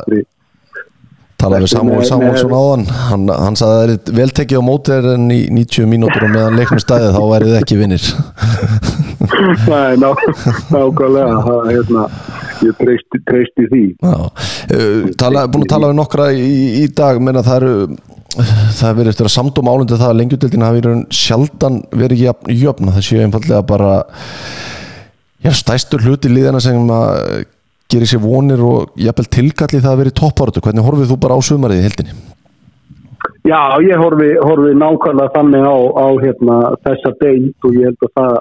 Vestri- 1.41 1.49
tala 1.49 1.61
við 1.61 1.71
Samúl 1.73 2.03
Samúlsson 2.05 2.53
áðan. 2.55 2.85
Hann, 3.09 3.25
hann 3.33 3.57
sagði 3.59 3.73
að 3.73 3.81
það 3.81 3.93
er 4.11 4.19
vel 4.19 4.29
tekið 4.39 4.61
á 4.61 4.63
móti 4.67 4.93
þér 4.93 5.09
en 5.15 5.25
í 5.33 5.39
90 5.57 5.89
mínútur 5.89 6.27
og 6.27 6.33
meðan 6.35 6.59
leiknum 6.59 6.81
stæði 6.83 7.09
þá 7.15 7.21
værið 7.31 7.57
ekki 7.61 7.79
vinnir 7.81 8.07
Nei, 9.21 9.97
ná, 10.01 10.09
nákvæmlega 10.71 11.41
það, 11.45 11.67
hérna, 11.71 12.05
ég 12.65 12.79
treysti, 13.27 13.67
því. 13.71 13.83
Uh, 14.01 15.11
tala, 15.17 15.45
búin 15.51 15.65
að 15.65 15.71
tala 15.73 15.91
við 15.91 15.99
nokkra 15.99 16.27
í, 16.33 16.49
í 16.81 16.87
dag 16.97 17.21
menna 17.23 17.43
það 17.45 17.61
eru 17.61 17.75
það 18.77 18.97
verið 18.99 19.11
eftir 19.11 19.27
að 19.27 19.33
samdóm 19.35 19.71
álundi 19.71 19.97
það 19.99 20.11
að 20.13 20.19
lengjutildin 20.21 20.65
hafi 20.65 20.83
raun 20.85 21.01
sjaldan 21.13 21.81
verið 21.91 22.25
jöfn, 22.27 22.53
jöfn. 22.63 22.91
Það 22.95 23.07
séu 23.07 23.23
einfallega 23.25 23.63
bara 23.67 23.89
já, 25.43 25.51
stæstur 25.57 26.05
hluti 26.05 26.31
líðana 26.31 26.61
sem 26.63 26.93
að 26.95 27.45
gerir 27.91 28.09
sér 28.09 28.21
vonir 28.23 28.61
og 28.65 28.93
jafnvel 28.99 29.27
tilkalli 29.37 29.81
það 29.81 29.93
að 29.93 30.03
verið 30.03 30.19
toppáratu 30.21 30.63
hvernig 30.63 30.87
horfið 30.87 31.11
þú 31.11 31.17
bara 31.25 31.37
á 31.37 31.41
sumarið 31.47 31.81
í 31.81 31.87
heldinni? 31.87 32.15
Já, 33.45 33.61
ég 33.81 33.97
horfi, 33.97 34.29
horfi 34.45 34.71
nákvæmlega 34.77 35.33
þannig 35.35 35.65
á, 35.65 35.77
á 35.97 36.07
hérna, 36.21 36.57
þessa 36.85 37.11
deild 37.21 37.67
og 37.67 37.77
ég 37.77 37.89
held 37.89 38.07
að 38.07 38.11
það 38.19 38.35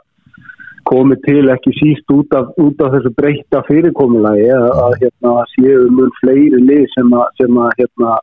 komi 0.90 1.16
til 1.24 1.44
ekki 1.52 1.72
síst 1.76 2.12
út 2.12 2.34
af, 2.36 2.50
út 2.60 2.82
af 2.84 2.92
þessu 2.96 3.12
breyta 3.16 3.62
fyrirkomulagi 3.68 4.50
að, 4.56 4.98
hérna, 5.00 5.34
séu 5.54 5.86
mun 5.94 6.12
fleiri 6.20 6.60
lið 6.64 6.84
sem 6.96 7.14
að, 7.16 7.26
sem 7.40 7.58
að, 7.64 7.72
hérna, 7.80 8.18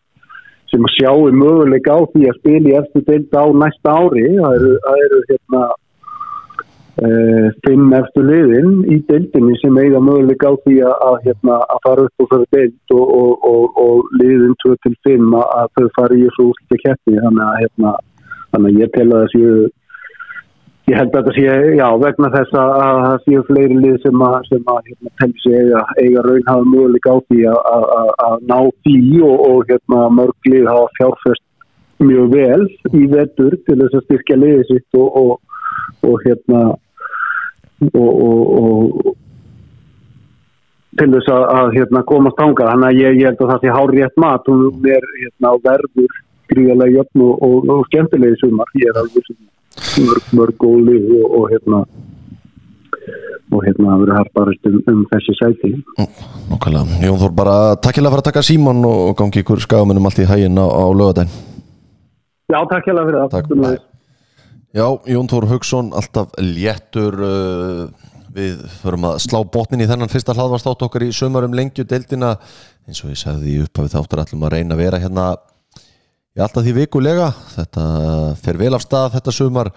sem 0.72 0.86
að 0.86 0.96
sjáu 0.98 1.34
möguleik 1.34 1.90
á 1.90 1.98
því 2.14 2.30
að 2.30 2.40
spila 2.42 2.72
í 2.72 2.78
eftir 2.82 3.06
deild 3.10 3.38
á 3.38 3.46
næsta 3.64 3.98
ári 3.98 4.26
það 4.38 4.58
eru, 4.60 4.74
það 4.86 5.04
eru 5.08 5.22
hérna 5.32 5.66
fimm 6.98 7.92
eftir 7.94 8.26
liðin 8.26 8.80
í 8.90 8.98
deildinni 9.06 9.58
sem 9.62 9.76
eiga 9.78 10.00
möguleik 10.02 10.42
á 10.42 10.52
því 10.64 10.78
að, 10.90 11.18
hérna, 11.28 11.58
að 11.70 11.82
fara 11.86 12.06
upp 12.08 12.24
og 12.24 12.30
fara 12.32 12.48
deild 12.56 12.94
og, 12.96 13.12
og, 13.18 13.46
og, 13.46 13.82
og 13.84 14.16
liðin 14.18 14.56
2-5 14.64 15.36
að, 15.38 15.68
þau 15.78 15.90
fara 15.98 16.18
í 16.18 16.24
þessu 16.26 16.48
úrslutu 16.48 16.80
keppni. 16.82 17.20
Þannig 17.22 17.44
að, 17.46 17.60
hérna, 17.62 17.92
þannig 18.56 18.80
ég 18.82 18.96
tel 18.96 19.06
að 19.12 19.20
það 19.20 19.30
séu 19.36 19.60
ég 20.88 20.96
held 20.96 21.12
að 21.12 21.28
þetta 21.28 21.36
sé, 21.36 21.54
já, 21.78 21.88
vegna 22.02 22.32
þess 22.34 22.58
að 22.58 22.74
að 22.78 23.02
það 23.04 23.18
séu 23.28 23.46
fleiri 23.52 23.78
lið 23.84 24.00
sem 24.06 24.26
að, 24.30 24.38
sem 24.48 24.74
að 24.74 24.82
hérna, 24.88 25.14
telli 25.22 25.44
sig 25.44 25.58
eiga, 25.62 25.84
eiga 26.02 26.26
raun 26.26 26.48
hafa 26.48 26.70
möguleik 26.72 27.10
á 27.12 27.16
því 27.28 27.42
að, 27.52 28.38
ná 28.48 28.58
því 28.88 28.98
og, 29.28 29.62
hérna, 29.70 30.02
mörg 30.18 30.50
lið 30.50 30.72
hafa 30.72 30.90
fjárfest 30.98 31.46
mjög 32.02 32.34
vel 32.34 32.66
í 32.94 33.06
vetur 33.12 33.58
til 33.68 33.80
þess 33.84 34.00
að 34.00 34.06
styrkja 34.08 34.42
liðið 34.42 34.68
sitt 34.72 35.00
og, 35.02 35.22
og, 35.22 35.64
og 36.08 36.20
hérna 36.26 36.66
og, 37.86 38.12
og, 38.28 38.42
og 38.58 39.16
til 40.98 41.10
þess 41.14 41.30
að, 41.34 41.44
að 41.60 41.76
hérna, 41.78 42.04
komast 42.10 42.40
tanga 42.40 42.72
þannig 42.72 42.88
að 42.90 43.02
ég, 43.02 43.20
ég 43.22 43.30
held 43.30 43.44
að 43.44 43.52
það 43.54 43.64
sé 43.64 43.76
hár 43.76 43.94
rétt 43.94 44.22
mat. 44.24 44.50
Hún 44.50 44.90
er 44.96 45.08
hérna, 45.22 45.54
verður 45.68 46.20
gríðarlega 46.52 46.96
jöfn 46.98 47.26
og, 47.28 47.48
og, 47.70 47.82
skemmtilegi 47.92 48.40
sumar. 48.42 48.72
Ég 48.82 48.92
er 48.92 49.02
alveg 49.04 49.34
mörg, 50.08 50.30
mörg 50.40 50.62
góð 50.64 50.80
lið 50.90 51.10
og, 51.20 51.28
og 51.40 51.50
hérna 51.54 51.82
og 53.48 53.62
hérna 53.64 53.94
verður 54.02 54.18
hægt 54.18 54.34
bara 54.36 54.56
um, 54.68 54.80
um 54.92 55.04
þessi 55.12 55.36
sæti. 55.40 55.70
Nákvæmlega, 56.50 56.98
Jón 57.06 57.22
Þór 57.22 57.36
bara 57.38 57.60
takkilega 57.80 58.12
fyrir 58.16 58.26
að 58.26 58.32
taka 58.32 58.44
síman 58.44 58.82
og 58.90 59.14
gangi 59.20 59.44
ykkur 59.44 59.62
skagamunum 59.64 60.10
allt 60.10 60.20
í 60.20 60.28
hægin 60.28 60.60
á, 60.60 60.68
á 60.68 60.86
lögadaginn 60.92 61.32
Já, 62.48 62.62
takk 62.72 62.86
hérlega 62.88 63.08
fyrir 63.08 63.22
það. 63.22 63.32
Takk. 63.34 63.48
Sömuleiðis. 63.52 63.86
Já, 64.78 64.86
Jón 65.10 65.26
Þór 65.26 65.48
Haugsson, 65.50 65.88
alltaf 65.98 66.36
léttur 66.38 67.16
uh, 67.26 67.88
við 68.30 68.60
förum 68.78 69.08
að 69.10 69.16
slá 69.24 69.40
botnin 69.50 69.82
í 69.82 69.88
þennan 69.90 70.12
fyrsta 70.12 70.36
hlaðvarstátt 70.38 70.84
okkar 70.86 71.08
í 71.08 71.16
sömurum 71.18 71.56
lengju 71.58 71.82
deildina. 71.90 72.36
Eins 72.86 73.02
og 73.02 73.10
ég 73.10 73.18
sagði 73.18 73.56
í 73.56 73.64
upphafið 73.64 73.96
þáttur 73.96 74.22
ætlum 74.22 74.46
að 74.46 74.54
reyna 74.54 74.76
að 74.78 74.82
vera 74.84 75.00
hérna 75.02 75.24
í 76.38 76.44
alltaf 76.46 76.62
því 76.68 76.76
vikulega. 76.76 77.32
Þetta 77.56 77.86
fer 78.44 78.60
vel 78.62 78.70
af 78.78 78.86
stað 78.86 79.16
þetta 79.16 79.34
sumar. 79.40 79.72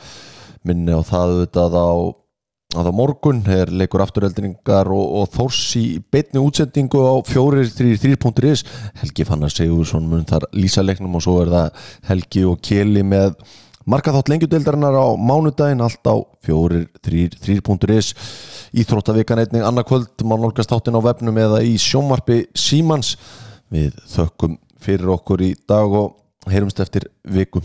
Minni 0.68 0.92
á 0.92 1.00
það 1.00 1.32
auðvitað 1.32 1.78
á 1.80 1.88
að 2.76 2.92
á 2.92 2.92
morgun 3.00 3.40
er 3.50 3.72
leikur 3.72 4.04
afturöldningar 4.04 4.92
og, 4.92 5.16
og 5.22 5.32
Þórs 5.32 5.62
í 5.80 5.86
beinni 6.12 6.44
útsendingu 6.44 7.00
á 7.08 7.24
433.is 7.24 8.66
Helgi 9.00 9.26
Fannar 9.26 9.56
Sigursson 9.56 10.12
mun 10.12 10.28
þar 10.28 10.44
lýsa 10.52 10.84
leiknum 10.84 11.16
og 11.16 11.24
svo 11.24 11.40
er 11.40 11.56
það 11.56 11.82
Helgi 12.12 12.44
og 12.52 12.60
Keli 12.68 13.02
með 13.16 13.32
markaþátt 13.90 14.30
lengjudeildarinnar 14.30 14.94
á 14.94 15.06
mánudaginn 15.18 15.82
allt 15.82 16.06
á 16.06 16.14
433.is 16.46 18.14
Íþróttavikan 18.70 19.42
einnig 19.42 19.66
annarkvöld 19.66 20.22
má 20.22 20.36
nálgast 20.38 20.70
þáttin 20.70 20.94
á 20.94 21.00
vefnum 21.02 21.40
eða 21.42 21.58
í 21.66 21.74
sjónvarpi 21.80 22.44
Símans. 22.54 23.16
Við 23.70 23.98
þökkum 24.12 24.58
fyrir 24.80 25.10
okkur 25.16 25.42
í 25.42 25.52
dag 25.66 25.90
og 25.90 26.50
heyrumst 26.50 26.82
eftir 26.82 27.08
viku 27.26 27.64